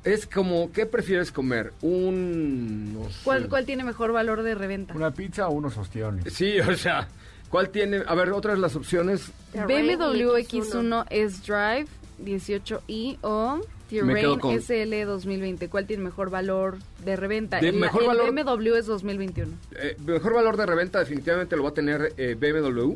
Es 0.03 0.25
como, 0.27 0.71
¿qué 0.71 0.85
prefieres 0.85 1.31
comer? 1.31 1.73
Un... 1.81 2.93
no 2.93 3.09
sé. 3.09 3.15
¿Cuál, 3.23 3.49
¿Cuál 3.49 3.65
tiene 3.65 3.83
mejor 3.83 4.11
valor 4.11 4.43
de 4.43 4.55
reventa? 4.55 4.93
Una 4.93 5.11
pizza 5.11 5.47
o 5.47 5.51
unos 5.53 5.77
ostiones. 5.77 6.31
Sí, 6.33 6.59
o 6.59 6.75
sea, 6.77 7.07
¿cuál 7.49 7.69
tiene? 7.69 8.01
A 8.07 8.15
ver, 8.15 8.31
otras 8.31 8.57
las 8.59 8.75
opciones. 8.75 9.31
Terrain 9.51 9.97
BMW 9.97 10.37
y 10.37 10.43
X1 10.45 11.05
S-Drive 11.09 11.87
18i 12.23 13.17
o 13.21 13.61
Terrain 13.89 14.39
con- 14.39 14.59
SL 14.59 15.05
2020. 15.05 15.69
¿Cuál 15.69 15.85
tiene 15.85 16.03
mejor 16.03 16.29
valor 16.29 16.77
de 17.03 17.15
reventa? 17.15 17.59
De 17.59 17.69
el, 17.69 17.75
mejor 17.75 18.01
el 18.03 18.07
valor- 18.07 18.31
BMW 18.33 18.75
es 18.75 18.85
2021. 18.87 19.51
Eh, 19.79 19.95
mejor 20.05 20.33
valor 20.33 20.57
de 20.57 20.65
reventa 20.65 20.99
definitivamente 20.99 21.55
lo 21.55 21.63
va 21.63 21.69
a 21.69 21.73
tener 21.73 22.13
eh, 22.17 22.35
BMW. 22.39 22.93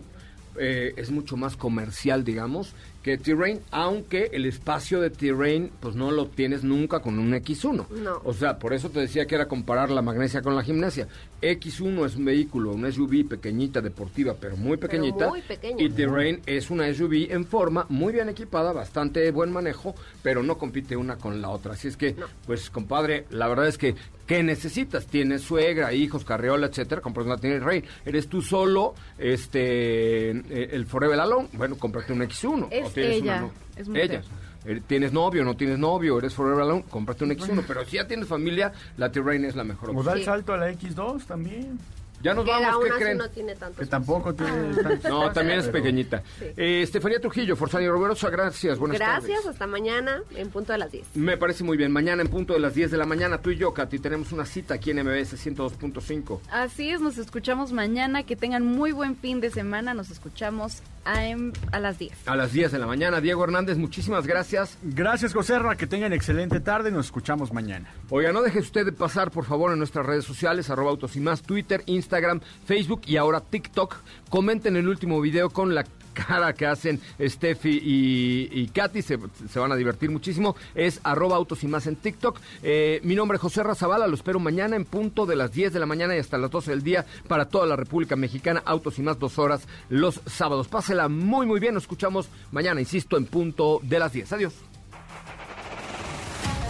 Eh, 0.62 0.94
es 0.98 1.12
mucho 1.12 1.38
más 1.38 1.56
comercial, 1.56 2.24
digamos. 2.26 2.74
Que 3.04 3.18
T-Rain, 3.18 3.62
aunque 3.72 4.30
el 4.34 4.46
espacio 4.46 5.00
de 5.00 5.10
T-Rain 5.10 5.72
pues 5.80 5.96
no 5.96 6.12
lo 6.12 6.28
tienes 6.28 6.64
nunca 6.64 7.00
con 7.00 7.18
un 7.18 7.32
X1. 7.32 7.88
No. 7.90 8.22
O 8.24 8.34
sea, 8.34 8.60
por 8.60 8.74
eso 8.74 8.90
te 8.90 9.00
decía 9.00 9.26
que 9.26 9.36
era 9.36 9.48
comparar 9.48 9.90
la 9.90 10.02
magnesia 10.02 10.42
con 10.42 10.56
la 10.56 10.64
gimnasia. 10.64 11.08
X1 11.42 12.06
es 12.06 12.16
un 12.16 12.26
vehículo, 12.26 12.74
una 12.74 12.92
SUV 12.92 13.28
pequeñita, 13.28 13.82
deportiva, 13.82 14.36
pero 14.40 14.58
muy 14.58 14.78
pequeñita. 14.78 15.30
muy 15.30 15.42
pequeña. 15.42 15.82
Y 15.82 15.90
T-Rain 15.90 16.42
es 16.46 16.70
una 16.70 16.94
SUV 16.94 17.32
en 17.32 17.46
forma, 17.46 17.86
muy 17.90 18.12
bien 18.12 18.28
equipada, 18.30 18.74
bastante 18.74 19.32
buen 19.32 19.52
manejo, 19.52 19.96
pero 20.22 20.44
no 20.44 20.58
compite 20.58 20.98
una 20.98 21.16
con 21.18 21.42
la 21.42 21.50
otra. 21.50 21.74
Así 21.74 21.88
es 21.88 21.96
que, 21.96 22.16
pues, 22.46 22.70
compadre, 22.70 23.26
la 23.30 23.48
verdad 23.48 23.68
es 23.68 23.78
que, 23.78 23.96
¿qué 24.30 24.44
necesitas? 24.44 25.08
Tienes 25.08 25.42
suegra, 25.42 25.92
hijos, 25.92 26.24
carriola, 26.24 26.68
etcétera, 26.68 27.02
compras 27.02 27.26
una 27.26 27.38
T-Rain. 27.38 27.84
Eres 28.06 28.28
tú 28.30 28.44
solo, 28.44 28.94
este, 29.18 30.30
eh, 30.30 30.70
el 30.72 30.86
Forever 30.86 31.20
Alone, 31.20 31.50
bueno, 31.54 31.76
cómprate 31.80 32.14
un 32.14 32.22
X1. 32.22 32.68
Es 32.70 32.86
o 32.88 32.90
tienes 32.92 33.16
ella, 33.18 33.22
una, 33.24 33.42
no- 33.42 33.52
es 33.76 33.88
mujer. 33.88 34.04
ella. 34.12 34.22
Eh, 34.66 34.82
Tienes 34.86 35.14
novio, 35.14 35.44
no 35.44 35.56
tienes 35.56 35.80
novio, 35.80 36.20
eres 36.20 36.34
Forever 36.36 36.62
Alone, 36.62 36.84
cómprate 36.90 37.24
un 37.24 37.32
X1. 37.32 37.64
Pero 37.68 37.84
si 37.86 37.96
ya 37.96 38.06
tienes 38.08 38.28
familia, 38.28 38.72
la 38.98 39.12
T-Rain 39.12 39.46
es 39.46 39.56
la 39.56 39.64
mejor 39.64 39.90
O 39.90 39.94
opción. 39.94 40.06
da 40.06 40.20
el 40.20 40.24
salto 40.26 40.54
a 40.54 40.58
la 40.58 40.70
X2 40.72 41.26
también. 41.26 41.80
Ya 42.22 42.34
nos 42.34 42.46
que 42.46 42.52
vamos, 42.52 42.84
¿qué 42.84 42.90
creen? 42.92 43.18
no 43.18 43.30
tiene 43.30 43.56
Que 43.78 43.86
tampoco 43.86 44.34
tiene... 44.34 44.52
Ah. 44.52 44.82
tanto 44.84 45.10
No, 45.10 45.32
también 45.32 45.60
es 45.60 45.68
pequeñita. 45.68 46.22
Sí. 46.38 46.46
Eh, 46.58 46.82
Estefanía 46.82 47.20
Trujillo, 47.20 47.56
Forzani 47.56 47.88
Roberosa, 47.88 48.30
gracias, 48.30 48.78
buenas 48.78 48.98
Gracias, 49.00 49.42
tardes. 49.42 49.48
hasta 49.48 49.68
mañana 49.68 50.22
en 50.36 50.50
punto 50.50 50.74
de 50.74 50.80
las 50.80 50.92
10. 50.92 51.16
Me 51.16 51.38
parece 51.38 51.64
muy 51.64 51.78
bien. 51.78 51.92
Mañana 51.92 52.22
en 52.22 52.28
punto 52.28 52.54
de 52.54 52.60
las 52.60 52.74
10 52.76 52.92
de 52.92 52.98
la 52.98 53.06
mañana, 53.06 53.42
tú 53.42 53.52
y 53.52 53.58
yo, 53.58 53.74
Katy, 53.74 54.00
tenemos 54.00 54.32
una 54.32 54.46
cita 54.46 54.74
aquí 54.74 54.92
en 54.92 54.98
MBS 55.04 55.36
102.5. 55.46 56.40
Así 56.52 56.90
es, 56.90 57.02
nos 57.02 57.18
escuchamos 57.18 57.72
mañana. 57.72 58.24
Que 58.24 58.36
tengan 58.36 58.66
muy 58.66 58.92
buen 58.92 59.16
fin 59.16 59.40
de 59.40 59.50
semana. 59.50 59.94
Nos 59.94 60.10
escuchamos 60.10 60.82
a, 61.10 61.76
a 61.76 61.80
las 61.80 61.98
10. 61.98 62.28
A 62.28 62.36
las 62.36 62.54
10 62.54 62.72
de 62.72 62.80
la 62.80 62.86
mañana. 62.86 63.22
Diego 63.22 63.44
Hernández, 63.44 63.78
muchísimas 63.78 64.28
gracias. 64.28 64.78
Gracias, 64.84 65.34
José 65.34 65.58
Ra, 65.60 65.76
que 65.76 65.88
tengan 65.88 66.14
excelente 66.14 66.60
tarde. 66.60 66.92
Nos 66.92 67.08
escuchamos 67.08 67.52
mañana. 67.52 67.92
Oiga, 68.10 68.32
no 68.32 68.42
deje 68.42 68.60
usted 68.60 68.86
de 68.86 68.92
pasar, 68.92 69.32
por 69.32 69.46
favor, 69.46 69.72
en 69.72 69.80
nuestras 69.80 70.06
redes 70.06 70.26
sociales, 70.26 70.70
arroba 70.70 70.92
autos 70.92 71.16
y 71.16 71.20
más, 71.20 71.42
Twitter, 71.42 71.84
Instagram, 71.88 72.42
Facebook 72.66 73.02
y 73.08 73.18
ahora 73.18 73.42
TikTok. 73.42 73.96
Comenten 74.30 74.76
el 74.76 74.88
último 74.88 75.20
video 75.22 75.50
con 75.50 75.74
la 75.74 75.84
cara 76.28 76.54
que 76.54 76.66
hacen 76.66 77.00
Steffi 77.20 77.80
y, 77.84 78.68
Katy, 78.68 79.02
se, 79.02 79.20
se 79.50 79.60
van 79.60 79.72
a 79.72 79.76
divertir 79.76 80.10
muchísimo. 80.10 80.56
Es 80.76 81.00
arroba 81.04 81.36
autos 81.36 81.64
y 81.64 81.68
más 81.68 81.88
en 81.88 81.96
TikTok. 81.96 82.40
Eh, 82.64 83.00
mi 83.04 83.16
nombre 83.16 83.38
es 83.38 83.42
José 83.42 83.64
Razabala, 83.64 84.08
lo 84.08 84.16
espero 84.16 84.40
mañana 84.40 84.76
en 84.76 84.86
punto 84.86 85.26
de 85.26 85.36
las 85.36 85.52
10 85.52 85.74
de 85.74 85.80
la 85.80 85.86
mañana 85.86 86.16
y 86.16 86.20
hasta 86.20 86.38
las 86.38 86.52
12 86.52 86.72
del 86.72 86.84
día 86.84 87.06
para 87.28 87.46
toda 87.46 87.66
la 87.66 87.76
República 87.76 88.16
Mexicana. 88.16 88.62
Autos 88.66 89.00
y 89.00 89.02
más 89.02 89.20
dos 89.20 89.40
horas 89.40 89.68
los 89.90 90.22
sábados. 90.26 90.68
Pásela 90.68 91.08
muy, 91.08 91.46
muy 91.46 91.60
bien. 91.60 91.74
Nos 91.74 91.84
escuchamos 91.84 92.30
mañana, 92.52 92.80
insisto, 92.80 93.18
en 93.18 93.26
punto 93.26 93.80
de 93.84 94.00
las 94.00 94.14
10. 94.14 94.34
Adiós. 94.34 94.54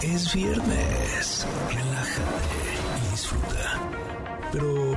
Es 0.02 0.34
viernes. 0.34 1.46
Relájate 1.68 3.08
y 3.08 3.10
disfruta. 3.10 3.90
Pero 4.52 4.96